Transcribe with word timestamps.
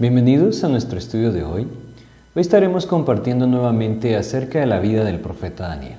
Bienvenidos 0.00 0.62
a 0.62 0.68
nuestro 0.68 0.96
estudio 0.96 1.32
de 1.32 1.42
hoy. 1.42 1.62
Hoy 1.62 2.40
estaremos 2.40 2.86
compartiendo 2.86 3.48
nuevamente 3.48 4.14
acerca 4.14 4.60
de 4.60 4.66
la 4.66 4.78
vida 4.78 5.02
del 5.02 5.18
profeta 5.18 5.66
Daniel. 5.66 5.98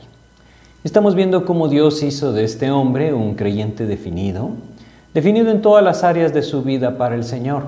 Estamos 0.86 1.16
viendo 1.16 1.44
cómo 1.44 1.68
Dios 1.68 2.02
hizo 2.02 2.32
de 2.32 2.46
este 2.46 2.72
hombre 2.72 3.14
un 3.14 3.36
creyente 3.36 3.86
definido, 3.86 4.52
definido 5.14 5.52
en 5.52 5.62
todas 5.62 5.84
las 5.84 6.06
áreas 6.06 6.34
de 6.34 6.44
su 6.44 6.64
vida 6.64 6.98
para 6.98 7.14
el 7.14 7.26
Señor, 7.26 7.64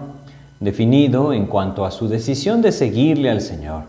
definido 0.61 1.33
en 1.33 1.47
cuanto 1.47 1.83
a 1.83 1.91
su 1.91 2.07
decisión 2.07 2.61
de 2.61 2.71
seguirle 2.71 3.29
al 3.29 3.41
Señor, 3.41 3.83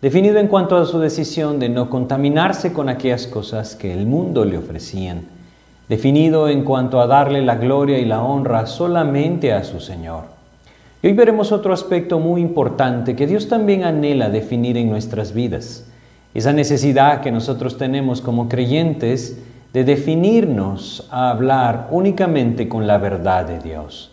definido 0.00 0.38
en 0.38 0.46
cuanto 0.46 0.76
a 0.76 0.86
su 0.86 1.00
decisión 1.00 1.58
de 1.58 1.70
no 1.70 1.90
contaminarse 1.90 2.72
con 2.72 2.88
aquellas 2.88 3.26
cosas 3.26 3.74
que 3.74 3.92
el 3.92 4.06
mundo 4.06 4.44
le 4.44 4.58
ofrecían, 4.58 5.22
definido 5.88 6.48
en 6.48 6.62
cuanto 6.62 7.00
a 7.00 7.08
darle 7.08 7.42
la 7.42 7.56
gloria 7.56 7.98
y 7.98 8.04
la 8.04 8.22
honra 8.22 8.68
solamente 8.68 9.52
a 9.52 9.64
su 9.64 9.80
Señor. 9.80 10.39
Y 11.02 11.06
hoy 11.06 11.12
veremos 11.14 11.50
otro 11.50 11.72
aspecto 11.72 12.18
muy 12.18 12.42
importante 12.42 13.16
que 13.16 13.26
Dios 13.26 13.48
también 13.48 13.84
anhela 13.84 14.28
definir 14.28 14.76
en 14.76 14.90
nuestras 14.90 15.32
vidas. 15.32 15.86
Esa 16.34 16.52
necesidad 16.52 17.22
que 17.22 17.32
nosotros 17.32 17.78
tenemos 17.78 18.20
como 18.20 18.50
creyentes 18.50 19.38
de 19.72 19.84
definirnos 19.84 21.08
a 21.10 21.30
hablar 21.30 21.88
únicamente 21.90 22.68
con 22.68 22.86
la 22.86 22.98
verdad 22.98 23.46
de 23.46 23.60
Dios. 23.60 24.12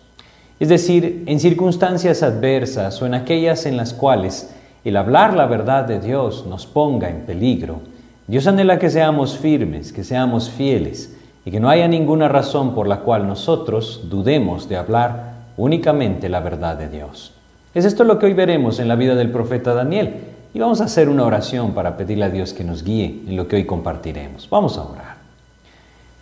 Es 0.61 0.69
decir, 0.69 1.23
en 1.25 1.41
circunstancias 1.41 2.23
adversas 2.23 3.01
o 3.01 3.05
en 3.05 3.15
aquellas 3.15 3.65
en 3.65 3.75
las 3.75 3.93
cuales 3.93 4.55
el 4.85 4.95
hablar 4.95 5.33
la 5.33 5.45
verdad 5.45 5.83
de 5.83 5.99
Dios 5.99 6.45
nos 6.47 6.65
ponga 6.65 7.09
en 7.09 7.25
peligro, 7.25 7.81
Dios 8.27 8.47
anhela 8.47 8.79
que 8.79 8.89
seamos 8.89 9.37
firmes, 9.37 9.91
que 9.91 10.05
seamos 10.05 10.49
fieles 10.49 11.17
y 11.43 11.51
que 11.51 11.59
no 11.59 11.69
haya 11.69 11.89
ninguna 11.89 12.29
razón 12.29 12.73
por 12.73 12.87
la 12.87 13.01
cual 13.01 13.27
nosotros 13.27 14.05
dudemos 14.09 14.69
de 14.69 14.77
hablar 14.77 15.36
únicamente 15.57 16.29
la 16.29 16.39
verdad 16.39 16.77
de 16.77 16.87
Dios. 16.87 17.33
Es 17.73 17.85
esto 17.85 18.03
lo 18.03 18.17
que 18.17 18.27
hoy 18.27 18.33
veremos 18.33 18.79
en 18.79 18.87
la 18.87 18.95
vida 18.95 19.15
del 19.15 19.31
profeta 19.31 19.73
Daniel 19.73 20.15
y 20.53 20.59
vamos 20.59 20.81
a 20.81 20.85
hacer 20.85 21.09
una 21.09 21.25
oración 21.25 21.73
para 21.73 21.97
pedirle 21.97 22.25
a 22.25 22.29
Dios 22.29 22.53
que 22.53 22.63
nos 22.63 22.83
guíe 22.83 23.23
en 23.27 23.35
lo 23.35 23.47
que 23.47 23.57
hoy 23.57 23.65
compartiremos. 23.65 24.49
Vamos 24.49 24.77
a 24.77 24.83
orar. 24.83 25.17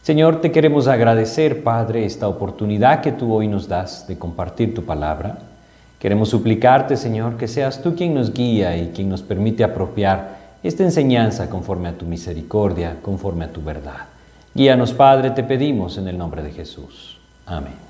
Señor, 0.02 0.42
te 0.42 0.52
queremos 0.52 0.88
agradecer, 0.88 1.64
Padre, 1.64 2.06
esta 2.06 2.28
oportunidad 2.28 3.02
que 3.02 3.12
tú 3.12 3.34
hoy 3.34 3.48
nos 3.48 3.68
das 3.68 4.08
de 4.08 4.18
compartir 4.18 4.74
tu 4.74 4.84
palabra. 4.84 5.38
Queremos 6.00 6.30
suplicarte, 6.30 6.98
Señor, 6.98 7.38
que 7.38 7.48
seas 7.48 7.82
tú 7.82 7.96
quien 7.96 8.14
nos 8.14 8.34
guía 8.34 8.78
y 8.78 8.90
quien 8.90 9.10
nos 9.10 9.24
permite 9.24 9.64
apropiar 9.64 10.38
esta 10.62 10.84
enseñanza 10.84 11.50
conforme 11.50 11.88
a 11.88 11.98
tu 11.98 12.06
misericordia, 12.06 12.98
conforme 13.02 13.46
a 13.46 13.54
tu 13.54 13.64
verdad. 13.64 14.06
Guíanos, 14.54 14.94
Padre, 14.94 15.32
te 15.32 15.44
pedimos 15.44 15.98
en 15.98 16.08
el 16.08 16.18
nombre 16.18 16.44
de 16.44 16.52
Jesús. 16.52 17.18
Amén. 17.46 17.85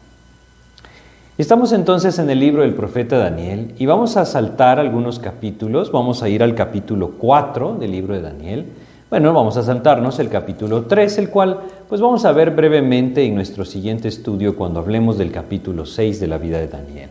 Estamos 1.38 1.74
entonces 1.74 2.18
en 2.18 2.30
el 2.30 2.40
libro 2.40 2.62
del 2.62 2.76
profeta 2.76 3.18
Daniel 3.18 3.74
y 3.78 3.86
vamos 3.86 4.16
a 4.16 4.24
saltar 4.24 4.80
algunos 4.80 5.20
capítulos. 5.20 5.92
Vamos 5.92 6.24
a 6.24 6.30
ir 6.30 6.42
al 6.42 6.56
capítulo 6.56 7.16
4 7.18 7.76
del 7.78 7.92
libro 7.92 8.14
de 8.14 8.22
Daniel. 8.22 8.66
Bueno, 9.10 9.34
vamos 9.34 9.58
a 9.58 9.64
saltarnos 9.64 10.18
el 10.20 10.30
capítulo 10.30 10.84
3, 10.84 11.18
el 11.18 11.30
cual 11.30 11.60
pues 11.90 12.00
vamos 12.00 12.24
a 12.24 12.32
ver 12.32 12.52
brevemente 12.52 13.26
en 13.26 13.36
nuestro 13.36 13.66
siguiente 13.66 14.08
estudio 14.08 14.56
cuando 14.56 14.80
hablemos 14.80 15.18
del 15.18 15.34
capítulo 15.34 15.86
6 15.86 16.22
de 16.22 16.28
la 16.28 16.38
vida 16.38 16.58
de 16.58 16.70
Daniel. 16.70 17.10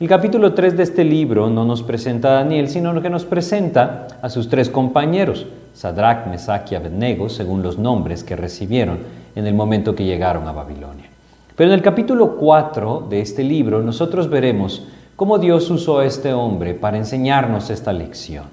El 0.00 0.08
capítulo 0.08 0.54
3 0.54 0.74
de 0.74 0.82
este 0.82 1.04
libro 1.04 1.50
no 1.50 1.66
nos 1.66 1.82
presenta 1.82 2.28
a 2.28 2.44
Daniel, 2.44 2.70
sino 2.70 3.02
que 3.02 3.10
nos 3.10 3.26
presenta 3.26 4.06
a 4.22 4.30
sus 4.30 4.48
tres 4.48 4.70
compañeros, 4.70 5.44
Sadrach, 5.74 6.26
Mesach 6.28 6.72
y 6.72 6.76
Abednego, 6.76 7.28
según 7.28 7.62
los 7.62 7.76
nombres 7.76 8.24
que 8.24 8.36
recibieron 8.36 9.00
en 9.34 9.46
el 9.46 9.52
momento 9.52 9.94
que 9.94 10.04
llegaron 10.04 10.48
a 10.48 10.52
Babilonia. 10.52 11.15
Pero 11.56 11.70
en 11.70 11.74
el 11.74 11.82
capítulo 11.82 12.36
4 12.36 13.06
de 13.08 13.22
este 13.22 13.42
libro 13.42 13.82
nosotros 13.82 14.28
veremos 14.28 14.86
cómo 15.16 15.38
Dios 15.38 15.70
usó 15.70 16.00
a 16.00 16.04
este 16.04 16.34
hombre 16.34 16.74
para 16.74 16.98
enseñarnos 16.98 17.70
esta 17.70 17.94
lección. 17.94 18.44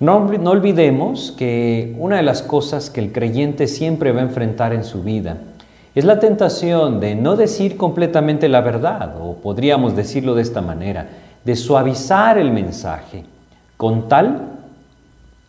No, 0.00 0.24
no, 0.24 0.50
olvidemos 0.50 1.32
que 1.38 1.94
una 1.98 2.16
de 2.16 2.24
las 2.24 2.42
cosas 2.42 2.90
que 2.90 3.00
el 3.00 3.12
creyente 3.12 3.68
siempre 3.68 4.10
va 4.10 4.20
a 4.20 4.24
enfrentar 4.24 4.72
en 4.72 4.82
su 4.82 5.04
vida 5.04 5.38
es 5.94 6.04
la 6.04 6.18
tentación 6.18 6.98
de 6.98 7.14
no 7.14 7.36
decir 7.36 7.76
completamente 7.76 8.48
la 8.48 8.60
verdad, 8.60 9.14
o 9.20 9.36
podríamos 9.36 9.94
decirlo 9.94 10.34
de 10.34 10.42
esta 10.42 10.60
manera, 10.60 11.08
de 11.44 11.54
suavizar 11.54 12.38
el 12.38 12.50
mensaje, 12.50 13.24
con 13.76 14.08
tal 14.08 14.40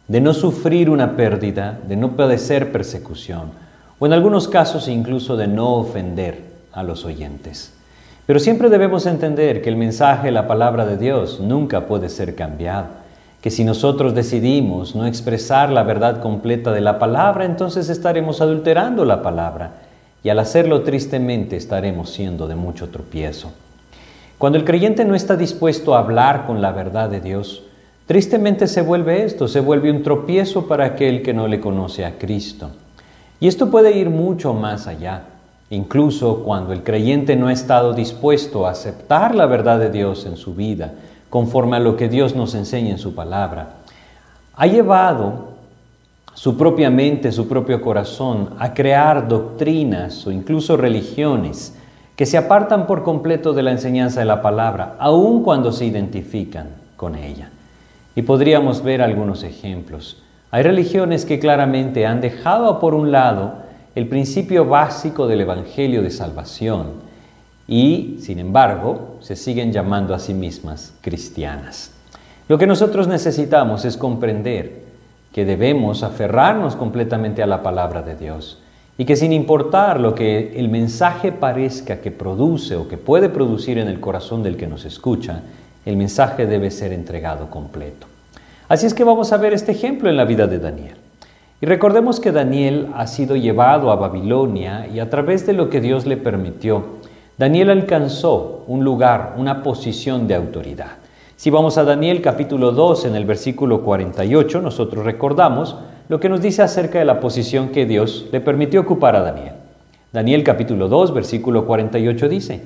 de 0.08 0.22
no 0.22 0.34
sufrir 0.34 0.92
una 0.92 1.18
pérdida, 1.18 1.80
de 1.86 1.98
no 1.98 2.12
padecer 2.12 2.72
persecución, 2.72 3.50
o 4.00 4.06
en 4.06 4.14
algunos 4.14 4.48
casos 4.48 4.88
incluso 4.88 5.36
de 5.36 5.48
no 5.48 5.74
ofender 5.74 6.47
a 6.78 6.84
los 6.84 7.06
oyentes. 7.06 7.74
Pero 8.28 8.40
siempre 8.40 8.70
debemos 8.70 9.06
entender 9.06 9.62
que 9.62 9.70
el 9.70 9.78
mensaje, 9.78 10.32
la 10.32 10.48
palabra 10.48 10.86
de 10.86 10.98
Dios, 10.98 11.40
nunca 11.40 11.88
puede 11.88 12.08
ser 12.08 12.36
cambiado, 12.36 12.88
que 13.42 13.50
si 13.50 13.64
nosotros 13.64 14.14
decidimos 14.14 14.96
no 14.96 15.08
expresar 15.08 15.72
la 15.72 15.84
verdad 15.84 16.22
completa 16.22 16.72
de 16.72 16.82
la 16.82 17.00
palabra, 17.00 17.46
entonces 17.46 17.90
estaremos 17.90 18.42
adulterando 18.42 19.06
la 19.06 19.24
palabra 19.24 19.72
y 20.24 20.30
al 20.30 20.40
hacerlo 20.40 20.82
tristemente 20.82 21.56
estaremos 21.56 22.12
siendo 22.12 22.48
de 22.48 22.56
mucho 22.56 22.90
tropiezo. 22.90 23.52
Cuando 24.38 24.60
el 24.60 24.66
creyente 24.66 25.04
no 25.04 25.16
está 25.16 25.36
dispuesto 25.36 25.96
a 25.96 26.00
hablar 26.00 26.46
con 26.46 26.62
la 26.62 26.72
verdad 26.72 27.10
de 27.10 27.22
Dios, 27.22 27.64
tristemente 28.06 28.68
se 28.68 28.82
vuelve 28.82 29.24
esto, 29.24 29.48
se 29.48 29.62
vuelve 29.62 29.90
un 29.90 30.04
tropiezo 30.04 30.68
para 30.68 30.86
aquel 30.86 31.24
que 31.24 31.34
no 31.34 31.48
le 31.48 31.60
conoce 31.60 32.06
a 32.06 32.20
Cristo. 32.20 32.70
Y 33.40 33.48
esto 33.48 33.72
puede 33.72 33.98
ir 33.98 34.10
mucho 34.10 34.54
más 34.54 34.86
allá. 34.88 35.24
Incluso 35.70 36.44
cuando 36.44 36.72
el 36.72 36.84
creyente 36.84 37.36
no 37.36 37.48
ha 37.48 37.54
estado 37.54 37.94
dispuesto 37.94 38.66
a 38.66 38.72
aceptar 38.72 39.36
la 39.36 39.46
verdad 39.46 39.80
de 39.80 39.90
Dios 39.90 40.26
en 40.26 40.38
su 40.38 40.56
vida, 40.56 40.94
conforme 41.30 41.78
a 41.78 41.82
lo 41.82 41.98
que 41.98 42.08
Dios 42.08 42.36
nos 42.36 42.56
enseña 42.56 42.92
en 42.92 42.98
su 42.98 43.14
palabra, 43.14 43.76
ha 44.56 44.66
llevado 44.66 45.58
su 46.34 46.56
propia 46.56 46.90
mente, 46.90 47.32
su 47.32 47.48
propio 47.48 47.82
corazón, 47.82 48.52
a 48.60 48.74
crear 48.74 49.28
doctrinas 49.28 50.26
o 50.26 50.32
incluso 50.32 50.78
religiones 50.78 51.76
que 52.16 52.26
se 52.26 52.38
apartan 52.38 52.88
por 52.88 53.04
completo 53.04 53.54
de 53.54 53.64
la 53.64 53.72
enseñanza 53.72 54.22
de 54.22 54.26
la 54.26 54.42
palabra, 54.42 54.96
aun 55.00 55.44
cuando 55.44 55.72
se 55.72 55.86
identifican 55.86 56.68
con 56.96 57.16
ella. 57.16 57.50
Y 58.16 58.22
podríamos 58.22 58.84
ver 58.84 59.02
algunos 59.02 59.44
ejemplos. 59.44 60.24
Hay 60.50 60.64
religiones 60.64 61.26
que 61.26 61.40
claramente 61.40 62.06
han 62.06 62.22
dejado 62.22 62.80
por 62.80 62.94
un 62.94 63.12
lado 63.12 63.67
el 63.98 64.08
principio 64.08 64.64
básico 64.64 65.26
del 65.26 65.42
Evangelio 65.42 66.04
de 66.04 66.12
salvación 66.12 66.92
y, 67.68 68.18
sin 68.20 68.38
embargo, 68.38 69.16
se 69.22 69.36
siguen 69.36 69.74
llamando 69.74 70.14
a 70.14 70.20
sí 70.20 70.36
mismas 70.36 70.94
cristianas. 71.02 71.90
Lo 72.48 72.60
que 72.60 72.68
nosotros 72.68 73.08
necesitamos 73.08 73.86
es 73.86 73.98
comprender 73.98 74.84
que 75.34 75.46
debemos 75.46 76.04
aferrarnos 76.04 76.76
completamente 76.76 77.42
a 77.42 77.48
la 77.48 77.64
palabra 77.64 78.04
de 78.04 78.16
Dios 78.16 78.62
y 79.00 79.06
que 79.06 79.16
sin 79.16 79.34
importar 79.34 80.00
lo 80.00 80.14
que 80.14 80.60
el 80.60 80.70
mensaje 80.70 81.32
parezca 81.32 82.00
que 82.00 82.12
produce 82.12 82.76
o 82.76 82.88
que 82.88 83.00
puede 83.00 83.30
producir 83.30 83.80
en 83.80 83.88
el 83.88 84.00
corazón 84.00 84.44
del 84.44 84.58
que 84.58 84.68
nos 84.68 84.86
escucha, 84.86 85.42
el 85.88 85.98
mensaje 85.98 86.46
debe 86.46 86.70
ser 86.70 86.94
entregado 86.94 87.50
completo. 87.50 88.06
Así 88.70 88.86
es 88.86 88.94
que 88.94 89.04
vamos 89.04 89.34
a 89.34 89.38
ver 89.38 89.54
este 89.54 89.72
ejemplo 89.72 90.08
en 90.08 90.18
la 90.18 90.26
vida 90.26 90.46
de 90.46 90.60
Daniel. 90.60 90.97
Y 91.60 91.66
recordemos 91.66 92.20
que 92.20 92.32
Daniel 92.32 92.90
ha 92.96 93.08
sido 93.08 93.36
llevado 93.36 93.92
a 93.92 93.96
Babilonia 93.96 94.88
y 94.94 95.00
a 95.00 95.10
través 95.10 95.48
de 95.48 95.54
lo 95.54 95.72
que 95.72 95.82
Dios 95.82 96.06
le 96.06 96.16
permitió, 96.16 96.98
Daniel 97.36 97.72
alcanzó 97.72 98.64
un 98.68 98.84
lugar, 98.84 99.34
una 99.38 99.64
posición 99.64 100.28
de 100.28 100.36
autoridad. 100.36 100.98
Si 101.36 101.50
vamos 101.50 101.80
a 101.80 101.84
Daniel 101.84 102.22
capítulo 102.22 102.72
2 102.72 103.06
en 103.06 103.16
el 103.16 103.26
versículo 103.26 103.82
48, 103.82 104.62
nosotros 104.62 105.04
recordamos 105.04 105.78
lo 106.10 106.20
que 106.20 106.30
nos 106.30 106.42
dice 106.42 106.62
acerca 106.62 107.00
de 107.00 107.06
la 107.06 107.20
posición 107.20 107.70
que 107.70 107.86
Dios 107.88 108.28
le 108.32 108.40
permitió 108.40 108.82
ocupar 108.82 109.16
a 109.16 109.22
Daniel. 109.22 109.54
Daniel 110.14 110.44
capítulo 110.44 110.88
2 110.88 111.14
versículo 111.14 111.66
48 111.66 112.30
dice, 112.30 112.62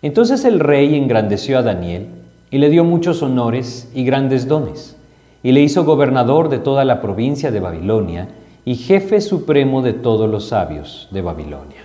Entonces 0.00 0.44
el 0.46 0.60
rey 0.60 0.96
engrandeció 0.96 1.58
a 1.58 1.62
Daniel 1.62 2.08
y 2.50 2.58
le 2.58 2.68
dio 2.70 2.84
muchos 2.84 3.22
honores 3.22 3.90
y 3.94 4.04
grandes 4.04 4.48
dones, 4.48 4.96
y 5.42 5.52
le 5.52 5.60
hizo 5.60 5.84
gobernador 5.84 6.48
de 6.48 6.58
toda 6.58 6.84
la 6.84 7.00
provincia 7.00 7.50
de 7.50 7.60
Babilonia 7.60 8.28
y 8.64 8.74
jefe 8.74 9.20
supremo 9.20 9.82
de 9.82 9.94
todos 9.94 10.28
los 10.28 10.48
sabios 10.48 11.08
de 11.10 11.22
Babilonia. 11.22 11.84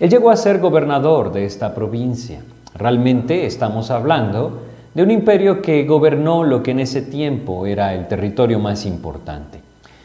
Él 0.00 0.10
llegó 0.10 0.30
a 0.30 0.36
ser 0.36 0.58
gobernador 0.58 1.32
de 1.32 1.44
esta 1.44 1.74
provincia. 1.74 2.40
Realmente 2.74 3.46
estamos 3.46 3.90
hablando 3.90 4.58
de 4.94 5.02
un 5.02 5.10
imperio 5.10 5.62
que 5.62 5.84
gobernó 5.84 6.44
lo 6.44 6.62
que 6.62 6.72
en 6.72 6.80
ese 6.80 7.02
tiempo 7.02 7.66
era 7.66 7.94
el 7.94 8.08
territorio 8.08 8.58
más 8.58 8.84
importante. 8.84 9.60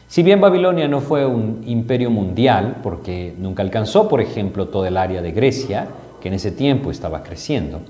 Si 0.08 0.24
bien 0.24 0.40
Babilonia 0.40 0.88
no 0.88 1.02
fue 1.02 1.26
un 1.26 1.64
imperio 1.66 2.10
mundial, 2.10 2.78
porque 2.82 3.34
nunca 3.38 3.64
alcanzó, 3.64 4.08
por 4.08 4.22
ejemplo, 4.22 4.68
toda 4.68 4.88
el 4.88 4.96
área 4.96 5.22
de 5.22 5.32
Grecia, 5.32 5.88
que 6.22 6.30
en 6.30 6.36
ese 6.36 6.52
tiempo 6.52 6.92
estaba 6.92 7.24
creciendo, 7.24 7.82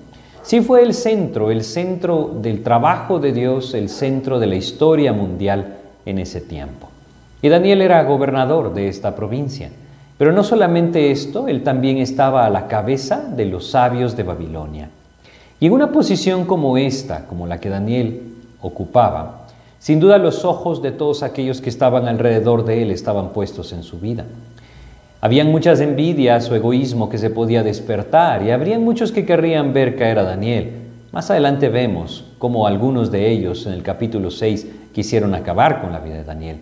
sí 0.48 0.62
fue 0.62 0.82
el 0.82 0.94
centro, 0.94 1.52
el 1.52 1.64
centro 1.64 2.32
del 2.42 2.64
trabajo 2.64 3.20
de 3.20 3.34
Dios, 3.34 3.74
el 3.74 3.90
centro 3.90 4.40
de 4.40 4.48
la 4.48 4.56
historia 4.56 5.12
mundial 5.12 5.76
en 6.06 6.20
ese 6.20 6.40
tiempo. 6.40 6.88
Y 7.42 7.50
Daniel 7.50 7.82
era 7.82 8.04
gobernador 8.06 8.74
de 8.74 8.88
esta 8.88 9.14
provincia. 9.14 9.70
Pero 10.18 10.32
no 10.32 10.44
solamente 10.44 11.12
esto, 11.12 11.50
él 11.50 11.64
también 11.64 11.98
estaba 11.98 12.46
a 12.46 12.50
la 12.50 12.68
cabeza 12.68 13.20
de 13.20 13.46
los 13.46 13.70
sabios 13.70 14.16
de 14.16 14.24
Babilonia. 14.24 14.90
Y 15.60 15.68
en 15.68 15.74
una 15.74 15.92
posición 15.92 16.46
como 16.46 16.78
esta, 16.78 17.26
como 17.26 17.46
la 17.46 17.60
que 17.60 17.70
Daniel 17.70 18.34
ocupaba, 18.62 19.48
sin 19.80 20.00
duda 20.00 20.18
los 20.18 20.46
ojos 20.46 20.82
de 20.82 20.92
todos 20.92 21.24
aquellos 21.24 21.60
que 21.60 21.70
estaban 21.70 22.08
alrededor 22.08 22.64
de 22.64 22.84
él 22.84 22.92
estaban 22.92 23.30
puestos 23.30 23.74
en 23.74 23.84
su 23.84 24.00
vida. 24.00 24.26
Habían 25.20 25.52
muchas 25.52 25.82
envidias 25.82 26.50
o 26.52 26.56
egoísmo 26.56 27.10
que 27.10 27.18
se 27.18 27.32
podía 27.32 27.64
despertar 27.64 28.44
y 28.44 28.52
habrían 28.52 28.84
muchos 28.84 29.12
que 29.12 29.26
querrían 29.26 29.74
ver 29.74 29.96
caer 29.96 30.20
a 30.20 30.24
Daniel. 30.24 30.74
Más 31.12 31.32
adelante 31.32 31.70
vemos 31.70 32.26
cómo 32.38 32.68
algunos 32.68 33.12
de 33.12 33.32
ellos 33.32 33.66
en 33.66 33.74
el 33.74 33.82
capítulo 33.82 34.30
6 34.30 34.68
quisieron 34.94 35.34
acabar 35.34 35.82
con 35.82 35.92
la 35.92 36.02
vida 36.02 36.18
de 36.18 36.24
Daniel. 36.24 36.58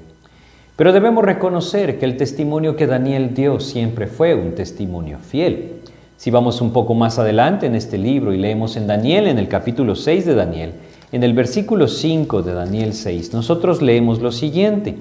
Pero 0.77 0.93
debemos 0.93 1.25
reconocer 1.25 1.99
que 1.99 2.05
el 2.05 2.15
testimonio 2.15 2.77
que 2.77 2.87
Daniel 2.87 3.33
dio 3.33 3.59
siempre 3.59 4.07
fue 4.07 4.35
un 4.35 4.55
testimonio 4.55 5.17
fiel. 5.19 5.81
Si 6.15 6.31
vamos 6.31 6.61
un 6.61 6.71
poco 6.71 6.93
más 6.93 7.19
adelante 7.19 7.65
en 7.65 7.75
este 7.75 7.97
libro 7.97 8.33
y 8.33 8.37
leemos 8.37 8.77
en 8.77 8.87
Daniel, 8.87 9.27
en 9.27 9.37
el 9.37 9.49
capítulo 9.49 9.95
6 9.95 10.25
de 10.25 10.35
Daniel, 10.35 10.71
en 11.11 11.23
el 11.23 11.33
versículo 11.33 11.89
5 11.89 12.41
de 12.41 12.53
Daniel 12.53 12.93
6, 12.93 13.33
nosotros 13.33 13.81
leemos 13.81 14.21
lo 14.21 14.31
siguiente. 14.31 14.95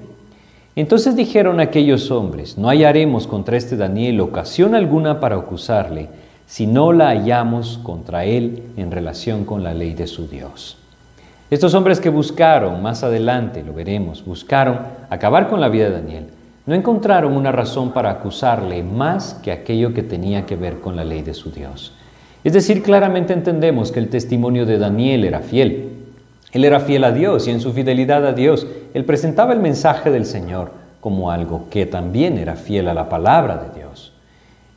Entonces 0.76 1.15
dijeron 1.15 1.61
aquellos 1.61 2.11
hombres, 2.11 2.59
no 2.59 2.69
hallaremos 2.69 3.29
contra 3.29 3.56
este 3.56 3.76
Daniel 3.76 4.21
ocasión 4.21 4.75
alguna 4.75 5.21
para 5.21 5.37
acusarle, 5.37 6.09
si 6.47 6.67
no 6.67 6.93
la 6.93 7.09
hallamos 7.09 7.79
contra 7.82 8.25
él 8.25 8.62
en 8.76 8.91
relación 8.91 9.44
con 9.44 9.62
la 9.62 9.73
ley 9.73 9.94
de 9.94 10.09
su 10.09 10.26
Dios. 10.26 10.76
Estos 11.49 11.75
hombres 11.75 12.00
que 12.00 12.09
buscaron, 12.09 12.82
más 12.82 13.05
adelante 13.05 13.62
lo 13.62 13.73
veremos, 13.73 14.25
buscaron 14.25 14.81
acabar 15.11 15.49
con 15.49 15.61
la 15.61 15.69
vida 15.69 15.85
de 15.85 15.93
Daniel, 15.93 16.26
no 16.67 16.75
encontraron 16.75 17.37
una 17.37 17.53
razón 17.53 17.93
para 17.93 18.11
acusarle 18.11 18.82
más 18.82 19.35
que 19.35 19.53
aquello 19.53 19.94
que 19.94 20.03
tenía 20.03 20.44
que 20.44 20.56
ver 20.56 20.81
con 20.81 20.97
la 20.97 21.05
ley 21.05 21.23
de 21.23 21.35
su 21.35 21.53
Dios. 21.53 21.93
Es 22.43 22.53
decir, 22.53 22.82
claramente 22.82 23.32
entendemos 23.32 23.93
que 23.93 24.00
el 24.00 24.09
testimonio 24.09 24.67
de 24.67 24.79
Daniel 24.79 25.25
era 25.25 25.41
fiel. 25.41 25.91
Él 26.53 26.65
era 26.65 26.81
fiel 26.81 27.05
a 27.05 27.12
Dios 27.12 27.47
y 27.47 27.50
en 27.50 27.61
su 27.61 27.73
fidelidad 27.73 28.26
a 28.26 28.32
Dios, 28.32 28.67
él 28.94 29.05
presentaba 29.05 29.52
el 29.52 29.58
mensaje 29.58 30.11
del 30.11 30.25
Señor 30.25 30.70
como 31.00 31.31
algo 31.31 31.67
que 31.69 31.85
también 31.85 32.38
era 32.38 32.55
fiel 32.55 32.88
a 32.88 32.94
la 32.94 33.08
palabra 33.08 33.56
de 33.56 33.79
Dios. 33.79 34.12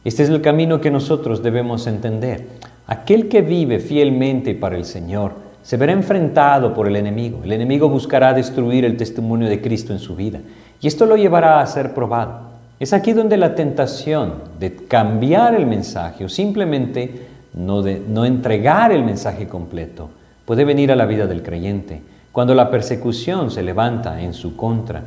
Este 0.04 0.24
es 0.24 0.30
el 0.30 0.42
camino 0.42 0.82
que 0.82 0.92
nosotros 0.92 1.44
debemos 1.44 1.86
entender. 1.86 2.48
Aquel 2.88 3.30
que 3.30 3.42
vive 3.42 3.80
fielmente 3.80 4.56
para 4.56 4.76
el 4.76 4.86
Señor, 4.86 5.34
se 5.62 5.78
verá 5.78 5.92
enfrentado 5.92 6.74
por 6.74 6.88
el 6.88 6.96
enemigo. 6.96 7.42
El 7.44 7.52
enemigo 7.52 7.90
buscará 7.90 8.34
destruir 8.34 8.86
el 8.86 8.98
testimonio 8.98 9.48
de 9.48 9.62
Cristo 9.62 9.94
en 9.94 10.00
su 10.00 10.16
vida 10.16 10.40
y 10.82 10.88
esto 10.88 11.06
lo 11.06 11.16
llevará 11.16 11.60
a 11.60 11.68
ser 11.68 11.94
probado. 11.94 12.40
Es 12.80 12.94
aquí 12.94 13.14
donde 13.14 13.38
la 13.38 13.54
tentación 13.54 14.36
de 14.60 14.76
cambiar 14.76 15.54
el 15.54 15.68
mensaje 15.68 16.26
o 16.26 16.30
simplemente 16.30 17.28
no, 17.54 17.84
no 17.84 18.26
entregar 18.26 18.92
el 18.92 19.04
mensaje 19.04 19.48
completo 19.48 20.10
puede 20.46 20.66
venir 20.66 20.92
a 20.92 20.96
la 20.96 21.06
vida 21.06 21.28
del 21.28 21.44
creyente 21.44 22.02
cuando 22.38 22.54
la 22.54 22.70
persecución 22.70 23.50
se 23.50 23.64
levanta 23.64 24.22
en 24.22 24.36
su 24.36 24.56
contra. 24.56 25.02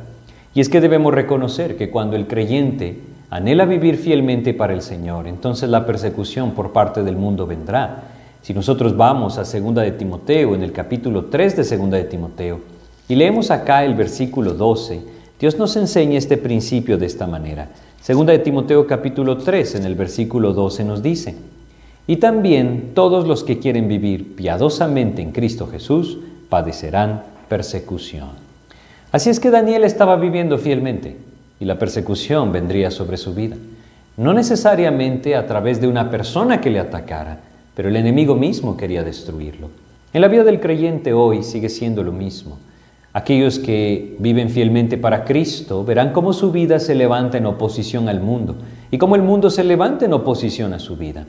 Y 0.53 0.59
es 0.59 0.67
que 0.67 0.81
debemos 0.81 1.13
reconocer 1.13 1.77
que 1.77 1.89
cuando 1.89 2.17
el 2.17 2.27
creyente 2.27 2.99
anhela 3.29 3.63
vivir 3.63 3.95
fielmente 3.95 4.53
para 4.53 4.73
el 4.73 4.81
Señor, 4.81 5.27
entonces 5.27 5.69
la 5.69 5.85
persecución 5.85 6.51
por 6.51 6.73
parte 6.73 7.03
del 7.03 7.15
mundo 7.15 7.47
vendrá. 7.47 8.03
Si 8.41 8.53
nosotros 8.53 8.97
vamos 8.97 9.37
a 9.37 9.45
Segunda 9.45 9.81
de 9.81 9.93
Timoteo, 9.93 10.55
en 10.55 10.61
el 10.61 10.73
capítulo 10.73 11.27
3 11.27 11.55
de 11.55 11.63
Segunda 11.63 11.95
de 11.95 12.03
Timoteo, 12.03 12.59
y 13.07 13.15
leemos 13.15 13.49
acá 13.49 13.85
el 13.85 13.95
versículo 13.95 14.53
12, 14.53 15.01
Dios 15.39 15.57
nos 15.57 15.77
enseña 15.77 16.17
este 16.17 16.35
principio 16.35 16.97
de 16.97 17.05
esta 17.05 17.27
manera. 17.27 17.69
Segunda 18.01 18.33
de 18.33 18.39
Timoteo 18.39 18.85
capítulo 18.85 19.37
3, 19.37 19.75
en 19.75 19.85
el 19.85 19.95
versículo 19.95 20.51
12 20.51 20.83
nos 20.83 21.01
dice, 21.01 21.37
y 22.07 22.17
también 22.17 22.91
todos 22.93 23.25
los 23.25 23.45
que 23.45 23.57
quieren 23.57 23.87
vivir 23.87 24.35
piadosamente 24.35 25.21
en 25.21 25.31
Cristo 25.31 25.67
Jesús 25.71 26.17
padecerán 26.51 27.23
persecución. 27.47 28.31
Así 29.13 29.29
es 29.29 29.39
que 29.39 29.51
Daniel 29.51 29.85
estaba 29.85 30.17
viviendo 30.17 30.57
fielmente 30.57 31.15
y 31.61 31.65
la 31.65 31.79
persecución 31.79 32.51
vendría 32.51 32.91
sobre 32.91 33.15
su 33.15 33.33
vida. 33.33 33.55
No 34.17 34.33
necesariamente 34.33 35.37
a 35.37 35.47
través 35.47 35.79
de 35.79 35.87
una 35.87 36.11
persona 36.11 36.59
que 36.59 36.69
le 36.69 36.79
atacara, 36.79 37.39
pero 37.73 37.87
el 37.87 37.95
enemigo 37.95 38.35
mismo 38.35 38.75
quería 38.75 39.01
destruirlo. 39.01 39.69
En 40.11 40.19
la 40.19 40.27
vida 40.27 40.43
del 40.43 40.59
creyente 40.59 41.13
hoy 41.13 41.41
sigue 41.41 41.69
siendo 41.69 42.03
lo 42.03 42.11
mismo. 42.11 42.57
Aquellos 43.13 43.57
que 43.57 44.17
viven 44.19 44.49
fielmente 44.49 44.97
para 44.97 45.23
Cristo 45.23 45.85
verán 45.85 46.11
cómo 46.11 46.33
su 46.33 46.51
vida 46.51 46.79
se 46.79 46.95
levanta 46.95 47.37
en 47.37 47.45
oposición 47.45 48.09
al 48.09 48.19
mundo 48.19 48.57
y 48.91 48.97
cómo 48.97 49.15
el 49.15 49.21
mundo 49.21 49.49
se 49.49 49.63
levanta 49.63 50.03
en 50.03 50.11
oposición 50.11 50.73
a 50.73 50.79
su 50.79 50.97
vida. 50.97 51.25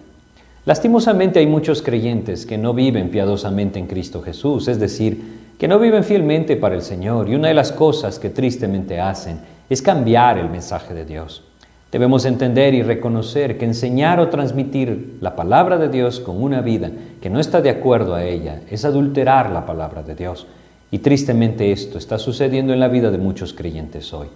Lastimosamente 0.64 1.40
hay 1.40 1.46
muchos 1.48 1.82
creyentes 1.82 2.46
que 2.46 2.56
no 2.56 2.72
viven 2.72 3.10
piadosamente 3.10 3.80
en 3.80 3.88
Cristo 3.88 4.22
Jesús, 4.22 4.68
es 4.68 4.78
decir, 4.78 5.42
que 5.58 5.66
no 5.66 5.80
viven 5.80 6.04
fielmente 6.04 6.56
para 6.56 6.76
el 6.76 6.82
Señor 6.82 7.28
y 7.28 7.34
una 7.34 7.48
de 7.48 7.54
las 7.54 7.72
cosas 7.72 8.20
que 8.20 8.30
tristemente 8.30 9.00
hacen 9.00 9.40
es 9.68 9.82
cambiar 9.82 10.38
el 10.38 10.48
mensaje 10.48 10.94
de 10.94 11.04
Dios. 11.04 11.42
Debemos 11.90 12.24
entender 12.24 12.74
y 12.74 12.82
reconocer 12.82 13.58
que 13.58 13.64
enseñar 13.64 14.20
o 14.20 14.28
transmitir 14.28 15.18
la 15.20 15.34
palabra 15.34 15.78
de 15.78 15.88
Dios 15.88 16.20
con 16.20 16.40
una 16.40 16.60
vida 16.60 16.90
que 17.20 17.28
no 17.28 17.40
está 17.40 17.60
de 17.60 17.70
acuerdo 17.70 18.14
a 18.14 18.24
ella 18.24 18.62
es 18.70 18.84
adulterar 18.84 19.50
la 19.50 19.66
palabra 19.66 20.02
de 20.02 20.14
Dios. 20.14 20.46
Y 20.90 20.98
tristemente 20.98 21.72
esto 21.72 21.98
está 21.98 22.18
sucediendo 22.18 22.72
en 22.72 22.80
la 22.80 22.88
vida 22.88 23.10
de 23.10 23.18
muchos 23.18 23.52
creyentes 23.52 24.12
hoy. 24.14 24.28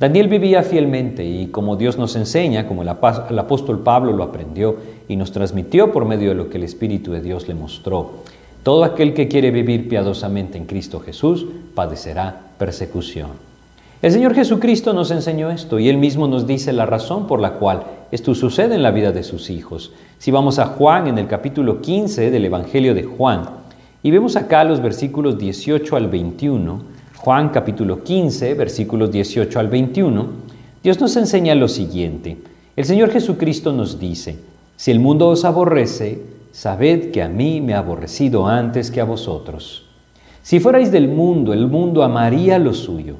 Daniel 0.00 0.28
vivía 0.28 0.62
fielmente 0.62 1.26
y 1.26 1.48
como 1.48 1.76
Dios 1.76 1.98
nos 1.98 2.16
enseña, 2.16 2.66
como 2.66 2.80
el 2.80 2.88
apóstol 2.88 3.80
Pablo 3.80 4.14
lo 4.14 4.22
aprendió 4.22 4.76
y 5.06 5.16
nos 5.16 5.30
transmitió 5.30 5.92
por 5.92 6.06
medio 6.06 6.30
de 6.30 6.36
lo 6.36 6.48
que 6.48 6.56
el 6.56 6.64
Espíritu 6.64 7.12
de 7.12 7.20
Dios 7.20 7.46
le 7.48 7.54
mostró, 7.54 8.12
todo 8.62 8.84
aquel 8.84 9.12
que 9.12 9.28
quiere 9.28 9.50
vivir 9.50 9.90
piadosamente 9.90 10.56
en 10.56 10.64
Cristo 10.64 11.00
Jesús 11.00 11.44
padecerá 11.74 12.40
persecución. 12.56 13.28
El 14.00 14.10
Señor 14.10 14.34
Jesucristo 14.34 14.94
nos 14.94 15.10
enseñó 15.10 15.50
esto 15.50 15.78
y 15.78 15.90
Él 15.90 15.98
mismo 15.98 16.26
nos 16.26 16.46
dice 16.46 16.72
la 16.72 16.86
razón 16.86 17.26
por 17.26 17.38
la 17.38 17.52
cual 17.56 17.82
esto 18.10 18.34
sucede 18.34 18.76
en 18.76 18.82
la 18.82 18.92
vida 18.92 19.12
de 19.12 19.22
sus 19.22 19.50
hijos. 19.50 19.92
Si 20.16 20.30
vamos 20.30 20.58
a 20.58 20.64
Juan 20.64 21.08
en 21.08 21.18
el 21.18 21.26
capítulo 21.26 21.82
15 21.82 22.30
del 22.30 22.46
Evangelio 22.46 22.94
de 22.94 23.02
Juan 23.02 23.42
y 24.02 24.10
vemos 24.10 24.36
acá 24.36 24.64
los 24.64 24.80
versículos 24.80 25.36
18 25.36 25.94
al 25.94 26.08
21, 26.08 26.89
Juan 27.22 27.50
capítulo 27.50 28.02
15 28.02 28.54
versículos 28.54 29.10
18 29.10 29.60
al 29.60 29.68
21, 29.68 30.26
Dios 30.82 31.00
nos 31.00 31.16
enseña 31.16 31.54
lo 31.54 31.68
siguiente. 31.68 32.38
El 32.76 32.84
Señor 32.84 33.10
Jesucristo 33.10 33.72
nos 33.72 33.98
dice, 33.98 34.38
si 34.76 34.90
el 34.90 35.00
mundo 35.00 35.28
os 35.28 35.44
aborrece, 35.44 36.22
sabed 36.52 37.10
que 37.10 37.22
a 37.22 37.28
mí 37.28 37.60
me 37.60 37.74
ha 37.74 37.78
aborrecido 37.78 38.46
antes 38.46 38.90
que 38.90 39.00
a 39.00 39.04
vosotros. 39.04 39.86
Si 40.42 40.60
fuerais 40.60 40.90
del 40.90 41.08
mundo, 41.08 41.52
el 41.52 41.66
mundo 41.66 42.02
amaría 42.02 42.58
lo 42.58 42.74
suyo 42.74 43.16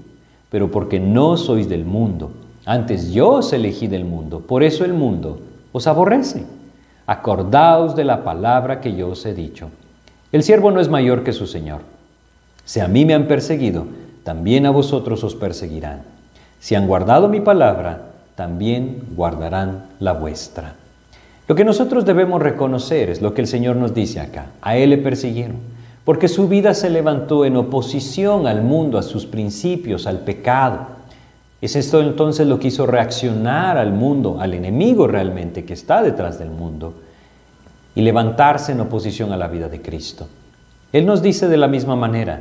pero 0.51 0.71
porque 0.71 1.01
no 1.01 1.37
sois 1.37 1.69
del 1.69 1.85
mundo. 1.85 2.33
Antes 2.67 3.13
yo 3.13 3.31
os 3.35 3.53
elegí 3.53 3.87
del 3.87 4.05
mundo, 4.05 4.41
por 4.41 4.63
eso 4.63 4.85
el 4.85 4.93
mundo 4.93 5.41
os 5.73 5.87
aborrece. 5.87 6.45
Acordaos 7.07 7.97
de 7.97 8.05
la 8.05 8.23
palabra 8.23 8.81
que 8.81 8.95
yo 8.95 9.09
os 9.09 9.25
he 9.25 9.33
dicho. 9.33 9.71
El 10.33 10.43
siervo 10.43 10.71
no 10.71 10.81
es 10.81 10.89
mayor 10.89 11.25
que 11.25 11.33
su 11.33 11.47
Señor. 11.47 11.81
Si 12.71 12.79
a 12.79 12.87
mí 12.87 13.05
me 13.05 13.15
han 13.15 13.27
perseguido, 13.27 13.85
también 14.23 14.65
a 14.65 14.71
vosotros 14.71 15.25
os 15.25 15.35
perseguirán. 15.35 16.03
Si 16.61 16.77
han 16.77 16.87
guardado 16.87 17.27
mi 17.27 17.41
palabra, 17.41 18.13
también 18.37 19.03
guardarán 19.17 19.87
la 19.99 20.13
vuestra. 20.13 20.75
Lo 21.49 21.57
que 21.57 21.65
nosotros 21.65 22.05
debemos 22.05 22.41
reconocer 22.41 23.11
es 23.11 23.23
lo 23.23 23.35
que 23.35 23.41
el 23.41 23.49
Señor 23.49 23.75
nos 23.75 23.93
dice 23.93 24.21
acá. 24.21 24.53
A 24.63 24.77
Él 24.77 24.91
le 24.91 24.99
persiguieron 24.99 25.57
porque 26.05 26.29
su 26.29 26.47
vida 26.47 26.73
se 26.75 26.91
levantó 26.91 27.45
en 27.45 27.57
oposición 27.57 28.47
al 28.47 28.63
mundo, 28.63 28.99
a 28.99 29.03
sus 29.03 29.27
principios, 29.27 30.07
al 30.07 30.21
pecado. 30.21 30.87
Es 31.61 31.75
esto 31.75 32.01
entonces 32.01 32.47
lo 32.47 32.61
que 32.61 32.69
hizo 32.69 32.87
reaccionar 32.87 33.79
al 33.79 33.93
mundo, 33.93 34.37
al 34.41 34.55
enemigo 34.55 35.09
realmente 35.09 35.65
que 35.65 35.75
está 35.75 36.05
detrás 36.05 36.39
del 36.39 36.51
mundo, 36.51 36.95
y 37.97 38.03
levantarse 38.03 38.71
en 38.71 38.81
oposición 38.81 39.33
a 39.33 39.37
la 39.37 39.49
vida 39.49 39.69
de 39.69 39.83
Cristo. 39.83 40.29
Él 40.93 41.05
nos 41.05 41.21
dice 41.21 41.49
de 41.49 41.57
la 41.57 41.67
misma 41.67 41.97
manera, 41.97 42.41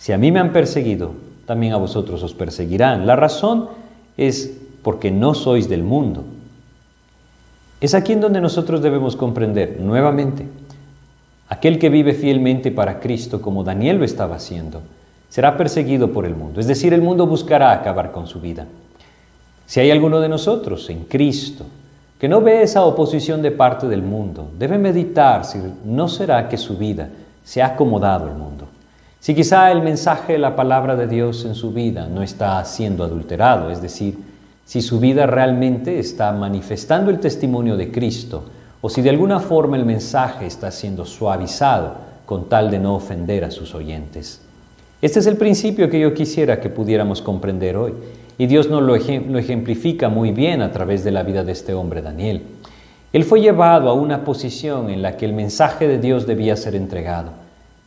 si 0.00 0.12
a 0.12 0.18
mí 0.18 0.32
me 0.32 0.40
han 0.40 0.54
perseguido, 0.54 1.12
también 1.44 1.74
a 1.74 1.76
vosotros 1.76 2.22
os 2.22 2.32
perseguirán. 2.32 3.06
La 3.06 3.16
razón 3.16 3.68
es 4.16 4.56
porque 4.82 5.10
no 5.10 5.34
sois 5.34 5.68
del 5.68 5.82
mundo. 5.82 6.24
Es 7.82 7.92
aquí 7.92 8.14
en 8.14 8.22
donde 8.22 8.40
nosotros 8.40 8.80
debemos 8.80 9.14
comprender 9.14 9.78
nuevamente 9.78 10.46
Aquel 11.50 11.80
que 11.80 11.88
vive 11.88 12.14
fielmente 12.14 12.70
para 12.70 13.00
Cristo 13.00 13.42
como 13.42 13.64
Daniel 13.64 13.98
lo 13.98 14.04
estaba 14.04 14.36
haciendo, 14.36 14.82
será 15.28 15.56
perseguido 15.56 16.12
por 16.12 16.24
el 16.24 16.36
mundo. 16.36 16.60
Es 16.60 16.68
decir, 16.68 16.94
el 16.94 17.02
mundo 17.02 17.26
buscará 17.26 17.72
acabar 17.72 18.12
con 18.12 18.28
su 18.28 18.40
vida. 18.40 18.66
Si 19.66 19.80
hay 19.80 19.90
alguno 19.90 20.20
de 20.20 20.28
nosotros 20.28 20.88
en 20.90 21.04
Cristo 21.04 21.66
que 22.20 22.28
no 22.28 22.40
ve 22.40 22.62
esa 22.62 22.84
oposición 22.84 23.42
de 23.42 23.50
parte 23.50 23.88
del 23.88 24.02
mundo, 24.02 24.48
debe 24.56 24.78
meditar 24.78 25.44
si 25.44 25.58
no 25.84 26.06
será 26.06 26.48
que 26.48 26.56
su 26.56 26.78
vida 26.78 27.08
se 27.42 27.62
ha 27.62 27.66
acomodado 27.66 28.28
al 28.28 28.36
mundo. 28.36 28.68
Si 29.20 29.34
quizá 29.34 29.70
el 29.70 29.82
mensaje 29.82 30.38
la 30.38 30.56
palabra 30.56 30.96
de 30.96 31.06
Dios 31.06 31.44
en 31.44 31.54
su 31.54 31.72
vida 31.72 32.08
no 32.08 32.22
está 32.22 32.64
siendo 32.64 33.04
adulterado, 33.04 33.70
es 33.70 33.82
decir, 33.82 34.16
si 34.64 34.80
su 34.80 34.98
vida 34.98 35.26
realmente 35.26 35.98
está 35.98 36.32
manifestando 36.32 37.10
el 37.10 37.20
testimonio 37.20 37.76
de 37.76 37.90
Cristo, 37.92 38.44
o 38.80 38.88
si 38.88 39.02
de 39.02 39.10
alguna 39.10 39.38
forma 39.38 39.76
el 39.76 39.84
mensaje 39.84 40.46
está 40.46 40.70
siendo 40.70 41.04
suavizado 41.04 41.96
con 42.24 42.48
tal 42.48 42.70
de 42.70 42.78
no 42.78 42.94
ofender 42.94 43.44
a 43.44 43.50
sus 43.50 43.74
oyentes. 43.74 44.40
Este 45.02 45.18
es 45.18 45.26
el 45.26 45.36
principio 45.36 45.90
que 45.90 46.00
yo 46.00 46.14
quisiera 46.14 46.60
que 46.60 46.70
pudiéramos 46.70 47.20
comprender 47.20 47.76
hoy, 47.76 47.92
y 48.38 48.46
Dios 48.46 48.70
nos 48.70 48.82
lo, 48.82 48.94
ejemplifica 48.94 50.08
muy 50.08 50.32
bien 50.32 50.62
a 50.62 50.72
través 50.72 51.04
de 51.04 51.10
la 51.10 51.24
vida 51.24 51.44
de 51.44 51.52
este 51.52 51.74
hombre 51.74 52.00
Daniel. 52.00 52.42
Él 53.12 53.24
fue 53.24 53.42
llevado 53.42 53.90
a 53.90 53.92
una 53.92 54.24
posición 54.24 54.88
en 54.88 55.02
la 55.02 55.18
que 55.18 55.26
el 55.26 55.34
mensaje 55.34 55.88
de 55.88 55.98
Dios 55.98 56.26
debía 56.26 56.56
ser 56.56 56.74
entregado, 56.74 57.32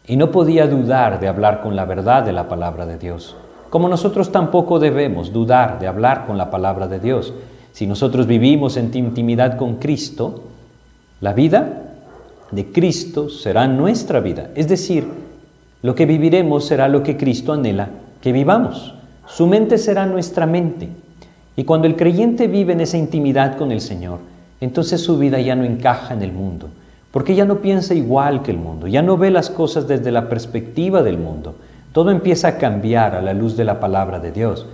y 0.07 0.17
no 0.17 0.31
podía 0.31 0.67
dudar 0.67 1.19
de 1.19 1.27
hablar 1.27 1.61
con 1.61 1.75
la 1.75 1.85
verdad 1.85 2.23
de 2.23 2.33
la 2.33 2.47
palabra 2.47 2.85
de 2.85 2.97
Dios, 2.97 3.35
como 3.69 3.89
nosotros 3.89 4.31
tampoco 4.31 4.79
debemos 4.79 5.31
dudar 5.31 5.79
de 5.79 5.87
hablar 5.87 6.25
con 6.25 6.37
la 6.37 6.51
palabra 6.51 6.87
de 6.87 6.99
Dios. 6.99 7.33
Si 7.71 7.87
nosotros 7.87 8.27
vivimos 8.27 8.77
en 8.77 8.91
intimidad 8.93 9.57
con 9.57 9.75
Cristo, 9.75 10.43
la 11.21 11.33
vida 11.33 11.81
de 12.51 12.71
Cristo 12.71 13.29
será 13.29 13.67
nuestra 13.67 14.19
vida, 14.19 14.51
es 14.55 14.67
decir, 14.67 15.07
lo 15.81 15.95
que 15.95 16.05
viviremos 16.05 16.65
será 16.65 16.87
lo 16.87 17.03
que 17.03 17.17
Cristo 17.17 17.51
anhela 17.51 17.89
que 18.21 18.31
vivamos. 18.31 18.93
Su 19.27 19.47
mente 19.47 19.77
será 19.77 20.05
nuestra 20.05 20.45
mente. 20.45 20.87
Y 21.57 21.65
cuando 21.65 21.87
el 21.87 21.97
creyente 21.97 22.47
vive 22.47 22.73
en 22.73 22.81
esa 22.81 22.97
intimidad 22.97 23.57
con 23.57 23.71
el 23.71 23.81
Señor, 23.81 24.19
entonces 24.61 25.01
su 25.01 25.17
vida 25.17 25.41
ya 25.41 25.55
no 25.55 25.65
encaja 25.65 26.13
en 26.13 26.23
el 26.23 26.31
mundo, 26.31 26.69
porque 27.13 27.35
ya 27.35 27.45
no 27.45 27.59
piensa 27.59 27.93
igual 27.93 28.41
que 28.41 28.49
el 28.49 28.57
mundo, 28.57 28.87
ya 28.87 29.03
no 29.03 29.17
ve 29.17 29.29
las 29.29 29.51
cosas 29.51 29.87
desde 29.87 30.11
la 30.11 30.29
perspectiva 30.29 31.03
del 31.03 31.19
mundo. 31.19 31.53
Todo 31.91 32.09
empieza 32.09 32.47
a 32.47 32.57
cambiar 32.57 33.13
a 33.13 33.21
la 33.21 33.35
luz 33.35 33.55
de 33.55 33.65
la 33.65 33.79
palabra 33.79 34.19
de 34.19 34.31
Dios. 34.31 34.65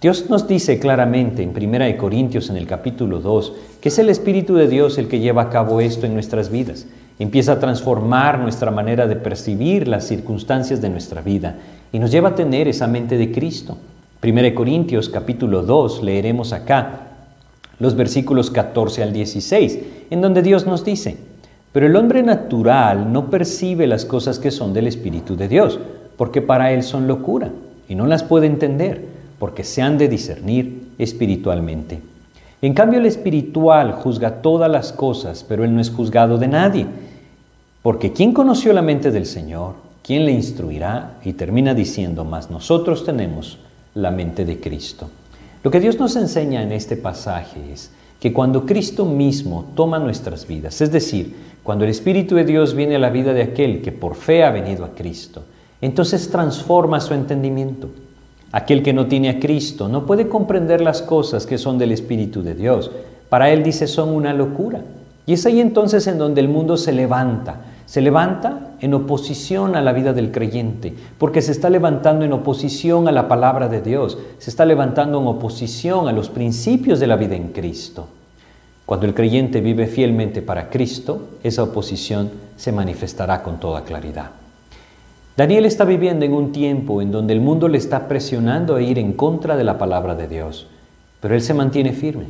Dios 0.00 0.30
nos 0.30 0.46
dice 0.46 0.78
claramente 0.78 1.42
en 1.42 1.50
1 1.50 1.98
Corintios 1.98 2.48
en 2.48 2.56
el 2.56 2.68
capítulo 2.68 3.18
2 3.18 3.52
que 3.80 3.88
es 3.88 3.98
el 3.98 4.08
Espíritu 4.08 4.54
de 4.54 4.68
Dios 4.68 4.98
el 4.98 5.08
que 5.08 5.18
lleva 5.18 5.42
a 5.42 5.50
cabo 5.50 5.80
esto 5.80 6.06
en 6.06 6.14
nuestras 6.14 6.48
vidas. 6.48 6.86
Empieza 7.18 7.54
a 7.54 7.58
transformar 7.58 8.38
nuestra 8.38 8.70
manera 8.70 9.08
de 9.08 9.16
percibir 9.16 9.88
las 9.88 10.06
circunstancias 10.06 10.80
de 10.80 10.90
nuestra 10.90 11.22
vida 11.22 11.56
y 11.90 11.98
nos 11.98 12.12
lleva 12.12 12.28
a 12.28 12.34
tener 12.36 12.68
esa 12.68 12.86
mente 12.86 13.18
de 13.18 13.32
Cristo. 13.32 13.78
1 14.22 14.54
Corintios 14.54 15.08
capítulo 15.08 15.64
2 15.64 16.04
leeremos 16.04 16.52
acá 16.52 17.08
los 17.80 17.96
versículos 17.96 18.52
14 18.52 19.02
al 19.02 19.12
16, 19.12 19.78
en 20.10 20.20
donde 20.20 20.42
Dios 20.42 20.66
nos 20.66 20.84
dice, 20.84 21.16
pero 21.72 21.86
el 21.86 21.96
hombre 21.96 22.22
natural 22.22 23.12
no 23.12 23.30
percibe 23.30 23.86
las 23.86 24.04
cosas 24.04 24.38
que 24.38 24.50
son 24.50 24.72
del 24.72 24.86
Espíritu 24.86 25.36
de 25.36 25.48
Dios, 25.48 25.78
porque 26.16 26.42
para 26.42 26.72
él 26.72 26.82
son 26.82 27.06
locura 27.06 27.50
y 27.88 27.94
no 27.94 28.06
las 28.06 28.22
puede 28.22 28.46
entender 28.46 29.04
porque 29.38 29.64
se 29.64 29.80
han 29.80 29.96
de 29.96 30.08
discernir 30.08 30.88
espiritualmente. 30.98 32.00
En 32.62 32.74
cambio, 32.74 32.98
el 32.98 33.06
espiritual 33.06 33.92
juzga 33.92 34.42
todas 34.42 34.70
las 34.70 34.92
cosas, 34.92 35.44
pero 35.48 35.64
él 35.64 35.74
no 35.74 35.80
es 35.80 35.90
juzgado 35.90 36.36
de 36.36 36.48
nadie. 36.48 36.86
Porque 37.82 38.12
¿quién 38.12 38.34
conoció 38.34 38.74
la 38.74 38.82
mente 38.82 39.10
del 39.10 39.24
Señor? 39.24 39.74
¿Quién 40.02 40.26
le 40.26 40.32
instruirá? 40.32 41.14
Y 41.24 41.32
termina 41.32 41.72
diciendo, 41.72 42.24
más 42.24 42.50
nosotros 42.50 43.04
tenemos 43.06 43.58
la 43.94 44.10
mente 44.10 44.44
de 44.44 44.60
Cristo. 44.60 45.08
Lo 45.64 45.70
que 45.70 45.80
Dios 45.80 45.98
nos 45.98 46.16
enseña 46.16 46.62
en 46.62 46.72
este 46.72 46.96
pasaje 46.98 47.60
es 47.72 47.90
que 48.20 48.32
cuando 48.32 48.66
Cristo 48.66 49.06
mismo 49.06 49.70
toma 49.74 49.98
nuestras 49.98 50.46
vidas, 50.46 50.80
es 50.80 50.92
decir, 50.92 51.34
cuando 51.62 51.84
el 51.84 51.90
Espíritu 51.90 52.34
de 52.34 52.44
Dios 52.44 52.74
viene 52.74 52.96
a 52.96 52.98
la 52.98 53.10
vida 53.10 53.32
de 53.32 53.42
aquel 53.42 53.80
que 53.80 53.92
por 53.92 54.14
fe 54.14 54.44
ha 54.44 54.50
venido 54.50 54.84
a 54.84 54.90
Cristo, 54.90 55.42
entonces 55.80 56.30
transforma 56.30 57.00
su 57.00 57.14
entendimiento. 57.14 57.88
Aquel 58.52 58.82
que 58.82 58.92
no 58.92 59.06
tiene 59.06 59.30
a 59.30 59.40
Cristo 59.40 59.88
no 59.88 60.04
puede 60.06 60.28
comprender 60.28 60.80
las 60.80 61.02
cosas 61.02 61.46
que 61.46 61.58
son 61.58 61.78
del 61.78 61.92
Espíritu 61.92 62.42
de 62.42 62.54
Dios. 62.54 62.90
Para 63.28 63.50
él 63.50 63.62
dice 63.62 63.86
son 63.86 64.10
una 64.10 64.34
locura. 64.34 64.82
Y 65.24 65.34
es 65.34 65.46
ahí 65.46 65.60
entonces 65.60 66.06
en 66.06 66.18
donde 66.18 66.40
el 66.40 66.48
mundo 66.48 66.76
se 66.76 66.92
levanta. 66.92 67.60
Se 67.86 68.00
levanta 68.00 68.69
en 68.80 68.94
oposición 68.94 69.76
a 69.76 69.82
la 69.82 69.92
vida 69.92 70.12
del 70.12 70.30
creyente, 70.30 70.94
porque 71.18 71.42
se 71.42 71.52
está 71.52 71.70
levantando 71.70 72.24
en 72.24 72.32
oposición 72.32 73.08
a 73.08 73.12
la 73.12 73.28
palabra 73.28 73.68
de 73.68 73.82
Dios, 73.82 74.18
se 74.38 74.50
está 74.50 74.64
levantando 74.64 75.20
en 75.20 75.26
oposición 75.26 76.08
a 76.08 76.12
los 76.12 76.30
principios 76.30 77.00
de 77.00 77.06
la 77.06 77.16
vida 77.16 77.36
en 77.36 77.48
Cristo. 77.48 78.08
Cuando 78.86 79.06
el 79.06 79.14
creyente 79.14 79.60
vive 79.60 79.86
fielmente 79.86 80.42
para 80.42 80.68
Cristo, 80.68 81.28
esa 81.44 81.62
oposición 81.62 82.30
se 82.56 82.72
manifestará 82.72 83.42
con 83.42 83.60
toda 83.60 83.84
claridad. 83.84 84.30
Daniel 85.36 85.64
está 85.64 85.84
viviendo 85.84 86.24
en 86.24 86.32
un 86.32 86.52
tiempo 86.52 87.00
en 87.00 87.12
donde 87.12 87.32
el 87.32 87.40
mundo 87.40 87.68
le 87.68 87.78
está 87.78 88.08
presionando 88.08 88.74
a 88.74 88.82
ir 88.82 88.98
en 88.98 89.12
contra 89.12 89.56
de 89.56 89.64
la 89.64 89.78
palabra 89.78 90.14
de 90.14 90.26
Dios, 90.26 90.66
pero 91.20 91.34
él 91.34 91.40
se 91.40 91.54
mantiene 91.54 91.92
firme. 91.92 92.24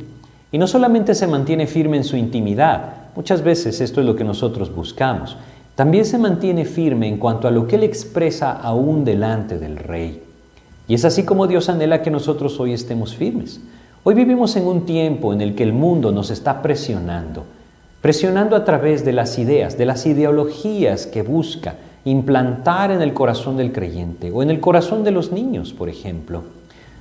Y 0.51 0.57
no 0.57 0.67
solamente 0.67 1.15
se 1.15 1.27
mantiene 1.27 1.65
firme 1.65 1.97
en 1.97 2.03
su 2.03 2.15
intimidad, 2.15 2.93
muchas 3.15 3.41
veces 3.41 3.81
esto 3.81 4.01
es 4.01 4.05
lo 4.05 4.15
que 4.15 4.23
nosotros 4.23 4.73
buscamos, 4.73 5.37
también 5.81 6.05
se 6.05 6.19
mantiene 6.19 6.63
firme 6.63 7.07
en 7.07 7.17
cuanto 7.17 7.47
a 7.47 7.51
lo 7.51 7.65
que 7.65 7.75
él 7.75 7.81
expresa 7.81 8.51
aún 8.51 9.03
delante 9.03 9.57
del 9.57 9.77
rey. 9.77 10.21
Y 10.87 10.93
es 10.93 11.05
así 11.05 11.23
como 11.23 11.47
Dios 11.47 11.69
anhela 11.69 12.03
que 12.03 12.11
nosotros 12.11 12.59
hoy 12.59 12.71
estemos 12.71 13.15
firmes. 13.15 13.59
Hoy 14.03 14.13
vivimos 14.13 14.55
en 14.57 14.67
un 14.67 14.85
tiempo 14.85 15.33
en 15.33 15.41
el 15.41 15.55
que 15.55 15.63
el 15.63 15.73
mundo 15.73 16.11
nos 16.11 16.29
está 16.29 16.61
presionando, 16.61 17.45
presionando 17.99 18.55
a 18.55 18.63
través 18.63 19.03
de 19.03 19.11
las 19.11 19.39
ideas, 19.39 19.75
de 19.75 19.87
las 19.87 20.05
ideologías 20.05 21.07
que 21.07 21.23
busca, 21.23 21.77
implantar 22.05 22.91
en 22.91 23.01
el 23.01 23.15
corazón 23.15 23.57
del 23.57 23.71
creyente 23.71 24.29
o 24.29 24.43
en 24.43 24.51
el 24.51 24.59
corazón 24.59 25.03
de 25.03 25.09
los 25.09 25.31
niños, 25.31 25.73
por 25.73 25.89
ejemplo. 25.89 26.43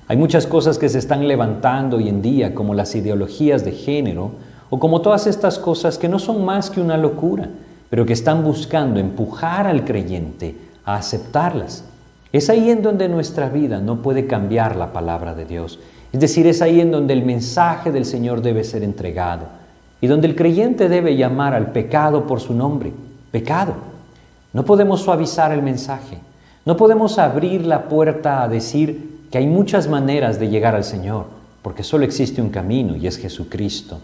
Hay 0.08 0.16
muchas 0.16 0.46
cosas 0.46 0.78
que 0.78 0.88
se 0.88 1.00
están 1.00 1.28
levantando 1.28 1.98
hoy 1.98 2.08
en 2.08 2.22
día, 2.22 2.54
como 2.54 2.72
las 2.72 2.94
ideologías 2.94 3.62
de 3.62 3.72
género, 3.72 4.30
o 4.70 4.78
como 4.78 5.02
todas 5.02 5.26
estas 5.26 5.58
cosas 5.58 5.98
que 5.98 6.08
no 6.08 6.18
son 6.18 6.46
más 6.46 6.70
que 6.70 6.80
una 6.80 6.96
locura, 6.96 7.50
pero 7.90 8.06
que 8.06 8.12
están 8.12 8.44
buscando 8.44 9.00
empujar 9.00 9.66
al 9.66 9.84
creyente 9.84 10.54
a 10.84 10.94
aceptarlas. 10.94 11.84
Es 12.32 12.48
ahí 12.48 12.70
en 12.70 12.82
donde 12.82 13.08
nuestra 13.08 13.48
vida 13.48 13.80
no 13.80 14.00
puede 14.00 14.26
cambiar 14.26 14.76
la 14.76 14.92
palabra 14.92 15.34
de 15.34 15.44
Dios. 15.44 15.80
Es 16.12 16.20
decir, 16.20 16.46
es 16.46 16.62
ahí 16.62 16.80
en 16.80 16.92
donde 16.92 17.12
el 17.12 17.24
mensaje 17.24 17.90
del 17.90 18.04
Señor 18.04 18.40
debe 18.40 18.62
ser 18.62 18.84
entregado 18.84 19.46
y 20.00 20.06
donde 20.06 20.28
el 20.28 20.36
creyente 20.36 20.88
debe 20.88 21.16
llamar 21.16 21.54
al 21.54 21.72
pecado 21.72 22.26
por 22.26 22.40
su 22.40 22.54
nombre, 22.54 22.92
pecado. 23.32 23.74
No 24.52 24.64
podemos 24.64 25.02
suavizar 25.02 25.52
el 25.52 25.62
mensaje. 25.62 26.18
No 26.64 26.76
podemos 26.76 27.18
abrir 27.18 27.66
la 27.66 27.88
puerta 27.88 28.42
a 28.42 28.48
decir 28.48 29.18
que 29.30 29.38
hay 29.38 29.46
muchas 29.46 29.88
maneras 29.88 30.38
de 30.38 30.48
llegar 30.48 30.74
al 30.74 30.84
Señor, 30.84 31.26
porque 31.62 31.82
solo 31.82 32.04
existe 32.04 32.40
un 32.40 32.50
camino 32.50 32.96
y 32.96 33.06
es 33.06 33.16
Jesucristo. 33.16 34.00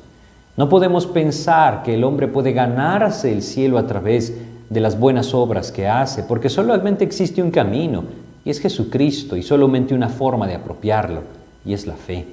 No 0.57 0.71
podemos 0.71 1.07
pensar 1.07 1.83
que 1.83 1.95
el 1.95 2.05
hombre 2.05 2.29
puede 2.29 2.53
ganarse 2.53 3.31
el 3.31 3.43
cielo 3.43 3.77
a 3.77 3.87
través 3.87 4.35
de 4.71 4.81
las 4.81 4.99
buenas 4.99 5.35
obras 5.35 5.71
que 5.71 5.87
hace, 5.87 6.23
porque 6.23 6.49
solamente 6.49 7.05
existe 7.05 7.43
un 7.43 7.51
camino 7.51 8.05
y 8.45 8.51
es 8.51 8.61
Jesucristo 8.61 9.37
y 9.37 9.43
solamente 9.43 9.95
una 9.95 10.09
forma 10.09 10.47
de 10.47 10.55
apropiarlo 10.55 11.23
y 11.65 11.75
es 11.75 11.87
la 11.87 11.95
fe. 11.95 12.25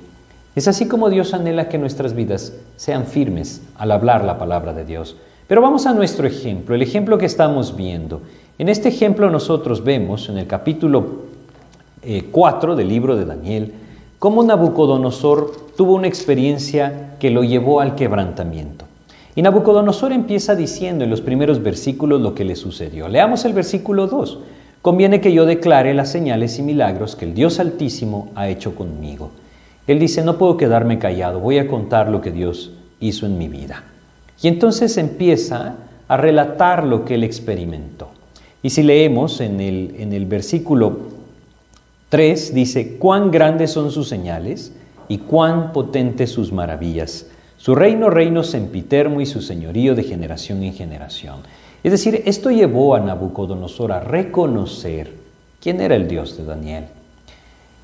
Es 0.56 0.68
así 0.68 0.88
como 0.88 1.10
Dios 1.10 1.34
anhela 1.34 1.68
que 1.68 1.78
nuestras 1.78 2.14
vidas 2.14 2.54
sean 2.78 3.06
firmes 3.06 3.62
al 3.78 3.92
hablar 3.92 4.24
la 4.24 4.38
palabra 4.38 4.74
de 4.74 4.86
Dios. 4.86 5.18
Pero 5.48 5.62
vamos 5.62 5.86
a 5.86 5.94
nuestro 5.94 6.26
ejemplo, 6.26 6.76
el 6.76 6.82
ejemplo 6.82 7.18
que 7.18 7.26
estamos 7.26 7.76
viendo. 7.76 8.22
En 8.58 8.70
este 8.70 8.88
ejemplo 8.88 9.30
nosotros 9.30 9.84
vemos 9.84 10.30
en 10.30 10.38
el 10.38 10.48
capítulo 10.48 11.24
4 12.32 12.74
eh, 12.74 12.76
del 12.76 12.88
libro 12.88 13.18
de 13.18 13.26
Daniel 13.26 13.74
cómo 14.24 14.42
Nabucodonosor 14.42 15.52
tuvo 15.76 15.96
una 15.96 16.08
experiencia 16.08 17.18
que 17.20 17.30
lo 17.30 17.44
llevó 17.44 17.82
al 17.82 17.96
quebrantamiento. 17.96 18.86
Y 19.36 19.42
Nabucodonosor 19.42 20.14
empieza 20.14 20.56
diciendo 20.56 21.04
en 21.04 21.10
los 21.10 21.20
primeros 21.20 21.62
versículos 21.62 22.22
lo 22.22 22.34
que 22.34 22.46
le 22.46 22.56
sucedió. 22.56 23.10
Leamos 23.10 23.44
el 23.44 23.52
versículo 23.52 24.08
2. 24.08 24.40
Conviene 24.82 25.20
que 25.20 25.34
yo 25.34 25.46
declare 25.46 25.94
las 25.94 26.10
señales 26.10 26.58
y 26.58 26.62
milagros 26.62 27.18
que 27.18 27.26
el 27.26 27.34
Dios 27.34 27.60
Altísimo 27.60 28.30
ha 28.34 28.48
hecho 28.48 28.76
conmigo. 28.76 29.32
Él 29.88 30.00
dice, 30.00 30.24
no 30.24 30.38
puedo 30.38 30.56
quedarme 30.56 31.00
callado, 31.00 31.42
voy 31.42 31.58
a 31.58 31.68
contar 31.68 32.08
lo 32.08 32.22
que 32.22 32.32
Dios 32.32 32.72
hizo 33.02 33.26
en 33.26 33.38
mi 33.38 33.50
vida. 33.50 33.84
Y 34.42 34.48
entonces 34.48 34.96
empieza 34.96 35.76
a 36.08 36.16
relatar 36.16 36.86
lo 36.86 37.04
que 37.04 37.16
él 37.16 37.26
experimentó. 37.26 38.08
Y 38.62 38.70
si 38.70 38.84
leemos 38.84 39.42
en 39.42 39.60
el, 39.60 39.96
en 40.00 40.14
el 40.14 40.26
versículo 40.28 41.13
3, 42.14 42.54
dice, 42.54 42.98
cuán 43.00 43.32
grandes 43.32 43.72
son 43.72 43.90
sus 43.90 44.08
señales 44.08 44.72
y 45.08 45.18
cuán 45.18 45.74
potentes 45.74 46.32
sus 46.32 46.52
maravillas. 46.52 47.26
Su 47.58 47.74
reino, 47.74 48.12
reino 48.12 48.44
sempiterno 48.44 49.20
y 49.20 49.26
su 49.26 49.42
señorío 49.42 49.96
de 49.96 50.04
generación 50.04 50.62
en 50.62 50.76
generación. 50.76 51.40
Es 51.84 51.92
decir, 51.92 52.22
esto 52.28 52.52
llevó 52.52 52.94
a 52.94 53.00
Nabucodonosor 53.00 53.92
a 53.92 54.00
reconocer 54.02 55.12
quién 55.60 55.82
era 55.82 55.96
el 55.96 56.08
Dios 56.08 56.38
de 56.38 56.44
Daniel. 56.44 56.84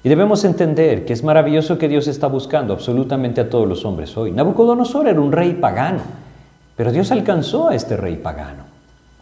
Y 0.04 0.10
debemos 0.10 0.46
entender 0.46 1.06
que 1.06 1.14
es 1.14 1.24
maravilloso 1.24 1.80
que 1.80 1.90
Dios 1.90 2.08
está 2.08 2.28
buscando 2.28 2.74
absolutamente 2.74 3.42
a 3.42 3.50
todos 3.50 3.68
los 3.68 3.84
hombres 3.84 4.16
hoy. 4.16 4.32
Nabucodonosor 4.32 5.08
era 5.08 5.20
un 5.20 5.32
rey 5.32 5.54
pagano 5.54 6.20
pero 6.80 6.94
Dios 6.94 7.12
alcanzó 7.12 7.68
a 7.68 7.76
este 7.76 7.98
rey 7.98 8.16
pagano, 8.16 8.64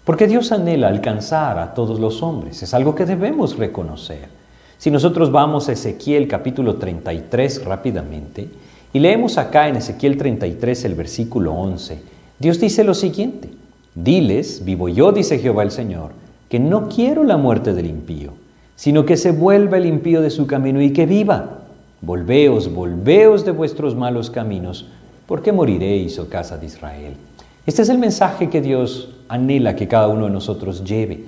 porque 0.06 0.28
Dios 0.28 0.52
anhela 0.52 0.90
alcanzar 0.90 1.58
a 1.58 1.74
todos 1.74 2.00
los 2.00 2.22
hombres, 2.22 2.62
es 2.62 2.72
algo 2.76 2.94
que 2.94 3.04
debemos 3.04 3.58
reconocer. 3.58 4.37
Si 4.78 4.92
nosotros 4.92 5.32
vamos 5.32 5.70
a 5.70 5.72
Ezequiel 5.72 6.28
capítulo 6.28 6.76
33 6.76 7.66
rápidamente, 7.66 8.48
y 8.94 9.00
leemos 9.00 9.40
acá 9.40 9.68
en 9.68 9.78
Ezequiel 9.78 10.18
33 10.18 10.86
el 10.86 10.94
versículo 10.94 11.54
11, 11.54 12.00
Dios 12.38 12.60
dice 12.60 12.84
lo 12.84 12.94
siguiente, 12.94 13.50
diles, 13.96 14.64
vivo 14.64 14.88
yo, 14.88 15.12
dice 15.12 15.40
Jehová 15.40 15.64
el 15.64 15.72
Señor, 15.72 16.12
que 16.48 16.60
no 16.60 16.90
quiero 16.90 17.24
la 17.24 17.38
muerte 17.38 17.74
del 17.74 17.88
impío, 17.88 18.34
sino 18.76 19.04
que 19.04 19.18
se 19.18 19.32
vuelva 19.32 19.78
el 19.78 19.88
impío 19.88 20.22
de 20.22 20.30
su 20.30 20.46
camino 20.46 20.80
y 20.80 20.94
que 20.94 21.08
viva. 21.08 21.64
Volveos, 22.02 22.72
volveos 22.72 23.44
de 23.44 23.52
vuestros 23.52 23.96
malos 23.96 24.30
caminos, 24.30 24.86
porque 25.26 25.52
moriréis, 25.52 26.20
oh 26.20 26.30
casa 26.30 26.58
de 26.58 26.68
Israel. 26.68 27.16
Este 27.66 27.82
es 27.82 27.90
el 27.90 27.98
mensaje 27.98 28.50
que 28.50 28.62
Dios 28.62 29.10
anhela 29.28 29.76
que 29.76 29.88
cada 29.88 30.08
uno 30.08 30.26
de 30.26 30.32
nosotros 30.32 30.84
lleve, 30.84 31.26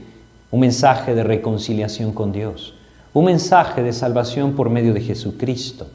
un 0.52 0.60
mensaje 0.60 1.16
de 1.16 1.24
reconciliación 1.24 2.14
con 2.14 2.32
Dios, 2.32 2.76
un 3.20 3.26
mensaje 3.26 3.84
de 3.84 3.94
salvación 3.94 4.54
por 4.54 4.70
medio 4.70 4.94
de 4.94 5.02
Jesucristo. 5.02 5.88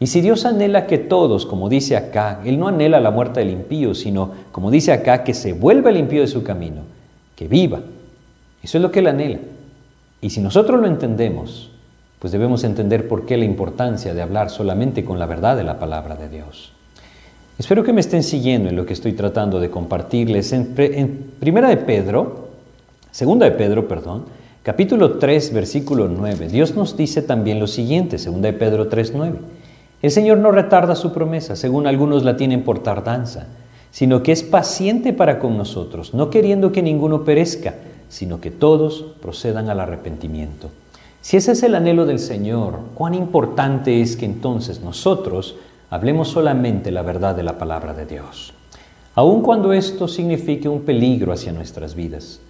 Y 0.00 0.08
si 0.08 0.20
Dios 0.20 0.44
anhela 0.44 0.86
que 0.86 0.98
todos, 0.98 1.46
como 1.46 1.68
dice 1.68 1.96
acá, 1.96 2.40
Él 2.44 2.58
no 2.58 2.66
anhela 2.68 3.00
la 3.00 3.10
muerte 3.10 3.40
del 3.40 3.50
impío, 3.50 3.94
sino, 3.94 4.32
como 4.50 4.70
dice 4.70 4.92
acá, 4.92 5.22
que 5.22 5.34
se 5.34 5.52
vuelva 5.52 5.90
el 5.90 5.96
impío 5.96 6.22
de 6.22 6.26
su 6.26 6.42
camino, 6.42 6.82
que 7.36 7.46
viva. 7.46 7.80
Eso 8.62 8.78
es 8.78 8.82
lo 8.82 8.90
que 8.90 8.98
Él 8.98 9.06
anhela. 9.06 9.38
Y 10.20 10.30
si 10.30 10.40
nosotros 10.40 10.80
lo 10.80 10.86
entendemos, 10.86 11.70
pues 12.18 12.32
debemos 12.32 12.64
entender 12.64 13.08
por 13.08 13.26
qué 13.26 13.36
la 13.36 13.44
importancia 13.44 14.14
de 14.14 14.22
hablar 14.22 14.50
solamente 14.50 15.04
con 15.04 15.18
la 15.18 15.26
verdad 15.26 15.56
de 15.56 15.64
la 15.64 15.78
palabra 15.78 16.16
de 16.16 16.28
Dios. 16.28 16.72
Espero 17.58 17.84
que 17.84 17.92
me 17.92 18.00
estén 18.00 18.22
siguiendo 18.22 18.68
en 18.68 18.76
lo 18.76 18.86
que 18.86 18.92
estoy 18.92 19.12
tratando 19.12 19.60
de 19.60 19.70
compartirles. 19.70 20.52
En, 20.52 20.74
Primera 21.38 21.68
de 21.68 21.76
Pedro, 21.76 22.48
Segunda 23.10 23.44
de 23.46 23.52
Pedro, 23.52 23.86
perdón, 23.86 24.24
capítulo 24.62 25.18
3, 25.18 25.52
versículo 25.52 26.08
9, 26.08 26.48
Dios 26.48 26.76
nos 26.76 26.96
dice 26.96 27.22
también 27.22 27.58
lo 27.58 27.66
siguiente, 27.66 28.18
Segunda 28.18 28.50
de 28.50 28.58
Pedro 28.58 28.88
3, 28.88 29.12
9. 29.14 29.38
El 30.02 30.10
Señor 30.10 30.38
no 30.38 30.50
retarda 30.50 30.94
su 30.94 31.12
promesa, 31.12 31.56
según 31.56 31.86
algunos 31.86 32.24
la 32.24 32.36
tienen 32.36 32.62
por 32.62 32.80
tardanza, 32.80 33.46
sino 33.90 34.22
que 34.22 34.32
es 34.32 34.42
paciente 34.42 35.12
para 35.12 35.38
con 35.38 35.56
nosotros, 35.56 36.14
no 36.14 36.30
queriendo 36.30 36.72
que 36.72 36.82
ninguno 36.82 37.24
perezca, 37.24 37.74
sino 38.08 38.40
que 38.40 38.50
todos 38.50 39.04
procedan 39.20 39.68
al 39.68 39.80
arrepentimiento. 39.80 40.70
Si 41.20 41.36
ese 41.36 41.52
es 41.52 41.62
el 41.62 41.74
anhelo 41.74 42.04
del 42.04 42.18
Señor, 42.18 42.80
cuán 42.94 43.14
importante 43.14 44.00
es 44.00 44.16
que 44.16 44.26
entonces 44.26 44.80
nosotros 44.80 45.56
hablemos 45.88 46.28
solamente 46.28 46.90
la 46.90 47.02
verdad 47.02 47.36
de 47.36 47.42
la 47.42 47.58
palabra 47.58 47.94
de 47.94 48.06
Dios, 48.06 48.54
aun 49.14 49.42
cuando 49.42 49.72
esto 49.72 50.08
signifique 50.08 50.68
un 50.68 50.82
peligro 50.82 51.32
hacia 51.32 51.52
nuestras 51.52 51.94
vidas. 51.94 52.40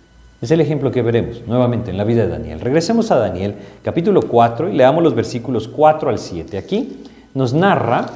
Es 0.42 0.50
el 0.50 0.60
ejemplo 0.60 0.90
que 0.90 1.02
veremos 1.02 1.40
nuevamente 1.46 1.92
en 1.92 1.96
la 1.96 2.02
vida 2.02 2.22
de 2.24 2.28
Daniel. 2.28 2.58
Regresemos 2.58 3.12
a 3.12 3.16
Daniel 3.16 3.54
capítulo 3.84 4.22
4 4.22 4.70
y 4.70 4.72
leamos 4.72 5.04
los 5.04 5.14
versículos 5.14 5.68
4 5.68 6.10
al 6.10 6.18
7. 6.18 6.58
Aquí 6.58 7.04
nos 7.32 7.54
narra 7.54 8.06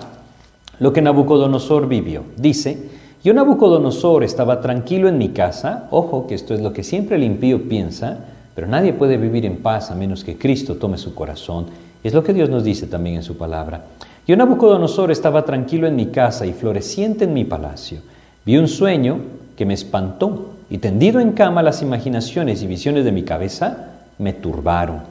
lo 0.81 0.93
que 0.93 1.01
Nabucodonosor 1.01 1.87
vivió. 1.87 2.25
Dice, 2.37 2.89
yo 3.23 3.33
Nabucodonosor 3.33 4.25
estaba 4.25 4.61
tranquilo 4.61 5.07
en 5.07 5.19
mi 5.19 5.29
casa, 5.29 5.87
ojo 5.93 6.27
que 6.27 6.35
esto 6.35 6.53
es 6.53 6.61
lo 6.61 6.73
que 6.73 6.83
siempre 6.83 7.15
el 7.15 7.23
impío 7.23 7.69
piensa, 7.69 8.19
pero 8.57 8.67
nadie 8.67 8.93
puede 8.93 9.19
vivir 9.19 9.47
en 9.47 9.59
paz 9.59 9.93
a 9.93 9.95
menos 9.95 10.25
que 10.25 10.37
Cristo 10.37 10.75
tome 10.75 10.99
su 10.99 11.15
corazón. 11.15 11.67
Es 12.03 12.13
lo 12.13 12.25
que 12.25 12.35
Dios 12.35 12.51
nos 12.51 12.65
dice 12.65 12.89
también 12.89 13.15
en 13.15 13.23
su 13.23 13.37
palabra. 13.37 13.85
Yo 14.27 14.37
Nabucodonosor 14.37 15.13
estaba 15.13 15.45
tranquilo 15.45 15.87
en 15.87 15.95
mi 15.95 16.07
casa 16.07 16.45
y 16.45 16.53
floreciente 16.53 17.23
en 17.23 17.35
mi 17.35 17.45
palacio. 17.45 18.01
Vi 18.45 18.57
un 18.57 18.67
sueño 18.67 19.21
que 19.57 19.65
me 19.65 19.75
espantó 19.75 20.56
y 20.69 20.79
tendido 20.79 21.21
en 21.21 21.33
cama 21.33 21.63
las 21.63 21.83
imaginaciones 21.83 22.63
y 22.63 22.67
visiones 22.67 23.05
de 23.05 23.13
mi 23.13 23.23
cabeza 23.23 23.91
me 24.19 24.33
turbaron. 24.33 25.03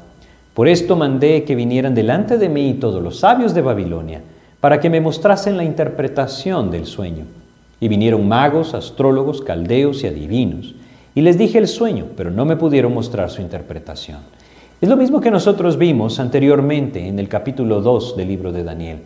Por 0.53 0.67
esto 0.67 0.95
mandé 0.95 1.43
que 1.43 1.55
vinieran 1.55 1.93
delante 1.93 2.37
de 2.37 2.49
mí 2.49 2.77
todos 2.79 3.03
los 3.03 3.19
sabios 3.19 3.53
de 3.53 3.61
Babilonia, 3.61 4.21
para 4.61 4.79
que 4.79 4.89
me 4.89 5.01
mostrasen 5.01 5.57
la 5.57 5.63
interpretación 5.63 6.71
del 6.71 6.85
sueño. 6.85 7.25
Y 7.79 7.87
vinieron 7.87 8.27
magos, 8.27 8.73
astrólogos, 8.73 9.41
caldeos 9.41 10.03
y 10.03 10.07
adivinos. 10.07 10.73
Y 11.13 11.21
les 11.21 11.37
dije 11.37 11.57
el 11.57 11.67
sueño, 11.67 12.07
pero 12.15 12.31
no 12.31 12.45
me 12.45 12.55
pudieron 12.55 12.93
mostrar 12.93 13.29
su 13.29 13.41
interpretación. 13.41 14.19
Es 14.81 14.89
lo 14.89 14.97
mismo 14.97 15.21
que 15.21 15.29
nosotros 15.29 15.77
vimos 15.77 16.19
anteriormente 16.19 17.05
en 17.07 17.19
el 17.19 17.27
capítulo 17.27 17.81
2 17.81 18.17
del 18.17 18.27
libro 18.27 18.51
de 18.51 18.63
Daniel. 18.63 18.99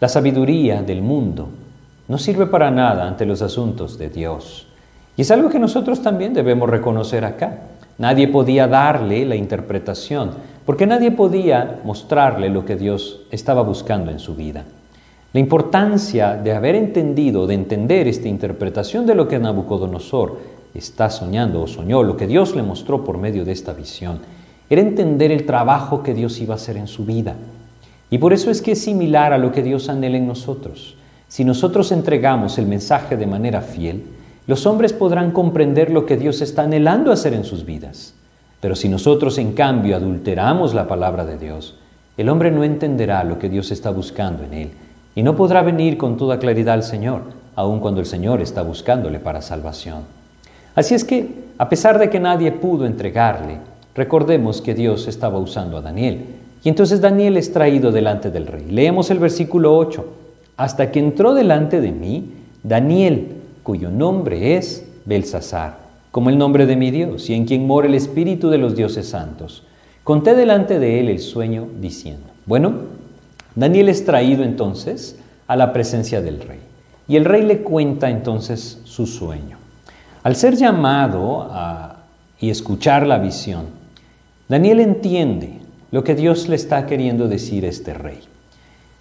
La 0.00 0.08
sabiduría 0.08 0.82
del 0.82 1.02
mundo 1.02 1.48
no 2.08 2.18
sirve 2.18 2.46
para 2.46 2.70
nada 2.70 3.06
ante 3.06 3.26
los 3.26 3.42
asuntos 3.42 3.98
de 3.98 4.08
Dios. 4.08 4.66
Y 5.20 5.22
es 5.22 5.30
algo 5.30 5.50
que 5.50 5.58
nosotros 5.58 6.00
también 6.00 6.32
debemos 6.32 6.70
reconocer 6.70 7.26
acá. 7.26 7.58
Nadie 7.98 8.26
podía 8.28 8.66
darle 8.66 9.26
la 9.26 9.36
interpretación, 9.36 10.30
porque 10.64 10.86
nadie 10.86 11.10
podía 11.10 11.80
mostrarle 11.84 12.48
lo 12.48 12.64
que 12.64 12.74
Dios 12.74 13.20
estaba 13.30 13.60
buscando 13.60 14.10
en 14.10 14.18
su 14.18 14.34
vida. 14.34 14.64
La 15.34 15.40
importancia 15.40 16.36
de 16.36 16.54
haber 16.54 16.74
entendido, 16.74 17.46
de 17.46 17.52
entender 17.52 18.08
esta 18.08 18.28
interpretación 18.28 19.04
de 19.04 19.14
lo 19.14 19.28
que 19.28 19.38
Nabucodonosor 19.38 20.38
está 20.72 21.10
soñando 21.10 21.60
o 21.60 21.66
soñó, 21.66 22.02
lo 22.02 22.16
que 22.16 22.26
Dios 22.26 22.56
le 22.56 22.62
mostró 22.62 23.04
por 23.04 23.18
medio 23.18 23.44
de 23.44 23.52
esta 23.52 23.74
visión, 23.74 24.20
era 24.70 24.80
entender 24.80 25.30
el 25.32 25.44
trabajo 25.44 26.02
que 26.02 26.14
Dios 26.14 26.40
iba 26.40 26.54
a 26.54 26.56
hacer 26.56 26.78
en 26.78 26.88
su 26.88 27.04
vida. 27.04 27.34
Y 28.08 28.16
por 28.16 28.32
eso 28.32 28.50
es 28.50 28.62
que 28.62 28.72
es 28.72 28.82
similar 28.82 29.34
a 29.34 29.38
lo 29.38 29.52
que 29.52 29.62
Dios 29.62 29.90
anhela 29.90 30.16
en 30.16 30.26
nosotros. 30.26 30.96
Si 31.28 31.44
nosotros 31.44 31.92
entregamos 31.92 32.56
el 32.56 32.64
mensaje 32.64 33.18
de 33.18 33.26
manera 33.26 33.60
fiel, 33.60 34.02
los 34.46 34.66
hombres 34.66 34.92
podrán 34.92 35.30
comprender 35.30 35.90
lo 35.90 36.06
que 36.06 36.16
Dios 36.16 36.40
está 36.40 36.62
anhelando 36.62 37.12
hacer 37.12 37.34
en 37.34 37.44
sus 37.44 37.64
vidas. 37.64 38.14
Pero 38.60 38.76
si 38.76 38.88
nosotros 38.88 39.38
en 39.38 39.52
cambio 39.52 39.96
adulteramos 39.96 40.74
la 40.74 40.86
palabra 40.86 41.24
de 41.24 41.38
Dios, 41.38 41.76
el 42.16 42.28
hombre 42.28 42.50
no 42.50 42.64
entenderá 42.64 43.24
lo 43.24 43.38
que 43.38 43.48
Dios 43.48 43.70
está 43.70 43.90
buscando 43.90 44.44
en 44.44 44.54
él 44.54 44.70
y 45.14 45.22
no 45.22 45.36
podrá 45.36 45.62
venir 45.62 45.96
con 45.96 46.16
toda 46.16 46.38
claridad 46.38 46.74
al 46.74 46.82
Señor, 46.82 47.22
aun 47.56 47.80
cuando 47.80 48.00
el 48.00 48.06
Señor 48.06 48.40
está 48.40 48.62
buscándole 48.62 49.18
para 49.18 49.42
salvación. 49.42 50.02
Así 50.74 50.94
es 50.94 51.04
que, 51.04 51.28
a 51.58 51.68
pesar 51.68 51.98
de 51.98 52.10
que 52.10 52.20
nadie 52.20 52.52
pudo 52.52 52.86
entregarle, 52.86 53.58
recordemos 53.94 54.60
que 54.60 54.74
Dios 54.74 55.08
estaba 55.08 55.38
usando 55.38 55.76
a 55.76 55.82
Daniel. 55.82 56.24
Y 56.62 56.68
entonces 56.68 57.00
Daniel 57.00 57.36
es 57.36 57.52
traído 57.52 57.90
delante 57.90 58.30
del 58.30 58.46
rey. 58.46 58.66
Leemos 58.70 59.10
el 59.10 59.18
versículo 59.18 59.76
8. 59.76 60.06
Hasta 60.56 60.90
que 60.90 60.98
entró 60.98 61.34
delante 61.34 61.80
de 61.80 61.90
mí 61.90 62.32
Daniel, 62.62 63.39
cuyo 63.70 63.88
nombre 63.88 64.56
es 64.56 64.84
Belsasar 65.04 65.78
como 66.10 66.28
el 66.28 66.36
nombre 66.36 66.66
de 66.66 66.74
mi 66.74 66.90
Dios 66.90 67.30
y 67.30 67.34
en 67.34 67.44
quien 67.44 67.68
mora 67.68 67.86
el 67.86 67.94
Espíritu 67.94 68.50
de 68.50 68.58
los 68.58 68.74
dioses 68.74 69.08
santos. 69.08 69.62
Conté 70.02 70.34
delante 70.34 70.80
de 70.80 70.98
él 70.98 71.08
el 71.08 71.20
sueño 71.20 71.68
diciendo, 71.80 72.26
bueno, 72.46 72.72
Daniel 73.54 73.88
es 73.88 74.04
traído 74.04 74.42
entonces 74.42 75.20
a 75.46 75.54
la 75.54 75.72
presencia 75.72 76.20
del 76.20 76.40
rey 76.40 76.58
y 77.06 77.14
el 77.14 77.24
rey 77.24 77.42
le 77.42 77.58
cuenta 77.58 78.10
entonces 78.10 78.80
su 78.82 79.06
sueño. 79.06 79.58
Al 80.24 80.34
ser 80.34 80.56
llamado 80.56 81.48
y 82.40 82.50
escuchar 82.50 83.06
la 83.06 83.18
visión, 83.18 83.66
Daniel 84.48 84.80
entiende 84.80 85.60
lo 85.92 86.02
que 86.02 86.16
Dios 86.16 86.48
le 86.48 86.56
está 86.56 86.86
queriendo 86.86 87.28
decir 87.28 87.64
a 87.64 87.68
este 87.68 87.94
rey. 87.94 88.18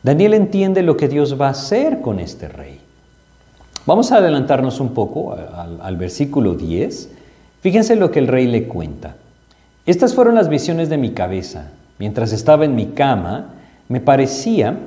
Daniel 0.03 0.35
entiende 0.35 0.83
lo 0.83 0.95
que 0.95 1.07
Dios 1.07 1.41
va 1.41 1.47
a 1.47 1.51
hacer 1.57 2.01
con 2.01 2.19
este 2.19 2.47
rey. 2.47 2.81
Vamos 3.85 4.11
a 4.11 4.17
adelantarnos 4.17 4.79
un 4.79 4.93
poco 4.93 5.35
al, 5.81 5.97
versículo 5.97 6.53
10. 6.53 7.09
Fíjense 7.61 7.95
lo 7.95 8.11
que 8.11 8.19
el 8.19 8.27
rey 8.27 8.47
le 8.47 8.67
cuenta. 8.67 9.15
Estas 9.85 10.13
fueron 10.13 10.35
las 10.35 10.49
visiones 10.49 10.89
de 10.89 10.97
mi 10.97 11.11
cabeza. 11.11 11.71
Mientras 11.97 12.31
estaba 12.31 12.65
en 12.65 12.75
mi 12.75 12.87
cama, 12.87 13.53
me 13.87 13.99
parecía 13.99 14.77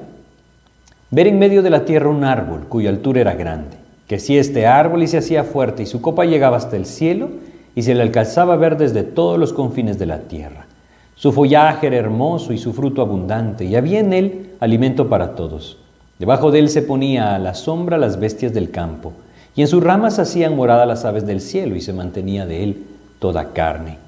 ver 1.10 1.26
en 1.26 1.38
medio 1.38 1.62
de 1.62 1.70
la 1.70 1.84
tierra 1.84 2.08
un 2.08 2.24
árbol 2.24 2.68
cuya 2.68 2.90
altura 2.90 3.20
era 3.22 3.34
grande. 3.34 3.76
Que 4.06 4.18
si 4.18 4.38
este 4.38 4.66
árbol 4.66 5.02
y 5.02 5.08
se 5.08 5.18
hacía 5.18 5.44
fuerte 5.44 5.82
y 5.82 5.86
su 5.86 6.00
copa 6.00 6.24
llegaba 6.24 6.56
hasta 6.56 6.76
el 6.76 6.86
cielo 6.86 7.30
y 7.74 7.82
se 7.82 7.94
le 7.94 8.02
alcanzaba 8.02 8.54
a 8.54 8.58
ver 8.58 8.76
desde 8.76 9.02
todos 9.02 9.38
los 9.38 9.52
confines 9.52 9.98
de 9.98 10.06
la 10.06 10.20
tierra. 10.20 10.66
Su 11.14 11.32
follaje 11.32 11.86
era 11.86 11.96
hermoso 11.96 12.52
y 12.52 12.58
su 12.58 12.72
fruto 12.72 13.02
abundante 13.02 13.64
y 13.64 13.76
había 13.76 14.00
en 14.00 14.12
él 14.12 14.50
alimento 14.60 15.08
para 15.08 15.34
todos. 15.34 15.78
Debajo 16.18 16.50
de 16.50 16.60
él 16.60 16.68
se 16.68 16.82
ponía 16.82 17.34
a 17.34 17.38
la 17.38 17.54
sombra 17.54 17.98
las 17.98 18.20
bestias 18.20 18.52
del 18.52 18.70
campo, 18.70 19.12
y 19.54 19.62
en 19.62 19.68
sus 19.68 19.82
ramas 19.82 20.18
hacían 20.18 20.56
morada 20.56 20.86
las 20.86 21.04
aves 21.04 21.26
del 21.26 21.40
cielo, 21.40 21.76
y 21.76 21.80
se 21.80 21.92
mantenía 21.92 22.46
de 22.46 22.62
él 22.64 22.84
toda 23.18 23.52
carne. 23.52 23.98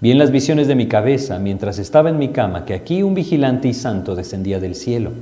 Vi 0.00 0.10
en 0.10 0.18
las 0.18 0.30
visiones 0.30 0.68
de 0.68 0.74
mi 0.74 0.86
cabeza, 0.86 1.38
mientras 1.38 1.78
estaba 1.78 2.10
en 2.10 2.18
mi 2.18 2.28
cama, 2.28 2.64
que 2.64 2.74
aquí 2.74 3.02
un 3.02 3.14
vigilante 3.14 3.68
y 3.68 3.74
santo 3.74 4.14
descendía 4.14 4.60
del 4.60 4.74
cielo, 4.74 5.12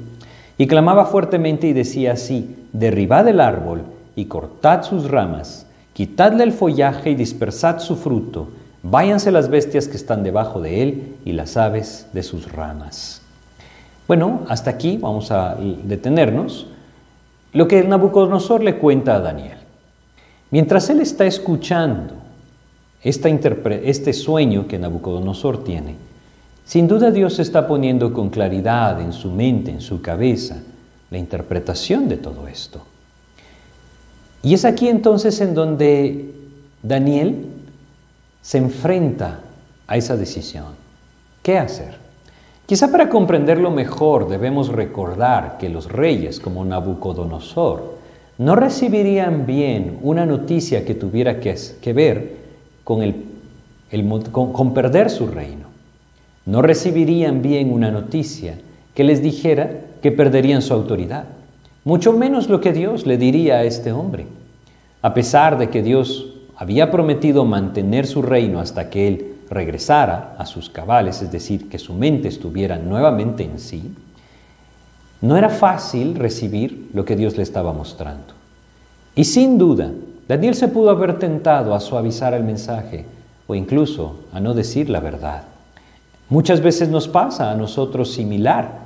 y 0.59 0.67
clamaba 0.67 1.07
fuertemente 1.07 1.67
y 1.69 1.73
decía 1.73 2.13
así, 2.13 2.57
derribad 2.73 3.29
el 3.29 3.41
árbol 3.41 3.83
y 4.17 4.27
cortad 4.27 4.83
sus 4.83 5.09
ramas, 5.09 5.67
quitadle 5.93 6.45
el 6.45 6.53
follaje 6.53 7.11
y 7.11 7.15
dispersad 7.15 7.79
su 7.79 7.97
fruto, 7.97 8.49
váyanse 8.83 9.31
las 9.31 9.49
bestias 9.49 9.89
que 9.89 9.97
están 9.97 10.23
debajo 10.23 10.61
de 10.61 10.83
él 10.83 11.15
y 11.25 11.33
las 11.33 11.57
aves 11.57 12.07
de 12.13 12.23
sus 12.23 12.51
ramas. 12.51 13.22
Bueno, 14.13 14.43
hasta 14.47 14.69
aquí 14.69 14.99
vamos 14.99 15.31
a 15.31 15.57
detenernos. 15.85 16.67
Lo 17.55 17.67
que 17.67 17.83
Nabucodonosor 17.83 18.63
le 18.63 18.77
cuenta 18.77 19.15
a 19.15 19.21
Daniel. 19.21 19.57
Mientras 20.51 20.91
él 20.91 21.01
está 21.01 21.25
escuchando 21.25 22.13
este 23.03 24.13
sueño 24.13 24.69
que 24.69 24.79
Nabucodonosor 24.79 25.65
tiene, 25.65 25.95
sin 26.67 26.87
duda 26.89 27.11
Dios 27.11 27.39
está 27.39 27.67
poniendo 27.67 28.13
con 28.13 28.29
claridad 28.29 29.01
en 29.01 29.15
su 29.15 29.31
mente, 29.31 29.71
en 29.71 29.81
su 29.81 30.03
cabeza, 30.03 30.61
la 31.11 31.17
interpretación 31.17 32.07
de 32.07 32.19
todo 32.19 32.47
esto. 32.49 32.83
Y 34.43 34.53
es 34.53 34.67
aquí 34.67 34.89
entonces 34.89 35.41
en 35.41 35.55
donde 35.55 36.35
Daniel 36.83 37.47
se 38.43 38.59
enfrenta 38.59 39.41
a 39.87 39.97
esa 39.97 40.19
decisión. 40.19 40.75
¿Qué 41.43 41.57
hacer? 41.57 42.02
Quizá 42.73 42.91
para 42.91 43.11
comprenderlo 43.11 43.71
mejor 43.71 44.31
debemos 44.31 44.71
recordar 44.71 45.59
que 45.59 45.69
los 45.69 45.93
reyes 45.93 46.41
como 46.41 46.65
Nabucodonosor 46.65 47.99
no 48.39 48.57
recibirían 48.57 49.45
bien 49.45 49.99
una 50.01 50.25
noticia 50.25 50.83
que 50.87 50.95
tuviera 50.95 51.39
que, 51.39 51.93
ver 51.93 52.37
con, 52.83 53.03
con 54.33 54.73
perder 54.73 55.11
su 55.11 55.27
reino. 55.27 55.67
No 56.47 56.63
recibirían 56.63 57.43
bien 57.43 57.71
una 57.71 57.91
noticia 57.91 58.59
que 58.95 59.05
les 59.05 59.21
dijera 59.21 59.71
que 60.01 60.11
perderían 60.11 60.63
su 60.63 60.73
autoridad, 60.73 61.25
mucho 61.85 62.15
menos 62.15 62.49
lo 62.49 62.63
que 62.63 62.73
Dios 62.73 63.07
le 63.07 63.19
diría 63.19 63.57
a 63.57 63.65
este 63.65 63.93
hombre. 63.93 64.25
A 65.03 65.13
pesar 65.13 65.59
de 65.59 65.69
que 65.69 65.83
Dios 65.83 66.37
había 66.57 66.91
prometido 66.91 67.45
mantener 67.45 68.07
su 68.07 68.23
reino 68.23 68.61
hasta 68.61 68.89
que 68.89 69.09
él 69.09 69.32
regresara 69.51 70.35
a 70.39 70.47
sus 70.47 70.71
cabales, 70.71 71.23
es 71.23 71.31
decir, 71.31 71.69
que 71.69 71.79
su 71.79 71.95
mente 71.95 72.29
estuviera 72.29 72.79
nuevamente 72.79 73.45
en 73.45 73.59
sí, 73.59 73.95
no 75.21 75.37
era 75.37 75.49
fácil 75.49 76.17
recibir 76.17 76.91
lo 76.93 77.05
que 77.05 77.17
Dios 77.17 77.37
le 77.37 77.43
estaba 77.43 77.73
mostrando. 77.73 78.35
Y 79.15 79.25
sin 79.25 79.59
duda, 79.59 79.91
Daniel 80.27 80.55
se 80.55 80.69
pudo 80.69 80.91
haber 80.91 81.19
tentado 81.19 81.75
a 81.75 81.81
suavizar 81.81 82.35
el 82.35 82.43
mensaje 82.43 83.05
o 83.47 83.55
incluso 83.55 84.17
a 84.33 84.41
no 84.41 84.55
decir 84.55 84.89
la 84.89 85.01
verdad. 85.01 85.43
Muchas 86.29 86.61
veces 86.61 86.89
nos 86.89 87.09
pasa 87.09 87.51
a 87.51 87.55
nosotros 87.55 88.13
similar 88.13 88.81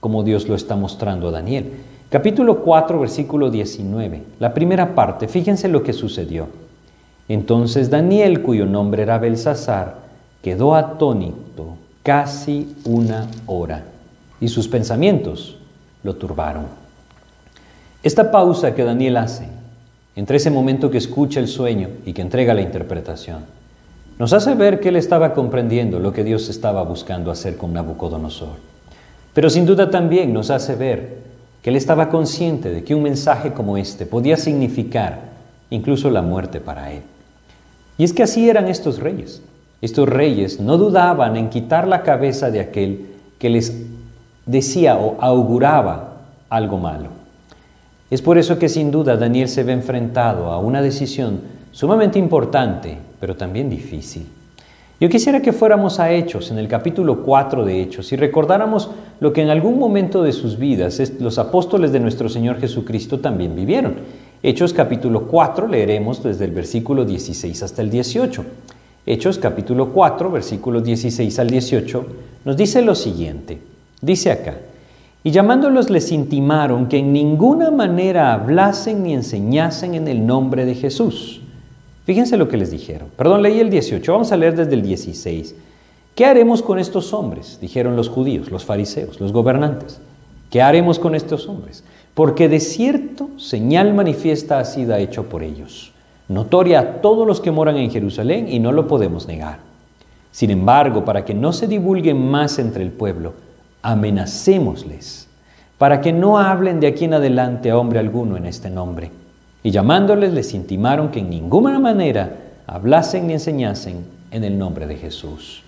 como 0.00 0.22
Dios 0.22 0.48
lo 0.48 0.54
está 0.54 0.76
mostrando 0.76 1.28
a 1.28 1.32
Daniel. 1.32 1.72
Capítulo 2.08 2.60
4, 2.60 3.00
versículo 3.00 3.50
19, 3.50 4.22
la 4.40 4.54
primera 4.54 4.94
parte, 4.94 5.28
fíjense 5.28 5.68
lo 5.68 5.82
que 5.82 5.92
sucedió. 5.92 6.48
Entonces 7.28 7.90
Daniel, 7.90 8.42
cuyo 8.42 8.66
nombre 8.66 9.02
era 9.02 9.18
Belsasar, 9.18 9.96
quedó 10.42 10.74
atónito 10.74 11.76
casi 12.02 12.74
una 12.84 13.26
hora 13.46 13.84
y 14.40 14.48
sus 14.48 14.68
pensamientos 14.68 15.56
lo 16.02 16.14
turbaron. 16.16 16.66
Esta 18.02 18.30
pausa 18.30 18.74
que 18.74 18.84
Daniel 18.84 19.18
hace 19.18 19.58
entre 20.18 20.38
ese 20.38 20.50
momento 20.50 20.90
que 20.90 20.98
escucha 20.98 21.38
el 21.38 21.46
sueño 21.46 21.90
y 22.04 22.12
que 22.12 22.22
entrega 22.22 22.52
la 22.52 22.62
interpretación, 22.62 23.44
nos 24.18 24.32
hace 24.32 24.56
ver 24.56 24.80
que 24.80 24.88
él 24.88 24.96
estaba 24.96 25.32
comprendiendo 25.32 26.00
lo 26.00 26.12
que 26.12 26.24
Dios 26.24 26.48
estaba 26.48 26.82
buscando 26.82 27.30
hacer 27.30 27.56
con 27.56 27.72
Nabucodonosor. 27.72 28.56
Pero 29.32 29.48
sin 29.48 29.64
duda 29.64 29.92
también 29.92 30.32
nos 30.32 30.50
hace 30.50 30.74
ver 30.74 31.18
que 31.62 31.70
él 31.70 31.76
estaba 31.76 32.08
consciente 32.08 32.68
de 32.68 32.82
que 32.82 32.96
un 32.96 33.04
mensaje 33.04 33.52
como 33.52 33.76
este 33.76 34.06
podía 34.06 34.36
significar 34.36 35.20
incluso 35.70 36.10
la 36.10 36.22
muerte 36.22 36.58
para 36.58 36.90
él. 36.90 37.02
Y 37.98 38.04
es 38.04 38.12
que 38.12 38.22
así 38.22 38.48
eran 38.48 38.68
estos 38.68 39.00
reyes. 39.00 39.42
Estos 39.82 40.08
reyes 40.08 40.60
no 40.60 40.78
dudaban 40.78 41.36
en 41.36 41.50
quitar 41.50 41.86
la 41.86 42.02
cabeza 42.02 42.50
de 42.50 42.60
aquel 42.60 43.06
que 43.38 43.50
les 43.50 43.84
decía 44.46 44.96
o 44.96 45.16
auguraba 45.20 46.14
algo 46.48 46.78
malo. 46.78 47.08
Es 48.10 48.22
por 48.22 48.38
eso 48.38 48.58
que 48.58 48.68
sin 48.68 48.90
duda 48.90 49.16
Daniel 49.16 49.48
se 49.48 49.64
ve 49.64 49.72
enfrentado 49.72 50.46
a 50.46 50.58
una 50.58 50.80
decisión 50.80 51.40
sumamente 51.72 52.18
importante, 52.18 52.96
pero 53.20 53.36
también 53.36 53.68
difícil. 53.68 54.26
Yo 55.00 55.08
quisiera 55.08 55.42
que 55.42 55.52
fuéramos 55.52 56.00
a 56.00 56.10
Hechos, 56.10 56.50
en 56.50 56.58
el 56.58 56.66
capítulo 56.66 57.22
4 57.22 57.64
de 57.64 57.82
Hechos, 57.82 58.10
y 58.10 58.16
recordáramos 58.16 58.90
lo 59.20 59.32
que 59.32 59.42
en 59.42 59.50
algún 59.50 59.78
momento 59.78 60.24
de 60.24 60.32
sus 60.32 60.58
vidas 60.58 61.00
los 61.20 61.38
apóstoles 61.38 61.92
de 61.92 62.00
nuestro 62.00 62.28
Señor 62.28 62.58
Jesucristo 62.58 63.20
también 63.20 63.54
vivieron. 63.54 63.94
Hechos 64.42 64.72
capítulo 64.72 65.26
4 65.26 65.66
leeremos 65.66 66.22
desde 66.22 66.44
el 66.44 66.52
versículo 66.52 67.04
16 67.04 67.62
hasta 67.62 67.82
el 67.82 67.90
18. 67.90 68.44
Hechos 69.10 69.38
capítulo 69.38 69.88
4, 69.88 70.30
versículos 70.30 70.84
16 70.84 71.38
al 71.38 71.48
18, 71.48 72.06
nos 72.44 72.58
dice 72.58 72.82
lo 72.82 72.94
siguiente. 72.94 73.58
Dice 74.02 74.30
acá, 74.30 74.58
y 75.24 75.30
llamándolos 75.30 75.88
les 75.88 76.12
intimaron 76.12 76.88
que 76.88 76.98
en 76.98 77.14
ninguna 77.14 77.70
manera 77.70 78.34
hablasen 78.34 79.02
ni 79.02 79.14
enseñasen 79.14 79.94
en 79.94 80.08
el 80.08 80.26
nombre 80.26 80.66
de 80.66 80.74
Jesús. 80.74 81.40
Fíjense 82.04 82.36
lo 82.36 82.48
que 82.48 82.58
les 82.58 82.70
dijeron. 82.70 83.08
Perdón, 83.16 83.42
leí 83.42 83.60
el 83.60 83.70
18, 83.70 84.12
vamos 84.12 84.30
a 84.30 84.36
leer 84.36 84.54
desde 84.54 84.74
el 84.74 84.82
16. 84.82 85.54
¿Qué 86.14 86.26
haremos 86.26 86.60
con 86.60 86.78
estos 86.78 87.14
hombres? 87.14 87.58
Dijeron 87.62 87.96
los 87.96 88.10
judíos, 88.10 88.50
los 88.50 88.66
fariseos, 88.66 89.20
los 89.20 89.32
gobernantes. 89.32 90.00
¿Qué 90.50 90.60
haremos 90.60 90.98
con 90.98 91.14
estos 91.14 91.48
hombres? 91.48 91.82
Porque 92.18 92.48
de 92.48 92.58
cierto 92.58 93.30
señal 93.36 93.94
manifiesta 93.94 94.58
ha 94.58 94.64
sido 94.64 94.96
hecho 94.96 95.28
por 95.28 95.44
ellos, 95.44 95.92
notoria 96.26 96.80
a 96.80 96.92
todos 96.94 97.24
los 97.24 97.40
que 97.40 97.52
moran 97.52 97.76
en 97.76 97.92
Jerusalén 97.92 98.48
y 98.48 98.58
no 98.58 98.72
lo 98.72 98.88
podemos 98.88 99.28
negar. 99.28 99.60
Sin 100.32 100.50
embargo, 100.50 101.04
para 101.04 101.24
que 101.24 101.32
no 101.32 101.52
se 101.52 101.68
divulguen 101.68 102.28
más 102.28 102.58
entre 102.58 102.82
el 102.82 102.90
pueblo, 102.90 103.34
amenacémosles, 103.82 105.28
para 105.78 106.00
que 106.00 106.12
no 106.12 106.38
hablen 106.38 106.80
de 106.80 106.88
aquí 106.88 107.04
en 107.04 107.14
adelante 107.14 107.70
a 107.70 107.78
hombre 107.78 108.00
alguno 108.00 108.36
en 108.36 108.46
este 108.46 108.68
nombre. 108.68 109.12
Y 109.62 109.70
llamándoles 109.70 110.32
les 110.32 110.54
intimaron 110.54 111.10
que 111.10 111.20
en 111.20 111.30
ninguna 111.30 111.78
manera 111.78 112.34
hablasen 112.66 113.28
ni 113.28 113.34
enseñasen 113.34 114.04
en 114.32 114.42
el 114.42 114.58
nombre 114.58 114.88
de 114.88 114.96
Jesús. 114.96 115.62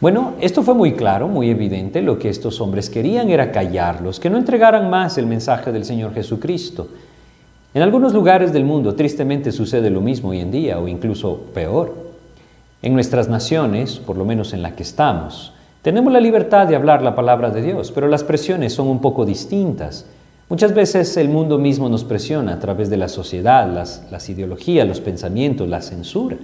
Bueno, 0.00 0.32
esto 0.40 0.62
fue 0.62 0.72
muy 0.72 0.94
claro, 0.94 1.28
muy 1.28 1.50
evidente. 1.50 2.00
Lo 2.00 2.18
que 2.18 2.30
estos 2.30 2.58
hombres 2.62 2.88
querían 2.88 3.28
era 3.28 3.52
callarlos, 3.52 4.18
que 4.18 4.30
no 4.30 4.38
entregaran 4.38 4.88
más 4.88 5.18
el 5.18 5.26
mensaje 5.26 5.72
del 5.72 5.84
Señor 5.84 6.14
Jesucristo. 6.14 6.88
En 7.74 7.82
algunos 7.82 8.14
lugares 8.14 8.50
del 8.54 8.64
mundo 8.64 8.94
tristemente 8.94 9.52
sucede 9.52 9.90
lo 9.90 10.00
mismo 10.00 10.30
hoy 10.30 10.40
en 10.40 10.50
día, 10.50 10.78
o 10.78 10.88
incluso 10.88 11.42
peor. 11.52 11.94
En 12.80 12.94
nuestras 12.94 13.28
naciones, 13.28 13.98
por 13.98 14.16
lo 14.16 14.24
menos 14.24 14.54
en 14.54 14.62
la 14.62 14.74
que 14.74 14.84
estamos, 14.84 15.52
tenemos 15.82 16.10
la 16.10 16.20
libertad 16.20 16.66
de 16.66 16.76
hablar 16.76 17.02
la 17.02 17.14
palabra 17.14 17.50
de 17.50 17.60
Dios, 17.60 17.92
pero 17.92 18.08
las 18.08 18.24
presiones 18.24 18.72
son 18.72 18.88
un 18.88 19.02
poco 19.02 19.26
distintas. 19.26 20.06
Muchas 20.48 20.72
veces 20.72 21.14
el 21.18 21.28
mundo 21.28 21.58
mismo 21.58 21.90
nos 21.90 22.04
presiona 22.04 22.54
a 22.54 22.58
través 22.58 22.88
de 22.88 22.96
la 22.96 23.08
sociedad, 23.08 23.70
las, 23.70 24.06
las 24.10 24.30
ideologías, 24.30 24.88
los 24.88 25.00
pensamientos, 25.00 25.68
la 25.68 25.82
censura. 25.82 26.38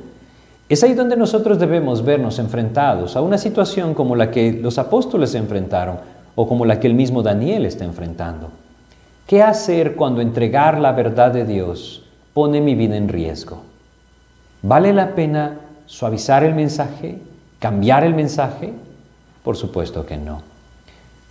Es 0.68 0.82
ahí 0.82 0.94
donde 0.94 1.16
nosotros 1.16 1.60
debemos 1.60 2.04
vernos 2.04 2.40
enfrentados 2.40 3.14
a 3.14 3.20
una 3.20 3.38
situación 3.38 3.94
como 3.94 4.16
la 4.16 4.32
que 4.32 4.52
los 4.52 4.78
apóstoles 4.78 5.30
se 5.30 5.38
enfrentaron 5.38 5.98
o 6.34 6.48
como 6.48 6.64
la 6.64 6.80
que 6.80 6.88
el 6.88 6.94
mismo 6.94 7.22
Daniel 7.22 7.66
está 7.66 7.84
enfrentando. 7.84 8.50
¿Qué 9.28 9.44
hacer 9.44 9.94
cuando 9.94 10.20
entregar 10.20 10.78
la 10.78 10.90
verdad 10.90 11.30
de 11.30 11.44
Dios 11.44 12.02
pone 12.34 12.60
mi 12.60 12.74
vida 12.74 12.96
en 12.96 13.08
riesgo? 13.08 13.62
¿Vale 14.62 14.92
la 14.92 15.14
pena 15.14 15.60
suavizar 15.86 16.42
el 16.42 16.54
mensaje? 16.54 17.20
¿Cambiar 17.60 18.02
el 18.02 18.14
mensaje? 18.14 18.72
Por 19.44 19.56
supuesto 19.56 20.04
que 20.04 20.16
no. 20.16 20.42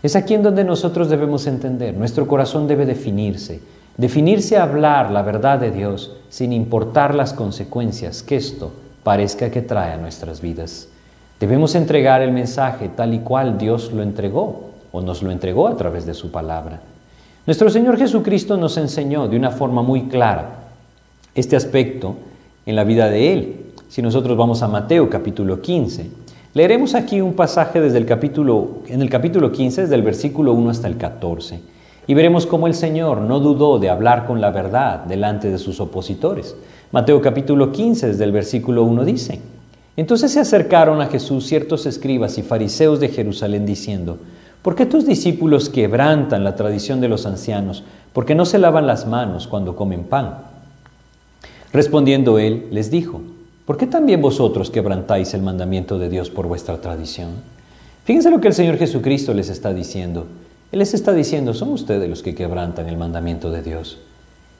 Es 0.01 0.15
aquí 0.15 0.33
en 0.33 0.43
donde 0.43 0.63
nosotros 0.63 1.09
debemos 1.09 1.45
entender, 1.45 1.93
nuestro 1.93 2.25
corazón 2.25 2.67
debe 2.67 2.85
definirse, 2.85 3.59
definirse 3.97 4.55
a 4.55 4.63
hablar 4.63 5.11
la 5.11 5.23
verdad 5.23 5.59
de 5.59 5.71
Dios 5.71 6.15
sin 6.29 6.53
importar 6.53 7.13
las 7.13 7.33
consecuencias 7.33 8.23
que 8.23 8.37
esto 8.37 8.71
parezca 9.05 9.51
que 9.51 9.61
trae 9.61 9.93
a 9.93 9.97
nuestras 9.97 10.41
vidas. 10.41 10.87
Debemos 11.39 11.75
entregar 11.75 12.23
el 12.23 12.31
mensaje 12.31 12.89
tal 12.89 13.13
y 13.13 13.19
cual 13.19 13.59
Dios 13.59 13.93
lo 13.93 14.01
entregó 14.01 14.71
o 14.91 14.99
nos 14.99 15.21
lo 15.21 15.29
entregó 15.29 15.67
a 15.67 15.77
través 15.77 16.07
de 16.07 16.15
su 16.15 16.31
palabra. 16.31 16.81
Nuestro 17.45 17.69
Señor 17.69 17.99
Jesucristo 17.99 18.57
nos 18.57 18.77
enseñó 18.77 19.27
de 19.27 19.37
una 19.37 19.51
forma 19.51 19.83
muy 19.83 20.05
clara 20.07 20.55
este 21.35 21.55
aspecto 21.55 22.15
en 22.65 22.75
la 22.75 22.83
vida 22.83 23.07
de 23.07 23.31
Él. 23.31 23.55
Si 23.89 24.01
nosotros 24.01 24.35
vamos 24.35 24.63
a 24.63 24.67
Mateo 24.67 25.07
capítulo 25.07 25.61
15, 25.61 26.09
leeremos 26.55 26.95
aquí 26.95 27.21
un 27.21 27.33
pasaje 27.33 27.79
desde 27.79 27.99
el 27.99 28.07
capítulo, 28.07 28.79
en 28.87 29.03
el 29.03 29.11
capítulo 29.11 29.51
15, 29.51 29.81
desde 29.81 29.95
el 29.95 30.01
versículo 30.01 30.51
1 30.53 30.71
hasta 30.71 30.87
el 30.87 30.97
14, 30.97 31.61
y 32.07 32.13
veremos 32.15 32.47
cómo 32.47 32.65
el 32.65 32.73
Señor 32.73 33.21
no 33.21 33.39
dudó 33.39 33.77
de 33.77 33.91
hablar 33.91 34.25
con 34.25 34.41
la 34.41 34.49
verdad 34.49 35.01
delante 35.01 35.51
de 35.51 35.59
sus 35.59 35.79
opositores. 35.79 36.55
Mateo 36.91 37.21
capítulo 37.21 37.71
15, 37.71 38.07
desde 38.07 38.23
el 38.23 38.31
versículo 38.31 38.83
1 38.83 39.05
dice, 39.05 39.39
Entonces 39.97 40.31
se 40.31 40.39
acercaron 40.39 41.01
a 41.01 41.07
Jesús 41.07 41.45
ciertos 41.45 41.85
escribas 41.85 42.37
y 42.37 42.43
fariseos 42.43 42.99
de 42.99 43.09
Jerusalén 43.09 43.65
diciendo, 43.65 44.17
¿por 44.61 44.75
qué 44.75 44.85
tus 44.85 45.05
discípulos 45.05 45.69
quebrantan 45.69 46.43
la 46.43 46.55
tradición 46.55 47.01
de 47.01 47.09
los 47.09 47.25
ancianos? 47.25 47.83
porque 48.15 48.33
no 48.33 48.45
se 48.45 48.59
lavan 48.59 48.87
las 48.87 49.05
manos 49.05 49.45
cuando 49.45 49.75
comen 49.75 50.05
pan? 50.05 50.37
Respondiendo 51.73 52.39
él, 52.39 52.67
les 52.71 52.89
dijo, 52.89 53.21
¿por 53.65 53.75
qué 53.75 53.87
también 53.87 54.21
vosotros 54.21 54.71
quebrantáis 54.71 55.33
el 55.33 55.41
mandamiento 55.41 55.99
de 55.99 56.07
Dios 56.07 56.29
por 56.29 56.47
vuestra 56.47 56.79
tradición? 56.79 57.31
Fíjense 58.05 58.31
lo 58.31 58.39
que 58.39 58.47
el 58.47 58.53
Señor 58.53 58.77
Jesucristo 58.77 59.33
les 59.33 59.49
está 59.49 59.73
diciendo. 59.73 60.27
Él 60.71 60.79
les 60.79 60.93
está 60.93 61.11
diciendo, 61.11 61.53
son 61.53 61.73
ustedes 61.73 62.09
los 62.09 62.23
que 62.23 62.35
quebrantan 62.35 62.87
el 62.87 62.95
mandamiento 62.95 63.51
de 63.51 63.63
Dios. 63.63 63.97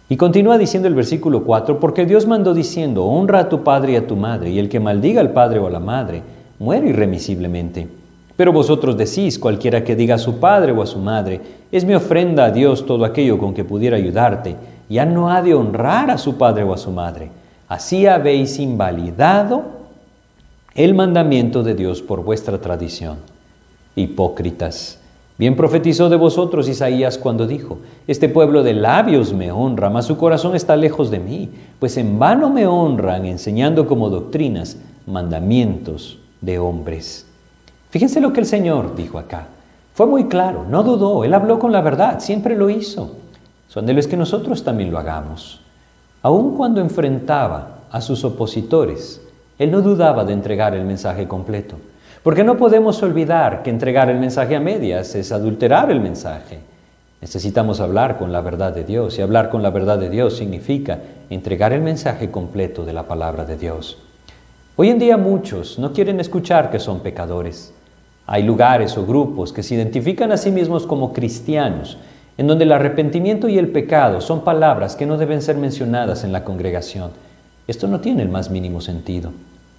Y 0.08 0.18
continúa 0.18 0.58
diciendo 0.58 0.88
el 0.88 0.94
versículo 0.94 1.44
4, 1.44 1.80
porque 1.80 2.06
Dios 2.06 2.28
mandó 2.28 2.54
diciendo, 2.54 3.06
honra 3.06 3.40
a 3.40 3.50
tu 3.50 3.64
padre 3.64 3.94
y 3.94 3.96
a 3.96 4.06
tu 4.06 4.16
madre, 4.16 4.52
y 4.52 4.60
el 4.60 4.70
que 4.70 4.80
maldiga 4.80 5.20
al 5.20 5.32
padre 5.32 5.58
o 5.58 5.66
a 5.66 5.72
la 5.72 5.80
madre, 5.80 6.22
muere 6.60 6.90
irremisiblemente. 6.90 7.88
Pero 8.36 8.52
vosotros 8.52 8.98
decís, 8.98 9.40
cualquiera 9.40 9.84
que 9.84 9.96
diga 9.96 10.16
a 10.16 10.20
su 10.20 10.40
padre 10.40 10.74
o 10.74 10.82
a 10.82 10.86
su 10.86 11.00
madre, 11.00 11.42
es 11.72 11.86
mi 11.86 11.96
ofrenda 11.96 12.46
a 12.46 12.52
Dios 12.52 12.86
todo 12.86 13.04
aquello 13.06 13.38
con 13.40 13.54
que 13.54 13.64
pudiera 13.64 13.98
ayudarte, 13.98 14.56
ya 14.90 15.06
no 15.06 15.32
ha 15.32 15.42
de 15.42 15.56
honrar 15.56 16.12
a 16.12 16.18
su 16.18 16.38
padre 16.38 16.64
o 16.64 16.74
a 16.74 16.78
su 16.78 16.92
madre. 16.92 17.32
Así 17.68 18.06
habéis 18.06 18.60
invalidado 18.60 19.64
el 20.76 20.94
mandamiento 20.94 21.64
de 21.64 21.74
Dios 21.74 22.02
por 22.02 22.24
vuestra 22.24 22.60
tradición. 22.60 23.18
Hipócritas. 23.96 25.00
Bien 25.38 25.58
profetizó 25.58 26.08
de 26.08 26.16
vosotros 26.16 26.70
Isaías 26.70 27.18
cuando 27.18 27.46
dijo, 27.46 27.80
Este 28.08 28.30
pueblo 28.30 28.64
de 28.64 28.74
labios 28.74 29.34
me 29.34 29.52
honra, 29.52 29.90
mas 29.90 30.06
su 30.06 30.18
corazón 30.18 30.56
está 30.56 30.78
lejos 30.78 31.12
de 31.12 31.20
mí, 31.20 31.50
pues 31.80 31.98
en 31.98 32.18
vano 32.18 32.50
me 32.50 32.68
honran 32.68 33.26
enseñando 33.26 33.86
como 33.86 34.10
doctrinas 34.10 34.78
mandamientos 35.06 36.20
de 36.40 36.58
hombres. 36.58 37.28
Fíjense 37.90 38.22
lo 38.22 38.32
que 38.32 38.40
el 38.40 38.46
Señor 38.46 38.96
dijo 38.96 39.20
acá. 39.20 39.48
Fue 39.94 40.06
muy 40.06 40.26
claro, 40.26 40.66
no 40.70 40.84
dudó, 40.84 41.26
Él 41.26 41.34
habló 41.34 41.60
con 41.60 41.74
la 41.74 41.82
verdad, 41.82 42.20
siempre 42.20 42.56
lo 42.56 42.70
hizo. 42.70 43.16
Son 43.68 43.86
de 43.86 43.94
los 43.94 44.08
que 44.08 44.18
nosotros 44.18 44.64
también 44.64 44.92
lo 44.92 45.00
hagamos. 45.00 45.60
Aun 46.22 46.56
cuando 46.56 46.80
enfrentaba 46.80 47.80
a 47.92 48.00
sus 48.00 48.24
opositores, 48.24 49.22
Él 49.60 49.70
no 49.72 49.82
dudaba 49.82 50.24
de 50.24 50.34
entregar 50.34 50.74
el 50.76 50.86
mensaje 50.86 51.28
completo. 51.28 51.76
Porque 52.26 52.44
no 52.44 52.58
podemos 52.58 53.04
olvidar 53.04 53.62
que 53.62 53.70
entregar 53.70 54.10
el 54.10 54.18
mensaje 54.18 54.56
a 54.56 54.60
medias 54.60 55.14
es 55.14 55.32
adulterar 55.32 55.92
el 55.92 56.02
mensaje. 56.02 56.58
Necesitamos 57.22 57.80
hablar 57.80 58.18
con 58.18 58.32
la 58.32 58.42
verdad 58.42 58.74
de 58.74 58.84
Dios 58.84 59.20
y 59.20 59.22
hablar 59.22 59.52
con 59.52 59.62
la 59.62 59.70
verdad 59.70 60.00
de 60.00 60.10
Dios 60.10 60.36
significa 60.36 60.98
entregar 61.30 61.72
el 61.72 61.84
mensaje 61.84 62.32
completo 62.32 62.84
de 62.84 62.94
la 62.94 63.04
palabra 63.04 63.46
de 63.46 63.58
Dios. 63.58 64.00
Hoy 64.76 64.90
en 64.90 64.98
día 64.98 65.18
muchos 65.18 65.78
no 65.78 65.94
quieren 65.94 66.20
escuchar 66.20 66.72
que 66.72 66.80
son 66.80 67.02
pecadores. 67.02 67.76
Hay 68.26 68.42
lugares 68.42 68.98
o 68.98 69.06
grupos 69.06 69.54
que 69.54 69.62
se 69.62 69.76
identifican 69.76 70.32
a 70.32 70.38
sí 70.38 70.50
mismos 70.50 70.88
como 70.88 71.14
cristianos, 71.14 72.00
en 72.40 72.48
donde 72.48 72.64
el 72.64 72.72
arrepentimiento 72.72 73.50
y 73.50 73.60
el 73.60 73.68
pecado 73.68 74.20
son 74.20 74.44
palabras 74.44 74.96
que 74.96 75.06
no 75.06 75.20
deben 75.20 75.44
ser 75.44 75.58
mencionadas 75.58 76.24
en 76.24 76.32
la 76.32 76.44
congregación. 76.44 77.12
Esto 77.68 77.88
no 77.88 78.00
tiene 78.00 78.24
el 78.24 78.30
más 78.30 78.50
mínimo 78.50 78.82
sentido. 78.82 79.32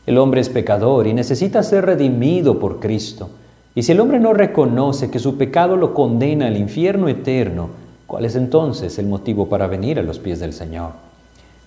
El 0.07 0.19
hombre 0.19 0.41
es 0.41 0.49
pecador 0.49 1.09
y 1.09 1.15
necesita 1.15 1.65
ser 1.65 1.85
redimido 1.85 2.61
por 2.61 2.79
Cristo. 2.79 3.29
Y 3.75 3.83
si 3.83 3.91
el 3.91 3.99
hombre 3.99 4.21
no 4.21 4.33
reconoce 4.33 5.11
que 5.11 5.19
su 5.19 5.37
pecado 5.37 5.77
lo 5.77 5.93
condena 5.93 6.47
al 6.47 6.57
infierno 6.57 7.09
eterno, 7.09 7.71
¿cuál 8.07 8.25
es 8.25 8.37
entonces 8.37 8.99
el 9.01 9.07
motivo 9.07 9.49
para 9.49 9.67
venir 9.67 9.99
a 9.99 10.03
los 10.03 10.21
pies 10.21 10.39
del 10.39 10.53
Señor? 10.53 10.93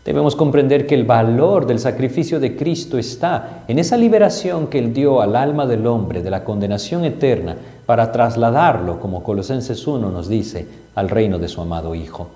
Debemos 0.06 0.38
comprender 0.38 0.88
que 0.88 0.96
el 0.96 1.04
valor 1.04 1.68
del 1.68 1.80
sacrificio 1.80 2.40
de 2.40 2.56
Cristo 2.56 2.98
está 2.98 3.66
en 3.68 3.78
esa 3.78 3.98
liberación 3.98 4.68
que 4.68 4.80
Él 4.80 4.94
dio 4.94 5.20
al 5.20 5.36
alma 5.36 5.68
del 5.68 5.86
hombre 5.86 6.24
de 6.24 6.32
la 6.32 6.46
condenación 6.46 7.04
eterna 7.04 7.58
para 7.86 8.12
trasladarlo, 8.12 9.02
como 9.02 9.22
Colosenses 9.22 9.86
1 9.86 10.10
nos 10.10 10.30
dice, 10.30 10.66
al 10.96 11.10
reino 11.10 11.38
de 11.40 11.50
su 11.50 11.60
amado 11.60 11.94
Hijo. 11.94 12.30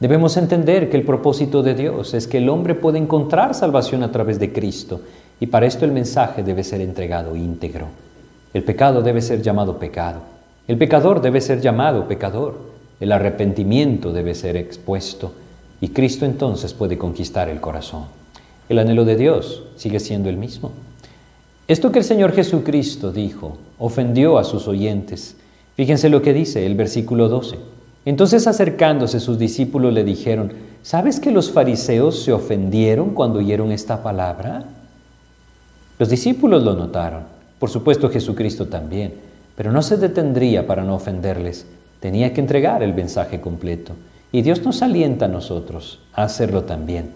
Debemos 0.00 0.36
entender 0.36 0.90
que 0.90 0.96
el 0.96 1.04
propósito 1.04 1.62
de 1.62 1.74
Dios 1.74 2.14
es 2.14 2.26
que 2.26 2.38
el 2.38 2.48
hombre 2.48 2.74
pueda 2.74 2.98
encontrar 2.98 3.54
salvación 3.54 4.02
a 4.02 4.10
través 4.10 4.40
de 4.40 4.52
Cristo 4.52 5.02
y 5.40 5.46
para 5.46 5.66
esto 5.66 5.84
el 5.84 5.92
mensaje 5.92 6.42
debe 6.42 6.64
ser 6.64 6.80
entregado 6.80 7.36
íntegro. 7.36 7.88
El 8.54 8.64
pecado 8.64 9.02
debe 9.02 9.22
ser 9.22 9.42
llamado 9.42 9.78
pecado. 9.78 10.20
El 10.68 10.78
pecador 10.78 11.20
debe 11.20 11.40
ser 11.40 11.60
llamado 11.60 12.06
pecador. 12.06 12.58
El 13.00 13.12
arrepentimiento 13.12 14.12
debe 14.12 14.34
ser 14.34 14.56
expuesto. 14.56 15.32
Y 15.80 15.88
Cristo 15.88 16.24
entonces 16.24 16.74
puede 16.74 16.98
conquistar 16.98 17.48
el 17.48 17.60
corazón. 17.60 18.04
El 18.68 18.78
anhelo 18.78 19.04
de 19.04 19.16
Dios 19.16 19.64
sigue 19.76 20.00
siendo 20.00 20.28
el 20.28 20.36
mismo. 20.36 20.70
Esto 21.66 21.90
que 21.90 21.98
el 21.98 22.04
Señor 22.04 22.32
Jesucristo 22.32 23.10
dijo 23.10 23.56
ofendió 23.78 24.38
a 24.38 24.44
sus 24.44 24.68
oyentes. 24.68 25.36
Fíjense 25.74 26.08
lo 26.08 26.22
que 26.22 26.32
dice 26.32 26.66
el 26.66 26.74
versículo 26.74 27.28
12. 27.28 27.56
Entonces 28.04 28.46
acercándose 28.46 29.20
sus 29.20 29.38
discípulos 29.38 29.92
le 29.92 30.04
dijeron, 30.04 30.52
¿sabes 30.82 31.20
que 31.20 31.30
los 31.30 31.50
fariseos 31.50 32.22
se 32.22 32.32
ofendieron 32.32 33.10
cuando 33.10 33.38
oyeron 33.38 33.72
esta 33.72 34.02
palabra? 34.02 34.64
Los 35.98 36.08
discípulos 36.08 36.62
lo 36.62 36.74
notaron, 36.74 37.22
por 37.58 37.70
supuesto 37.70 38.10
Jesucristo 38.10 38.66
también, 38.66 39.14
pero 39.56 39.70
no 39.70 39.82
se 39.82 39.96
detendría 39.96 40.66
para 40.66 40.82
no 40.82 40.94
ofenderles, 40.94 41.66
tenía 42.00 42.32
que 42.32 42.40
entregar 42.40 42.82
el 42.82 42.94
mensaje 42.94 43.40
completo. 43.40 43.92
Y 44.32 44.42
Dios 44.42 44.64
nos 44.64 44.82
alienta 44.82 45.26
a 45.26 45.28
nosotros 45.28 46.00
a 46.14 46.24
hacerlo 46.24 46.64
también. 46.64 47.10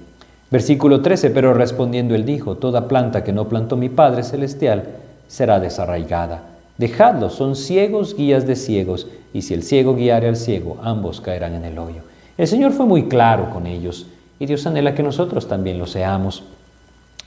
Versículo 0.50 1.00
13, 1.00 1.30
pero 1.30 1.54
respondiendo 1.54 2.14
él 2.14 2.24
dijo, 2.24 2.56
Toda 2.56 2.86
planta 2.86 3.24
que 3.24 3.32
no 3.32 3.48
plantó 3.48 3.76
mi 3.76 3.88
Padre 3.88 4.22
Celestial 4.22 4.84
será 5.26 5.58
desarraigada. 5.58 6.42
Dejadlos, 6.78 7.32
son 7.32 7.56
ciegos 7.56 8.14
guías 8.14 8.46
de 8.46 8.54
ciegos, 8.54 9.08
y 9.32 9.42
si 9.42 9.54
el 9.54 9.62
ciego 9.62 9.96
guiare 9.96 10.28
al 10.28 10.36
ciego, 10.36 10.76
ambos 10.82 11.20
caerán 11.20 11.54
en 11.54 11.64
el 11.64 11.78
hoyo. 11.78 12.02
El 12.36 12.46
Señor 12.46 12.72
fue 12.72 12.86
muy 12.86 13.08
claro 13.08 13.50
con 13.50 13.66
ellos, 13.66 14.06
y 14.38 14.46
Dios 14.46 14.66
anhela 14.66 14.94
que 14.94 15.02
nosotros 15.02 15.48
también 15.48 15.78
lo 15.78 15.86
seamos. 15.86 16.44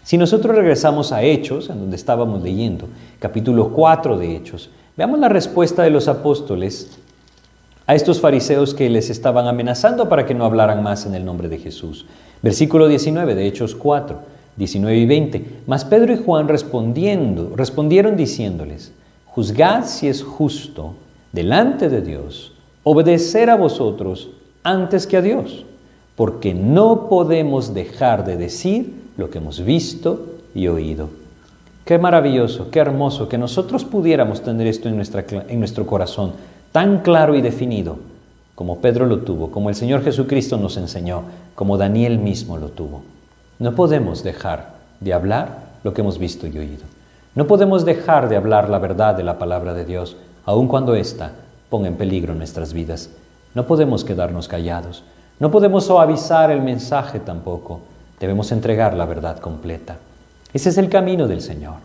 Si 0.10 0.18
nosotros 0.18 0.56
regresamos 0.56 1.12
a 1.12 1.22
Hechos, 1.22 1.70
en 1.70 1.82
donde 1.82 1.96
estábamos 1.96 2.42
leyendo, 2.42 2.88
capítulo 3.20 3.70
4 3.70 4.18
de 4.18 4.36
Hechos, 4.36 4.72
veamos 4.98 5.20
la 5.20 5.30
respuesta 5.30 5.84
de 5.84 5.92
los 5.92 6.08
apóstoles 6.08 6.98
a 7.86 7.94
estos 7.94 8.20
fariseos 8.20 8.74
que 8.74 8.90
les 8.90 9.12
estaban 9.12 9.46
amenazando 9.46 10.10
para 10.10 10.26
que 10.26 10.34
no 10.34 10.46
hablaran 10.46 10.82
más 10.82 11.06
en 11.06 11.14
el 11.14 11.24
nombre 11.24 11.48
de 11.48 11.60
Jesús. 11.60 12.08
Versículo 12.42 12.88
19 12.88 13.36
de 13.36 13.46
Hechos 13.46 13.76
4, 13.76 14.20
19 14.56 14.98
y 14.98 15.06
20. 15.06 15.46
Mas 15.68 15.86
Pedro 15.86 16.12
y 16.12 16.18
Juan 16.18 16.48
respondiendo, 16.48 17.54
respondieron 17.56 18.18
diciéndoles, 18.18 18.92
juzgad 19.28 19.86
si 19.86 20.08
es 20.08 20.24
justo 20.24 20.96
delante 21.34 21.88
de 21.88 22.02
Dios 22.02 22.54
obedecer 22.82 23.52
a 23.52 23.58
vosotros 23.58 24.32
antes 24.64 25.06
que 25.06 25.18
a 25.18 25.22
Dios, 25.22 25.66
porque 26.16 26.56
no 26.56 27.08
podemos 27.10 27.76
dejar 27.76 28.26
de 28.26 28.38
decir 28.38 28.99
lo 29.20 29.30
que 29.30 29.38
hemos 29.38 29.64
visto 29.64 30.26
y 30.56 30.68
oído. 30.68 31.10
Qué 31.86 31.98
maravilloso, 32.00 32.70
qué 32.72 32.80
hermoso 32.80 33.30
que 33.30 33.38
nosotros 33.38 33.84
pudiéramos 33.84 34.42
tener 34.42 34.68
esto 34.68 34.90
en, 34.90 34.96
nuestra, 34.96 35.26
en 35.30 35.60
nuestro 35.60 35.86
corazón, 35.86 36.34
tan 36.72 37.02
claro 37.02 37.36
y 37.36 37.42
definido, 37.42 37.98
como 38.56 38.80
Pedro 38.80 39.06
lo 39.06 39.20
tuvo, 39.20 39.52
como 39.52 39.70
el 39.70 39.76
Señor 39.76 40.04
Jesucristo 40.04 40.58
nos 40.58 40.78
enseñó, 40.78 41.24
como 41.56 41.78
Daniel 41.78 42.20
mismo 42.20 42.58
lo 42.58 42.70
tuvo. 42.70 43.04
No 43.58 43.76
podemos 43.76 44.24
dejar 44.24 44.74
de 45.00 45.14
hablar 45.14 45.70
lo 45.84 45.94
que 45.94 46.02
hemos 46.02 46.18
visto 46.20 46.48
y 46.48 46.58
oído. 46.58 46.84
No 47.36 47.48
podemos 47.48 47.86
dejar 47.86 48.30
de 48.30 48.36
hablar 48.36 48.70
la 48.70 48.80
verdad 48.80 49.16
de 49.16 49.24
la 49.24 49.38
palabra 49.38 49.74
de 49.74 49.86
Dios, 49.86 50.18
aun 50.46 50.68
cuando 50.68 50.96
ésta 50.96 51.32
ponga 51.70 51.88
en 51.88 51.96
peligro 51.96 52.36
nuestras 52.36 52.74
vidas. 52.74 53.10
No 53.54 53.66
podemos 53.66 54.04
quedarnos 54.04 54.48
callados. 54.48 55.04
No 55.40 55.52
podemos 55.52 55.86
suavizar 55.86 56.52
el 56.52 56.62
mensaje 56.62 57.20
tampoco. 57.20 57.80
Debemos 58.20 58.52
entregar 58.52 58.96
la 58.96 59.06
verdad 59.06 59.40
completa. 59.40 59.98
Ese 60.54 60.70
es 60.70 60.78
el 60.78 60.90
camino 60.90 61.28
del 61.28 61.42
Señor. 61.42 61.76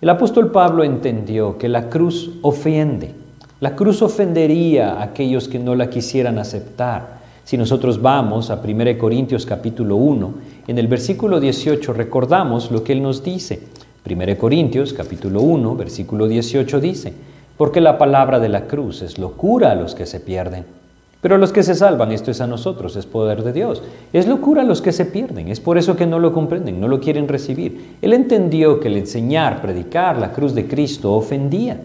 El 0.00 0.08
apóstol 0.08 0.50
Pablo 0.50 0.84
entendió 0.84 1.58
que 1.58 1.68
la 1.68 1.88
cruz 1.88 2.38
ofende. 2.42 3.14
La 3.60 3.74
cruz 3.74 4.00
ofendería 4.00 4.94
a 4.94 5.02
aquellos 5.02 5.48
que 5.48 5.58
no 5.58 5.74
la 5.74 5.90
quisieran 5.90 6.38
aceptar. 6.38 7.20
Si 7.44 7.58
nosotros 7.58 8.00
vamos 8.00 8.50
a 8.50 8.60
1 8.62 8.98
Corintios 8.98 9.44
capítulo 9.44 9.96
1, 9.96 10.34
en 10.68 10.78
el 10.78 10.86
versículo 10.86 11.40
18 11.40 11.92
recordamos 11.92 12.70
lo 12.70 12.84
que 12.84 12.92
él 12.92 13.02
nos 13.02 13.24
dice. 13.24 13.60
1 14.08 14.38
Corintios 14.38 14.92
capítulo 14.92 15.42
1, 15.42 15.76
versículo 15.76 16.28
18 16.28 16.80
dice, 16.80 17.12
porque 17.56 17.80
la 17.80 17.98
palabra 17.98 18.38
de 18.38 18.48
la 18.48 18.66
cruz 18.66 19.02
es 19.02 19.18
locura 19.18 19.72
a 19.72 19.74
los 19.74 19.94
que 19.94 20.06
se 20.06 20.20
pierden 20.20 20.79
pero 21.20 21.34
a 21.34 21.38
los 21.38 21.52
que 21.52 21.62
se 21.62 21.74
salvan, 21.74 22.12
esto 22.12 22.30
es 22.30 22.40
a 22.40 22.46
nosotros, 22.46 22.96
es 22.96 23.04
poder 23.04 23.42
de 23.42 23.52
Dios. 23.52 23.82
Es 24.12 24.26
locura 24.26 24.62
los 24.62 24.80
que 24.80 24.92
se 24.92 25.04
pierden, 25.04 25.48
es 25.48 25.60
por 25.60 25.76
eso 25.76 25.94
que 25.96 26.06
no 26.06 26.18
lo 26.18 26.32
comprenden, 26.32 26.80
no 26.80 26.88
lo 26.88 26.98
quieren 26.98 27.28
recibir. 27.28 27.96
Él 28.00 28.14
entendió 28.14 28.80
que 28.80 28.88
el 28.88 28.96
enseñar, 28.96 29.60
predicar 29.60 30.18
la 30.18 30.32
cruz 30.32 30.54
de 30.54 30.66
Cristo 30.66 31.12
ofendía. 31.12 31.78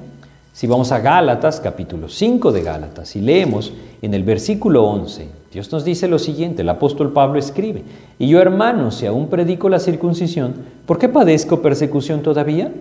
Si 0.53 0.67
vamos 0.67 0.93
a 0.93 0.99
Gálatas, 0.99 1.59
capítulo 1.59 2.07
5 2.07 2.53
de 2.53 2.63
Gálatas, 2.63 3.13
y 3.17 3.21
leemos 3.21 3.73
en 4.01 4.13
el 4.13 4.23
versículo 4.23 4.85
11, 4.85 5.27
Dios 5.51 5.69
nos 5.69 5.83
dice 5.83 6.07
lo 6.07 6.17
siguiente, 6.17 6.61
el 6.61 6.69
apóstol 6.69 7.11
Pablo 7.11 7.37
escribe, 7.37 7.83
y 8.17 8.29
yo 8.29 8.39
hermano, 8.39 8.89
si 8.89 9.05
aún 9.05 9.27
predico 9.27 9.67
la 9.67 9.79
circuncisión, 9.79 10.53
¿por 10.85 10.97
qué 10.97 11.09
padezco 11.09 11.61
persecución 11.61 12.21
todavía? 12.21 12.71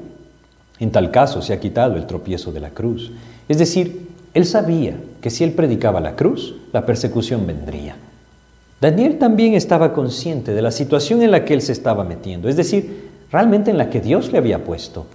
En 0.78 0.92
tal 0.92 1.10
caso 1.10 1.42
se 1.42 1.52
ha 1.52 1.58
quitado 1.58 1.96
el 1.96 2.06
tropiezo 2.06 2.52
de 2.52 2.60
la 2.60 2.70
cruz. 2.70 3.10
Es 3.48 3.58
decir, 3.58 4.08
él 4.34 4.44
sabía 4.44 4.96
que 5.20 5.30
si 5.30 5.44
él 5.44 5.52
predicaba 5.52 6.00
la 6.00 6.16
cruz, 6.16 6.56
la 6.72 6.84
persecución 6.84 7.46
vendría. 7.46 7.96
Daniel 8.80 9.18
también 9.18 9.54
estaba 9.54 9.94
consciente 9.94 10.52
de 10.52 10.60
la 10.60 10.72
situación 10.72 11.22
en 11.22 11.30
la 11.30 11.44
que 11.44 11.54
él 11.54 11.62
se 11.62 11.72
estaba 11.72 12.04
metiendo, 12.04 12.48
es 12.48 12.56
decir, 12.56 13.10
realmente 13.30 13.70
en 13.70 13.78
la 13.78 13.88
que 13.88 14.00
Dios 14.00 14.32
le 14.32 14.38
había 14.38 14.64
puesto. 14.64 15.06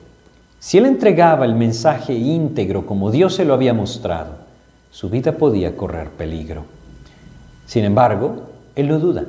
Si 0.60 0.78
él 0.78 0.86
entregaba 0.86 1.46
el 1.46 1.54
mensaje 1.54 2.14
íntegro 2.14 2.86
como 2.86 3.12
Dios 3.12 3.36
se 3.36 3.46
lo 3.46 3.54
había 3.54 3.74
mostrado, 3.74 4.32
su 4.90 5.10
vida 5.10 5.34
podía 5.34 5.76
correr 5.76 6.10
peligro. 6.10 6.64
Sin 7.66 7.84
embargo, 7.84 8.48
él 8.76 8.88
lo 8.88 9.00
duda 9.00 9.26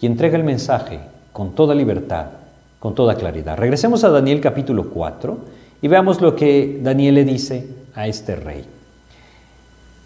y 0.00 0.06
entrega 0.06 0.36
el 0.36 0.44
mensaje 0.44 1.00
con 1.32 1.54
toda 1.54 1.74
libertad, 1.74 2.26
con 2.80 2.94
toda 2.94 3.14
claridad. 3.14 3.56
Regresemos 3.56 4.04
a 4.04 4.08
Daniel 4.08 4.40
capítulo 4.40 4.90
4 4.90 5.38
y 5.82 5.88
veamos 5.88 6.20
lo 6.20 6.34
que 6.34 6.80
Daniel 6.82 7.14
le 7.14 7.24
dice 7.24 7.66
a 7.94 8.08
este 8.08 8.36
rey. 8.36 8.64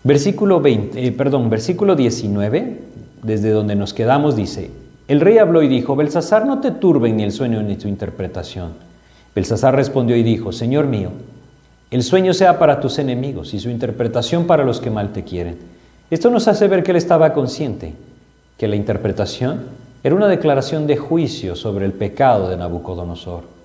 Versículo, 0.05 0.61
20, 0.61 1.07
eh, 1.07 1.13
perdón, 1.13 1.51
versículo 1.51 1.97
19 1.97 2.79
desde 3.23 3.51
donde 3.51 3.75
nos 3.75 3.95
quedamos, 3.95 4.37
dice, 4.37 4.71
el 5.09 5.21
rey 5.21 5.39
habló 5.39 5.63
y 5.63 5.69
dijo, 5.69 5.97
Belsasar, 5.97 6.47
no 6.47 6.61
te 6.61 6.71
turben 6.71 7.17
ni 7.17 7.25
el 7.25 7.33
sueño 7.33 7.63
ni 7.63 7.77
tu 7.77 7.89
interpretación. 7.89 8.73
Belsasar 9.35 9.75
respondió 9.75 10.17
y 10.17 10.23
dijo, 10.23 10.53
Señor 10.53 10.87
mío, 10.87 11.11
el 11.91 12.03
sueño 12.03 12.35
sea 12.35 12.59
para 12.59 12.81
tus 12.81 12.99
enemigos 12.99 13.55
y 13.55 13.61
su 13.61 13.71
interpretación 13.71 14.47
para 14.47 14.65
los 14.65 14.81
que 14.81 14.91
mal 14.91 15.13
te 15.13 15.25
quieren. 15.25 15.57
Esto 16.11 16.31
nos 16.31 16.47
hace 16.49 16.69
ver 16.69 16.83
que 16.83 16.91
él 16.91 16.97
estaba 16.97 17.33
consciente, 17.33 17.95
que 18.57 18.69
la 18.69 18.77
interpretación 18.77 19.63
era 20.05 20.15
una 20.15 20.29
declaración 20.29 20.87
de 20.87 20.97
juicio 20.97 21.57
sobre 21.57 21.87
el 21.87 21.93
pecado 21.93 22.49
de 22.49 22.57
Nabucodonosor. 22.57 23.58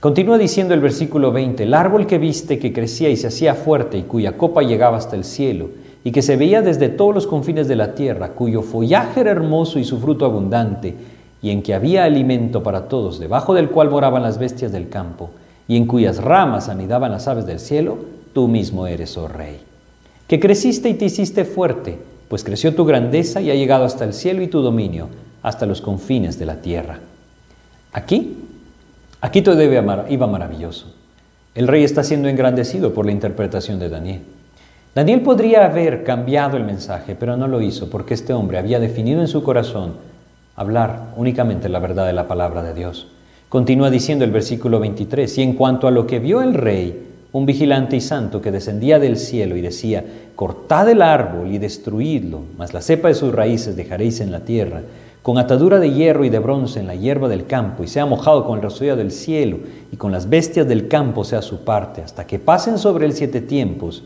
Continúa 0.00 0.38
diciendo 0.38 0.74
el 0.74 0.80
versículo 0.80 1.32
20, 1.32 1.64
el 1.64 1.74
árbol 1.74 2.06
que 2.06 2.18
viste 2.18 2.60
que 2.60 2.72
crecía 2.72 3.08
y 3.08 3.16
se 3.16 3.26
hacía 3.26 3.56
fuerte 3.56 3.98
y 3.98 4.02
cuya 4.02 4.36
copa 4.36 4.62
llegaba 4.62 4.96
hasta 4.96 5.16
el 5.16 5.24
cielo 5.24 5.70
y 6.04 6.12
que 6.12 6.22
se 6.22 6.36
veía 6.36 6.62
desde 6.62 6.88
todos 6.88 7.12
los 7.12 7.26
confines 7.26 7.66
de 7.66 7.74
la 7.74 7.96
tierra, 7.96 8.28
cuyo 8.28 8.62
follaje 8.62 9.22
era 9.22 9.32
hermoso 9.32 9.80
y 9.80 9.84
su 9.84 9.98
fruto 9.98 10.24
abundante, 10.24 10.94
y 11.42 11.50
en 11.50 11.62
que 11.62 11.74
había 11.74 12.04
alimento 12.04 12.62
para 12.62 12.86
todos, 12.86 13.18
debajo 13.18 13.54
del 13.54 13.70
cual 13.70 13.90
moraban 13.90 14.22
las 14.22 14.38
bestias 14.38 14.70
del 14.70 14.88
campo, 14.88 15.30
y 15.66 15.76
en 15.76 15.86
cuyas 15.86 16.22
ramas 16.22 16.68
anidaban 16.68 17.10
las 17.10 17.26
aves 17.26 17.46
del 17.46 17.58
cielo, 17.58 17.98
tú 18.32 18.46
mismo 18.46 18.86
eres, 18.86 19.18
oh 19.18 19.26
rey. 19.26 19.58
Que 20.28 20.38
creciste 20.38 20.88
y 20.88 20.94
te 20.94 21.06
hiciste 21.06 21.44
fuerte, 21.44 21.98
pues 22.28 22.44
creció 22.44 22.72
tu 22.72 22.84
grandeza 22.84 23.40
y 23.40 23.50
ha 23.50 23.56
llegado 23.56 23.84
hasta 23.84 24.04
el 24.04 24.14
cielo 24.14 24.42
y 24.42 24.46
tu 24.46 24.62
dominio, 24.62 25.08
hasta 25.42 25.66
los 25.66 25.80
confines 25.80 26.38
de 26.38 26.46
la 26.46 26.62
tierra. 26.62 27.00
Aquí 27.92 28.47
Aquí 29.20 29.42
todo 29.42 29.60
iba 29.62 30.26
maravilloso. 30.26 30.94
El 31.54 31.66
rey 31.66 31.82
está 31.82 32.04
siendo 32.04 32.28
engrandecido 32.28 32.94
por 32.94 33.04
la 33.04 33.12
interpretación 33.12 33.80
de 33.80 33.88
Daniel. 33.88 34.22
Daniel 34.94 35.22
podría 35.22 35.64
haber 35.64 36.04
cambiado 36.04 36.56
el 36.56 36.64
mensaje, 36.64 37.16
pero 37.18 37.36
no 37.36 37.48
lo 37.48 37.60
hizo 37.60 37.90
porque 37.90 38.14
este 38.14 38.32
hombre 38.32 38.58
había 38.58 38.78
definido 38.78 39.20
en 39.20 39.28
su 39.28 39.42
corazón 39.42 39.94
hablar 40.54 41.12
únicamente 41.16 41.68
la 41.68 41.78
verdad 41.78 42.06
de 42.06 42.12
la 42.12 42.28
palabra 42.28 42.62
de 42.62 42.74
Dios. 42.74 43.08
Continúa 43.48 43.90
diciendo 43.90 44.24
el 44.24 44.30
versículo 44.30 44.78
23, 44.78 45.38
y 45.38 45.42
en 45.42 45.54
cuanto 45.54 45.88
a 45.88 45.90
lo 45.90 46.06
que 46.06 46.18
vio 46.18 46.42
el 46.42 46.54
rey, 46.54 47.06
un 47.32 47.46
vigilante 47.46 47.96
y 47.96 48.00
santo 48.00 48.40
que 48.40 48.50
descendía 48.50 48.98
del 48.98 49.16
cielo 49.16 49.56
y 49.56 49.60
decía, 49.60 50.04
cortad 50.34 50.88
el 50.88 51.02
árbol 51.02 51.52
y 51.52 51.58
destruidlo, 51.58 52.42
mas 52.56 52.74
la 52.74 52.82
cepa 52.82 53.08
de 53.08 53.14
sus 53.14 53.32
raíces 53.32 53.76
dejaréis 53.76 54.20
en 54.20 54.32
la 54.32 54.40
tierra, 54.40 54.82
con 55.22 55.38
atadura 55.38 55.78
de 55.78 55.92
hierro 55.92 56.24
y 56.24 56.30
de 56.30 56.38
bronce 56.38 56.80
en 56.80 56.86
la 56.86 56.94
hierba 56.94 57.28
del 57.28 57.46
campo, 57.46 57.84
y 57.84 57.88
sea 57.88 58.06
mojado 58.06 58.46
con 58.46 58.56
el 58.56 58.62
rocío 58.62 58.96
del 58.96 59.10
cielo, 59.10 59.58
y 59.92 59.96
con 59.96 60.12
las 60.12 60.28
bestias 60.28 60.66
del 60.68 60.88
campo 60.88 61.24
sea 61.24 61.42
su 61.42 61.64
parte, 61.64 62.02
hasta 62.02 62.26
que 62.26 62.38
pasen 62.38 62.78
sobre 62.78 63.06
el 63.06 63.12
siete 63.12 63.40
tiempos. 63.40 64.04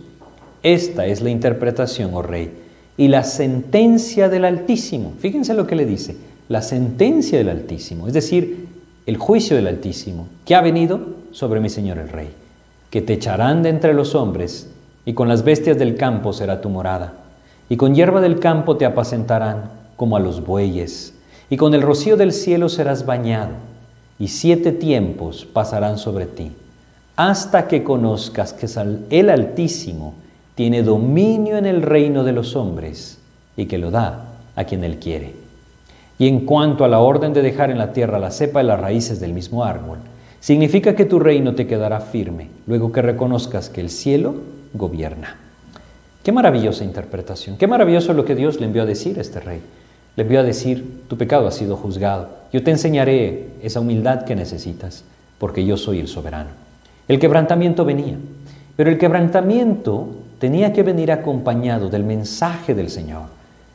Esta 0.62 1.06
es 1.06 1.20
la 1.20 1.30
interpretación, 1.30 2.10
oh 2.14 2.22
rey, 2.22 2.50
y 2.96 3.08
la 3.08 3.24
sentencia 3.24 4.28
del 4.28 4.44
Altísimo. 4.44 5.12
Fíjense 5.18 5.54
lo 5.54 5.66
que 5.66 5.76
le 5.76 5.86
dice, 5.86 6.16
la 6.48 6.62
sentencia 6.62 7.38
del 7.38 7.48
Altísimo, 7.48 8.06
es 8.06 8.14
decir, 8.14 8.68
el 9.06 9.16
juicio 9.16 9.56
del 9.56 9.66
Altísimo, 9.66 10.28
que 10.44 10.54
ha 10.54 10.60
venido 10.60 11.00
sobre 11.32 11.60
mi 11.60 11.68
Señor 11.68 11.98
el 11.98 12.08
Rey, 12.08 12.28
que 12.90 13.00
te 13.00 13.14
echarán 13.14 13.62
de 13.62 13.70
entre 13.70 13.94
los 13.94 14.14
hombres, 14.14 14.70
y 15.04 15.14
con 15.14 15.28
las 15.28 15.42
bestias 15.42 15.78
del 15.78 15.96
campo 15.96 16.32
será 16.32 16.60
tu 16.60 16.68
morada, 16.68 17.14
y 17.68 17.76
con 17.76 17.94
hierba 17.94 18.20
del 18.20 18.38
campo 18.38 18.76
te 18.76 18.84
apacentarán 18.84 19.81
como 19.96 20.16
a 20.16 20.20
los 20.20 20.44
bueyes, 20.44 21.14
y 21.50 21.56
con 21.56 21.74
el 21.74 21.82
rocío 21.82 22.16
del 22.16 22.32
cielo 22.32 22.68
serás 22.68 23.06
bañado, 23.06 23.52
y 24.18 24.28
siete 24.28 24.72
tiempos 24.72 25.44
pasarán 25.44 25.98
sobre 25.98 26.26
ti, 26.26 26.52
hasta 27.16 27.68
que 27.68 27.82
conozcas 27.82 28.52
que 28.52 28.66
el 29.10 29.30
Altísimo 29.30 30.14
tiene 30.54 30.82
dominio 30.82 31.56
en 31.56 31.66
el 31.66 31.82
reino 31.82 32.24
de 32.24 32.32
los 32.32 32.56
hombres, 32.56 33.18
y 33.56 33.66
que 33.66 33.78
lo 33.78 33.90
da 33.90 34.24
a 34.56 34.64
quien 34.64 34.84
él 34.84 34.98
quiere. 34.98 35.34
Y 36.18 36.28
en 36.28 36.46
cuanto 36.46 36.84
a 36.84 36.88
la 36.88 37.00
orden 37.00 37.32
de 37.32 37.42
dejar 37.42 37.70
en 37.70 37.78
la 37.78 37.92
tierra 37.92 38.18
la 38.18 38.30
cepa 38.30 38.60
de 38.60 38.64
las 38.64 38.80
raíces 38.80 39.20
del 39.20 39.32
mismo 39.32 39.64
árbol, 39.64 39.98
significa 40.40 40.94
que 40.94 41.04
tu 41.04 41.18
reino 41.18 41.54
te 41.54 41.66
quedará 41.66 42.00
firme, 42.00 42.48
luego 42.66 42.92
que 42.92 43.02
reconozcas 43.02 43.68
que 43.68 43.80
el 43.80 43.90
cielo 43.90 44.34
gobierna. 44.74 45.36
Qué 46.22 46.32
maravillosa 46.32 46.84
interpretación, 46.84 47.56
qué 47.56 47.66
maravilloso 47.66 48.12
lo 48.12 48.24
que 48.24 48.34
Dios 48.34 48.60
le 48.60 48.66
envió 48.66 48.82
a 48.82 48.86
decir 48.86 49.18
a 49.18 49.22
este 49.22 49.40
rey. 49.40 49.60
Le 50.16 50.24
envió 50.24 50.40
a 50.40 50.44
decir, 50.44 51.04
tu 51.08 51.16
pecado 51.16 51.46
ha 51.46 51.52
sido 51.52 51.76
juzgado. 51.76 52.28
Yo 52.52 52.62
te 52.62 52.70
enseñaré 52.70 53.48
esa 53.62 53.80
humildad 53.80 54.24
que 54.24 54.36
necesitas, 54.36 55.04
porque 55.38 55.64
yo 55.64 55.76
soy 55.76 56.00
el 56.00 56.08
soberano. 56.08 56.50
El 57.08 57.18
quebrantamiento 57.18 57.84
venía, 57.84 58.16
pero 58.76 58.90
el 58.90 58.98
quebrantamiento 58.98 60.08
tenía 60.38 60.72
que 60.72 60.82
venir 60.82 61.12
acompañado 61.12 61.88
del 61.88 62.04
mensaje 62.04 62.74
del 62.74 62.90
Señor. 62.90 63.22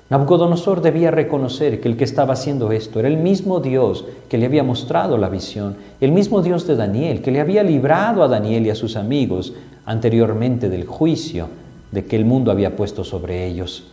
Nabucodonosor 0.10 0.82
debía 0.82 1.12
reconocer 1.12 1.82
que 1.82 1.89
el 1.89 1.97
que 1.97 2.06
estaba 2.06 2.34
haciendo 2.34 2.71
esto 2.71 3.00
era 3.00 3.10
el 3.10 3.17
mismo 3.17 3.60
Dios 3.60 4.06
que 4.30 4.38
le 4.38 4.45
había 4.45 4.63
mostrado 4.63 5.17
la 5.17 5.28
visión, 5.28 5.76
el 6.00 6.13
mismo 6.13 6.41
Dios 6.41 6.65
de 6.65 6.78
Daniel, 6.78 7.21
que 7.21 7.32
le 7.32 7.41
había 7.41 7.63
librado 7.63 8.23
a 8.23 8.28
Daniel 8.30 8.65
y 8.65 8.69
a 8.69 8.76
sus 8.76 8.95
amigos 8.95 9.54
anteriormente 9.86 10.69
del 10.69 10.86
juicio 10.86 11.50
de 11.91 12.06
que 12.06 12.15
el 12.15 12.23
mundo 12.26 12.52
había 12.52 12.76
puesto 12.76 13.04
sobre 13.04 13.47
ellos. 13.47 13.86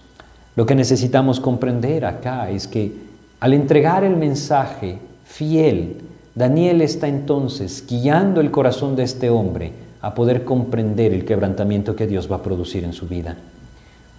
Lo 0.56 0.66
que 0.66 0.74
necesitamos 0.74 1.40
comprender 1.40 2.04
acá 2.04 2.50
es 2.50 2.68
que 2.68 2.92
al 3.40 3.54
entregar 3.54 4.04
el 4.04 4.16
mensaje 4.16 4.98
fiel, 5.24 5.96
Daniel 6.34 6.80
está 6.80 7.08
entonces 7.08 7.84
guiando 7.88 8.40
el 8.40 8.50
corazón 8.50 8.94
de 8.96 9.02
este 9.02 9.30
hombre 9.30 9.72
a 10.00 10.14
poder 10.14 10.44
comprender 10.44 11.12
el 11.12 11.24
quebrantamiento 11.24 11.96
que 11.96 12.06
Dios 12.06 12.30
va 12.30 12.36
a 12.36 12.42
producir 12.42 12.84
en 12.84 12.92
su 12.92 13.08
vida. 13.08 13.36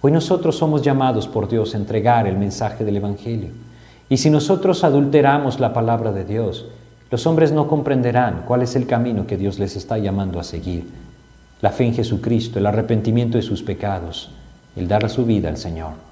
Hoy 0.02 0.12
nosotros 0.12 0.56
somos 0.56 0.82
llamados 0.82 1.26
por 1.26 1.48
Dios 1.48 1.74
a 1.74 1.78
entregar 1.78 2.26
el 2.26 2.36
mensaje 2.36 2.84
del 2.84 2.98
Evangelio. 2.98 3.50
Y 4.08 4.18
si 4.18 4.30
nosotros 4.30 4.84
adulteramos 4.84 5.58
la 5.58 5.72
palabra 5.72 6.12
de 6.12 6.24
Dios, 6.24 6.66
los 7.10 7.26
hombres 7.26 7.52
no 7.52 7.66
comprenderán 7.66 8.44
cuál 8.46 8.62
es 8.62 8.76
el 8.76 8.86
camino 8.86 9.26
que 9.26 9.36
Dios 9.36 9.58
les 9.58 9.74
está 9.74 9.98
llamando 9.98 10.38
a 10.38 10.44
seguir. 10.44 10.86
La 11.60 11.70
fe 11.70 11.86
en 11.86 11.94
Jesucristo, 11.94 12.58
el 12.58 12.66
arrepentimiento 12.66 13.38
de 13.38 13.42
sus 13.42 13.62
pecados, 13.62 14.30
el 14.76 14.86
dar 14.86 15.08
su 15.08 15.24
vida 15.24 15.48
al 15.48 15.56
Señor. 15.56 16.05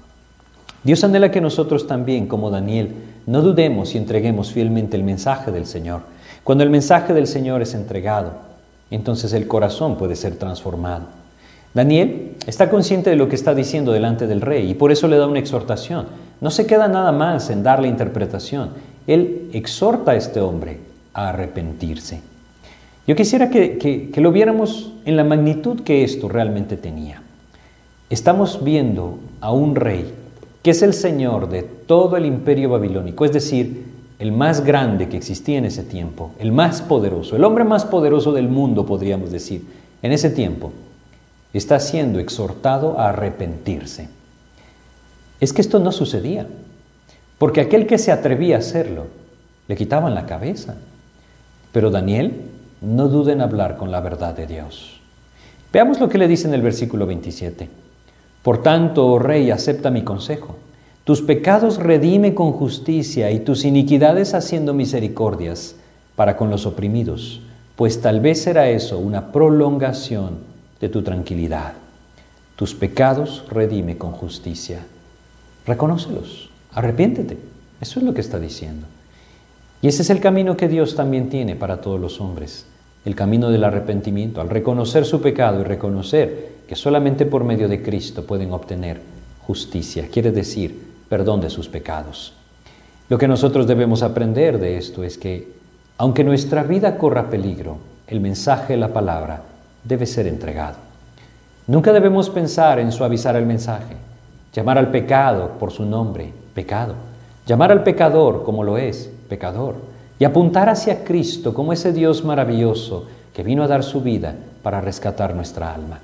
Dios 0.85 1.03
anhela 1.03 1.31
que 1.31 1.41
nosotros 1.41 1.87
también, 1.87 2.27
como 2.27 2.51
Daniel, 2.51 2.93
no 3.25 3.41
dudemos 3.41 3.95
y 3.95 3.97
entreguemos 3.97 4.51
fielmente 4.51 4.95
el 4.95 5.03
mensaje 5.03 5.51
del 5.51 5.65
Señor. 5.65 6.01
Cuando 6.43 6.63
el 6.63 6.69
mensaje 6.69 7.11
del 7.11 7.25
Señor 7.25 7.63
es 7.63 7.73
entregado, 7.73 8.33
entonces 8.91 9.33
el 9.33 9.47
corazón 9.47 9.97
puede 9.97 10.15
ser 10.15 10.35
transformado. 10.35 11.05
Daniel 11.73 12.33
está 12.45 12.69
consciente 12.69 13.09
de 13.09 13.15
lo 13.15 13.27
que 13.27 13.35
está 13.35 13.55
diciendo 13.55 13.93
delante 13.93 14.27
del 14.27 14.41
rey 14.41 14.69
y 14.69 14.75
por 14.75 14.91
eso 14.91 15.07
le 15.07 15.17
da 15.17 15.25
una 15.25 15.39
exhortación. 15.39 16.05
No 16.39 16.51
se 16.51 16.67
queda 16.67 16.87
nada 16.87 17.11
más 17.11 17.49
en 17.49 17.63
darle 17.63 17.87
interpretación. 17.87 18.69
Él 19.07 19.49
exhorta 19.53 20.11
a 20.11 20.15
este 20.15 20.39
hombre 20.39 20.77
a 21.15 21.29
arrepentirse. 21.29 22.21
Yo 23.07 23.15
quisiera 23.15 23.49
que, 23.49 23.79
que 24.13 24.21
lo 24.21 24.31
viéramos 24.31 24.93
en 25.03 25.17
la 25.17 25.23
magnitud 25.23 25.81
que 25.81 26.03
esto 26.03 26.29
realmente 26.29 26.77
tenía. 26.77 27.23
Estamos 28.11 28.63
viendo 28.63 29.17
a 29.41 29.51
un 29.51 29.75
rey 29.75 30.13
que 30.65 30.71
es 30.71 30.81
el 30.81 30.95
Señor 30.95 31.47
de 31.47 31.61
todo 31.61 32.17
el 32.17 32.25
imperio 32.25 32.69
babilónico, 32.69 33.23
es 33.23 33.31
decir, 33.31 33.85
el 34.17 34.31
más 34.31 34.63
grande 34.63 35.07
que 35.07 35.15
existía 35.15 35.59
en 35.59 35.65
ese 35.65 35.83
tiempo, 35.83 36.31
el 36.39 36.51
más 36.51 36.81
poderoso, 36.81 37.35
el 37.35 37.43
hombre 37.43 37.63
más 37.63 37.85
poderoso 37.85 38.33
del 38.33 38.47
mundo, 38.47 38.83
podríamos 38.83 39.29
decir, 39.29 39.63
en 40.01 40.11
ese 40.11 40.31
tiempo, 40.31 40.73
está 41.53 41.79
siendo 41.79 42.17
exhortado 42.17 42.99
a 42.99 43.09
arrepentirse. 43.09 44.09
Es 45.39 45.53
que 45.53 45.61
esto 45.61 45.77
no 45.77 45.91
sucedía, 45.91 46.47
porque 47.37 47.61
aquel 47.61 47.85
que 47.85 47.99
se 47.99 48.11
atrevía 48.11 48.55
a 48.55 48.59
hacerlo, 48.59 49.05
le 49.67 49.75
quitaban 49.75 50.15
la 50.15 50.25
cabeza. 50.25 50.77
Pero 51.73 51.91
Daniel 51.91 52.41
no 52.81 53.07
duda 53.07 53.33
en 53.33 53.41
hablar 53.41 53.77
con 53.77 53.91
la 53.91 53.99
verdad 53.99 54.35
de 54.35 54.47
Dios. 54.47 54.99
Veamos 55.71 55.99
lo 55.99 56.09
que 56.09 56.17
le 56.17 56.27
dice 56.27 56.47
en 56.47 56.55
el 56.55 56.63
versículo 56.63 57.05
27. 57.05 57.84
Por 58.45 58.61
tanto, 58.61 59.07
oh 59.07 59.17
rey, 59.17 59.49
acepta 59.49 59.89
mi 59.89 60.03
consejo. 60.03 60.57
Tus 61.03 61.23
pecados 61.23 61.77
redime 61.77 62.35
con 62.35 62.51
justicia 62.51 63.31
y 63.31 63.39
tus 63.39 63.65
iniquidades 63.65 64.35
haciendo 64.35 64.75
misericordias 64.75 65.77
para 66.15 66.37
con 66.37 66.51
los 66.51 66.67
oprimidos, 66.67 67.41
pues 67.75 68.01
tal 68.01 68.19
vez 68.19 68.43
será 68.43 68.69
eso 68.69 68.99
una 68.99 69.31
prolongación 69.31 70.37
de 70.79 70.89
tu 70.89 71.01
tranquilidad. 71.01 71.73
Tus 72.55 72.75
pecados 72.75 73.45
redime 73.49 73.97
con 73.97 74.11
justicia. 74.11 74.85
Reconócelos, 75.65 76.51
arrepiéntete. 76.71 77.39
Eso 77.81 77.99
es 77.99 78.05
lo 78.05 78.13
que 78.13 78.21
está 78.21 78.39
diciendo. 78.39 78.85
Y 79.81 79.87
ese 79.87 80.03
es 80.03 80.11
el 80.11 80.19
camino 80.19 80.55
que 80.55 80.67
Dios 80.67 80.95
también 80.95 81.29
tiene 81.29 81.55
para 81.55 81.81
todos 81.81 81.99
los 81.99 82.21
hombres, 82.21 82.67
el 83.05 83.15
camino 83.15 83.49
del 83.49 83.63
arrepentimiento, 83.63 84.39
al 84.39 84.51
reconocer 84.51 85.03
su 85.03 85.19
pecado 85.19 85.61
y 85.61 85.63
reconocer 85.63 86.54
que 86.67 86.75
solamente 86.75 87.25
por 87.25 87.43
medio 87.43 87.67
de 87.67 87.81
Cristo 87.81 88.25
pueden 88.25 88.51
obtener 88.51 89.01
justicia, 89.45 90.07
quiere 90.11 90.31
decir 90.31 90.93
perdón 91.09 91.41
de 91.41 91.49
sus 91.49 91.69
pecados. 91.69 92.33
Lo 93.09 93.17
que 93.17 93.27
nosotros 93.27 93.67
debemos 93.67 94.01
aprender 94.01 94.59
de 94.59 94.77
esto 94.77 95.03
es 95.03 95.17
que, 95.17 95.53
aunque 95.97 96.23
nuestra 96.23 96.63
vida 96.63 96.97
corra 96.97 97.29
peligro, 97.29 97.77
el 98.07 98.19
mensaje 98.19 98.73
de 98.73 98.79
la 98.79 98.93
palabra 98.93 99.43
debe 99.83 100.05
ser 100.05 100.27
entregado. 100.27 100.77
Nunca 101.67 101.93
debemos 101.93 102.29
pensar 102.29 102.79
en 102.79 102.91
suavizar 102.91 103.35
el 103.35 103.45
mensaje, 103.45 103.95
Llamar 104.55 104.77
al 104.77 104.89
pecado 104.89 105.51
por 105.59 105.71
su 105.71 105.83
nombre, 105.83 106.31
pecado. 106.53 106.95
Llamar 107.45 107.73
al 107.73 107.83
pecador 107.83 108.45
como 108.45 108.63
lo 108.63 108.77
es, 108.77 109.11
pecador. 109.27 109.75
Y 110.17 110.23
apuntar 110.23 110.69
hacia 110.69 111.03
Cristo 111.03 111.53
como 111.53 111.73
ese 111.73 111.91
Dios 111.91 112.23
maravilloso 112.23 113.05
que 113.33 113.43
vino 113.43 113.63
a 113.63 113.67
dar 113.67 113.83
su 113.83 113.99
vida 113.99 114.33
para 114.63 114.79
rescatar 114.79 115.35
nuestra 115.35 115.75
alma. 115.75 115.99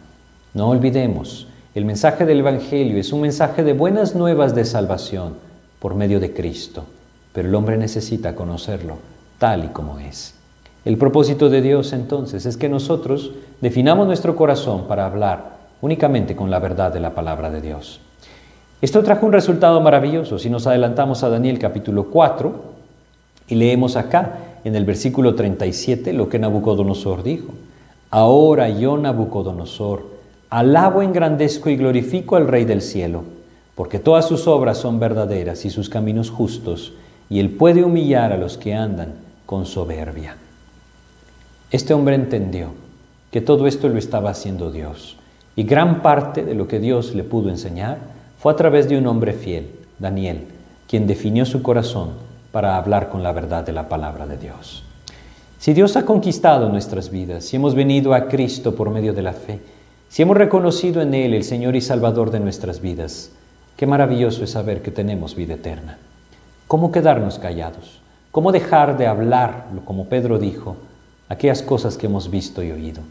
No 0.54 0.68
olvidemos, 0.68 1.48
el 1.76 1.86
mensaje 1.86 2.26
del 2.26 2.40
Evangelio 2.40 2.98
es 2.98 3.14
un 3.14 3.22
mensaje 3.22 3.64
de 3.64 3.72
buenas 3.72 4.16
nuevas 4.16 4.54
de 4.54 4.66
salvación 4.66 5.36
por 5.80 5.96
medio 5.96 6.20
de 6.20 6.34
Cristo, 6.34 6.84
pero 7.32 7.48
el 7.48 7.56
hombre 7.56 7.78
necesita 7.78 8.36
conocerlo 8.36 8.98
tal 9.40 9.64
y 9.64 9.68
como 9.70 9.98
es. 10.00 10.36
El 10.84 10.98
propósito 10.98 11.50
de 11.50 11.62
Dios 11.62 11.94
entonces 11.94 12.46
es 12.46 12.58
que 12.58 12.68
nosotros 12.68 13.32
definamos 13.62 14.08
nuestro 14.08 14.36
corazón 14.36 14.90
para 14.90 15.06
hablar 15.06 15.58
únicamente 15.80 16.36
con 16.36 16.52
la 16.52 16.60
verdad 16.60 16.92
de 16.92 17.00
la 17.00 17.16
palabra 17.16 17.50
de 17.50 17.62
Dios. 17.62 18.02
Esto 18.82 19.04
trajo 19.04 19.26
un 19.26 19.32
resultado 19.32 19.80
maravilloso. 19.80 20.38
Si 20.38 20.50
nos 20.50 20.68
adelantamos 20.68 21.24
a 21.24 21.30
Daniel 21.30 21.60
capítulo 21.60 22.08
4 22.08 22.54
y 23.48 23.56
leemos 23.56 23.96
acá 23.96 24.40
en 24.66 24.76
el 24.76 24.84
versículo 24.84 25.34
37 25.34 26.12
lo 26.12 26.28
que 26.28 26.40
Nabucodonosor 26.40 27.24
dijo. 27.24 27.54
Ahora 28.10 28.68
yo, 28.68 28.98
Nabucodonosor, 28.98 30.11
alabo, 30.52 31.02
engrandezco 31.02 31.70
y 31.70 31.78
glorifico 31.78 32.36
al 32.36 32.48
Rey 32.48 32.66
del 32.66 32.82
cielo, 32.82 33.24
porque 33.74 34.00
todas 34.00 34.28
sus 34.28 34.48
obras 34.48 34.78
son 34.78 35.00
verdaderas 35.00 35.64
y 35.64 35.70
sus 35.70 35.90
caminos 35.90 36.30
justos, 36.30 36.94
y 37.30 37.40
él 37.40 37.52
puede 37.52 37.86
humillar 37.86 38.34
a 38.34 38.38
los 38.38 38.58
que 38.58 38.76
andan 38.76 39.14
con 39.46 39.66
soberbia. 39.66 40.36
Este 41.72 41.94
hombre 41.94 42.16
entendió 42.16 42.74
que 43.32 43.40
todo 43.40 43.66
esto 43.66 43.88
lo 43.88 43.98
estaba 43.98 44.30
haciendo 44.30 44.72
Dios, 44.72 45.16
y 45.56 45.64
gran 45.64 46.02
parte 46.02 46.44
de 46.44 46.54
lo 46.54 46.68
que 46.68 46.82
Dios 46.82 47.16
le 47.16 47.24
pudo 47.24 47.50
enseñar 47.50 47.98
fue 48.38 48.52
a 48.52 48.58
través 48.58 48.90
de 48.90 48.98
un 48.98 49.08
hombre 49.08 49.32
fiel, 49.32 49.72
Daniel, 50.00 50.48
quien 50.86 51.08
definió 51.08 51.46
su 51.46 51.62
corazón 51.62 52.10
para 52.52 52.76
hablar 52.76 53.08
con 53.08 53.24
la 53.24 53.32
verdad 53.32 53.66
de 53.66 53.72
la 53.72 53.88
palabra 53.88 54.28
de 54.28 54.38
Dios. 54.38 54.84
Si 55.60 55.74
Dios 55.74 55.96
ha 55.96 56.06
conquistado 56.06 56.68
nuestras 56.68 57.10
vidas, 57.10 57.46
si 57.46 57.56
hemos 57.56 57.74
venido 57.74 58.14
a 58.14 58.28
Cristo 58.28 58.76
por 58.76 58.90
medio 58.90 59.14
de 59.14 59.22
la 59.22 59.32
fe, 59.32 59.62
si 60.12 60.24
hemos 60.24 60.36
reconocido 60.36 61.02
en 61.02 61.14
Él 61.14 61.34
el 61.34 61.46
Señor 61.46 61.78
y 61.78 61.80
Salvador 61.80 62.32
de 62.32 62.42
nuestras 62.42 62.82
vidas, 62.82 63.32
qué 63.78 63.88
maravilloso 63.88 64.44
es 64.44 64.52
saber 64.52 64.82
que 64.82 64.92
tenemos 64.92 65.38
vida 65.38 65.54
eterna. 65.54 66.00
¿Cómo 66.68 66.92
quedarnos 66.92 67.40
callados? 67.40 68.02
¿Cómo 68.30 68.52
dejar 68.52 68.98
de 68.98 69.08
hablar, 69.08 69.68
como 69.86 70.08
Pedro 70.08 70.38
dijo, 70.38 70.76
aquellas 71.30 71.64
cosas 71.64 71.96
que 71.96 72.08
hemos 72.08 72.30
visto 72.30 72.62
y 72.62 72.74
oído? 72.74 73.02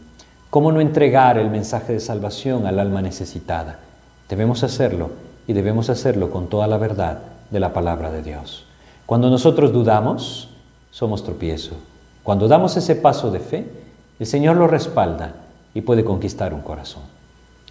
¿Cómo 0.51 0.71
no 0.71 0.79
entregar 0.79 1.39
el 1.39 1.49
mensaje 1.49 1.93
de 1.93 1.99
salvación 1.99 2.67
al 2.67 2.77
alma 2.77 3.01
necesitada? 3.01 3.79
Debemos 4.29 4.63
hacerlo 4.63 5.09
y 5.47 5.53
debemos 5.53 5.89
hacerlo 5.89 6.29
con 6.29 6.49
toda 6.49 6.67
la 6.67 6.77
verdad 6.77 7.17
de 7.49 7.59
la 7.59 7.73
palabra 7.73 8.11
de 8.11 8.21
Dios. 8.21 8.67
Cuando 9.07 9.31
nosotros 9.31 9.73
dudamos, 9.73 10.51
somos 10.91 11.23
tropiezo. 11.23 11.77
Cuando 12.21 12.47
damos 12.47 12.77
ese 12.77 12.95
paso 12.95 13.31
de 13.31 13.39
fe, 13.39 13.65
el 14.19 14.27
Señor 14.27 14.55
lo 14.55 14.67
respalda 14.67 15.33
y 15.73 15.81
puede 15.81 16.03
conquistar 16.03 16.53
un 16.53 16.61
corazón. 16.61 17.03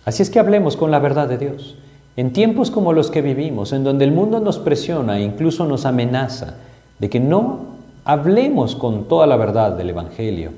Así 0.05 0.23
es 0.23 0.31
que 0.31 0.39
hablemos 0.39 0.77
con 0.77 0.91
la 0.91 0.99
verdad 0.99 1.29
de 1.29 1.39
Dios. 1.39 1.77
En 2.17 2.33
tiempos 2.33 2.71
como 2.71 2.93
los 2.93 3.11
que 3.11 3.23
vivimos, 3.23 3.73
en 3.73 3.85
donde 3.85 4.05
el 4.05 4.13
mundo 4.13 4.41
nos 4.41 4.59
presiona 4.59 5.19
e 5.19 5.23
incluso 5.23 5.67
nos 5.67 5.87
amenaza 5.87 6.55
de 6.99 7.09
que 7.09 7.21
no 7.21 7.61
hablemos 8.05 8.77
con 8.77 9.09
toda 9.09 9.27
la 9.27 9.37
verdad 9.37 9.73
del 9.73 9.91
Evangelio, 9.91 10.51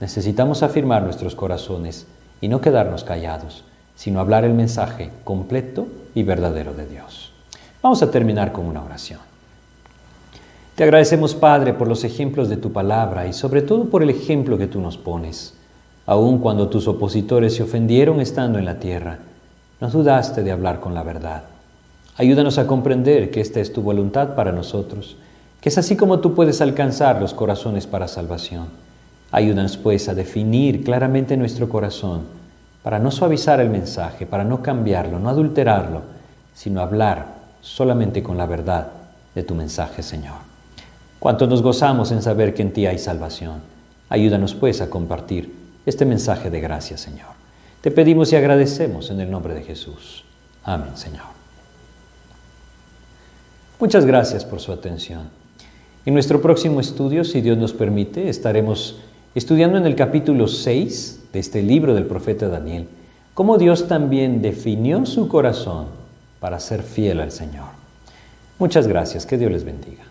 necesitamos 0.00 0.62
afirmar 0.62 1.02
nuestros 1.02 1.34
corazones 1.34 2.06
y 2.40 2.48
no 2.48 2.60
quedarnos 2.60 3.04
callados 3.04 3.64
sino 3.94 4.20
hablar 4.20 4.44
el 4.44 4.54
mensaje 4.54 5.10
completo 5.24 5.86
y 6.14 6.22
verdadero 6.22 6.74
de 6.74 6.86
Dios. 6.86 7.32
Vamos 7.82 8.02
a 8.02 8.10
terminar 8.10 8.52
con 8.52 8.66
una 8.66 8.82
oración. 8.82 9.20
Te 10.74 10.84
agradecemos, 10.84 11.34
Padre, 11.34 11.74
por 11.74 11.86
los 11.86 12.02
ejemplos 12.04 12.48
de 12.48 12.56
tu 12.56 12.72
palabra 12.72 13.26
y 13.26 13.32
sobre 13.32 13.62
todo 13.62 13.84
por 13.84 14.02
el 14.02 14.10
ejemplo 14.10 14.56
que 14.56 14.66
tú 14.66 14.80
nos 14.80 14.96
pones. 14.96 15.54
Aun 16.12 16.40
cuando 16.40 16.68
tus 16.68 16.88
opositores 16.88 17.54
se 17.54 17.62
ofendieron 17.62 18.20
estando 18.20 18.58
en 18.58 18.66
la 18.66 18.78
tierra, 18.78 19.16
no 19.80 19.88
dudaste 19.88 20.42
de 20.42 20.52
hablar 20.52 20.78
con 20.78 20.92
la 20.92 21.02
verdad. 21.02 21.44
Ayúdanos 22.18 22.58
a 22.58 22.66
comprender 22.66 23.30
que 23.30 23.40
esta 23.40 23.60
es 23.60 23.72
tu 23.72 23.80
voluntad 23.80 24.34
para 24.34 24.52
nosotros, 24.52 25.16
que 25.62 25.70
es 25.70 25.78
así 25.78 25.96
como 25.96 26.18
tú 26.18 26.34
puedes 26.34 26.60
alcanzar 26.60 27.18
los 27.18 27.32
corazones 27.32 27.86
para 27.86 28.08
salvación. 28.08 28.66
Ayúdanos 29.30 29.78
pues 29.78 30.06
a 30.10 30.14
definir 30.14 30.84
claramente 30.84 31.34
nuestro 31.38 31.70
corazón 31.70 32.24
para 32.82 32.98
no 32.98 33.10
suavizar 33.10 33.58
el 33.60 33.70
mensaje, 33.70 34.26
para 34.26 34.44
no 34.44 34.60
cambiarlo, 34.60 35.18
no 35.18 35.30
adulterarlo, 35.30 36.02
sino 36.52 36.82
hablar 36.82 37.24
solamente 37.62 38.22
con 38.22 38.36
la 38.36 38.44
verdad 38.44 38.88
de 39.34 39.44
tu 39.44 39.54
mensaje, 39.54 40.02
Señor. 40.02 40.36
Cuánto 41.18 41.46
nos 41.46 41.62
gozamos 41.62 42.12
en 42.12 42.20
saber 42.20 42.52
que 42.52 42.60
en 42.60 42.74
ti 42.74 42.84
hay 42.84 42.98
salvación. 42.98 43.62
Ayúdanos 44.10 44.54
pues 44.54 44.82
a 44.82 44.90
compartir 44.90 45.61
este 45.86 46.04
mensaje 46.04 46.50
de 46.50 46.60
gracia, 46.60 46.96
Señor. 46.96 47.30
Te 47.80 47.90
pedimos 47.90 48.32
y 48.32 48.36
agradecemos 48.36 49.10
en 49.10 49.20
el 49.20 49.30
nombre 49.30 49.54
de 49.54 49.62
Jesús. 49.62 50.24
Amén, 50.62 50.96
Señor. 50.96 51.26
Muchas 53.80 54.06
gracias 54.06 54.44
por 54.44 54.60
su 54.60 54.70
atención. 54.70 55.28
En 56.06 56.14
nuestro 56.14 56.40
próximo 56.40 56.80
estudio, 56.80 57.24
si 57.24 57.40
Dios 57.40 57.58
nos 57.58 57.72
permite, 57.72 58.28
estaremos 58.28 59.00
estudiando 59.34 59.78
en 59.78 59.86
el 59.86 59.96
capítulo 59.96 60.46
6 60.46 61.24
de 61.32 61.38
este 61.40 61.62
libro 61.62 61.94
del 61.94 62.06
profeta 62.06 62.48
Daniel, 62.48 62.86
cómo 63.34 63.58
Dios 63.58 63.88
también 63.88 64.42
definió 64.42 65.04
su 65.06 65.26
corazón 65.26 65.86
para 66.38 66.60
ser 66.60 66.82
fiel 66.82 67.20
al 67.20 67.32
Señor. 67.32 67.66
Muchas 68.58 68.86
gracias, 68.86 69.26
que 69.26 69.38
Dios 69.38 69.50
les 69.50 69.64
bendiga. 69.64 70.04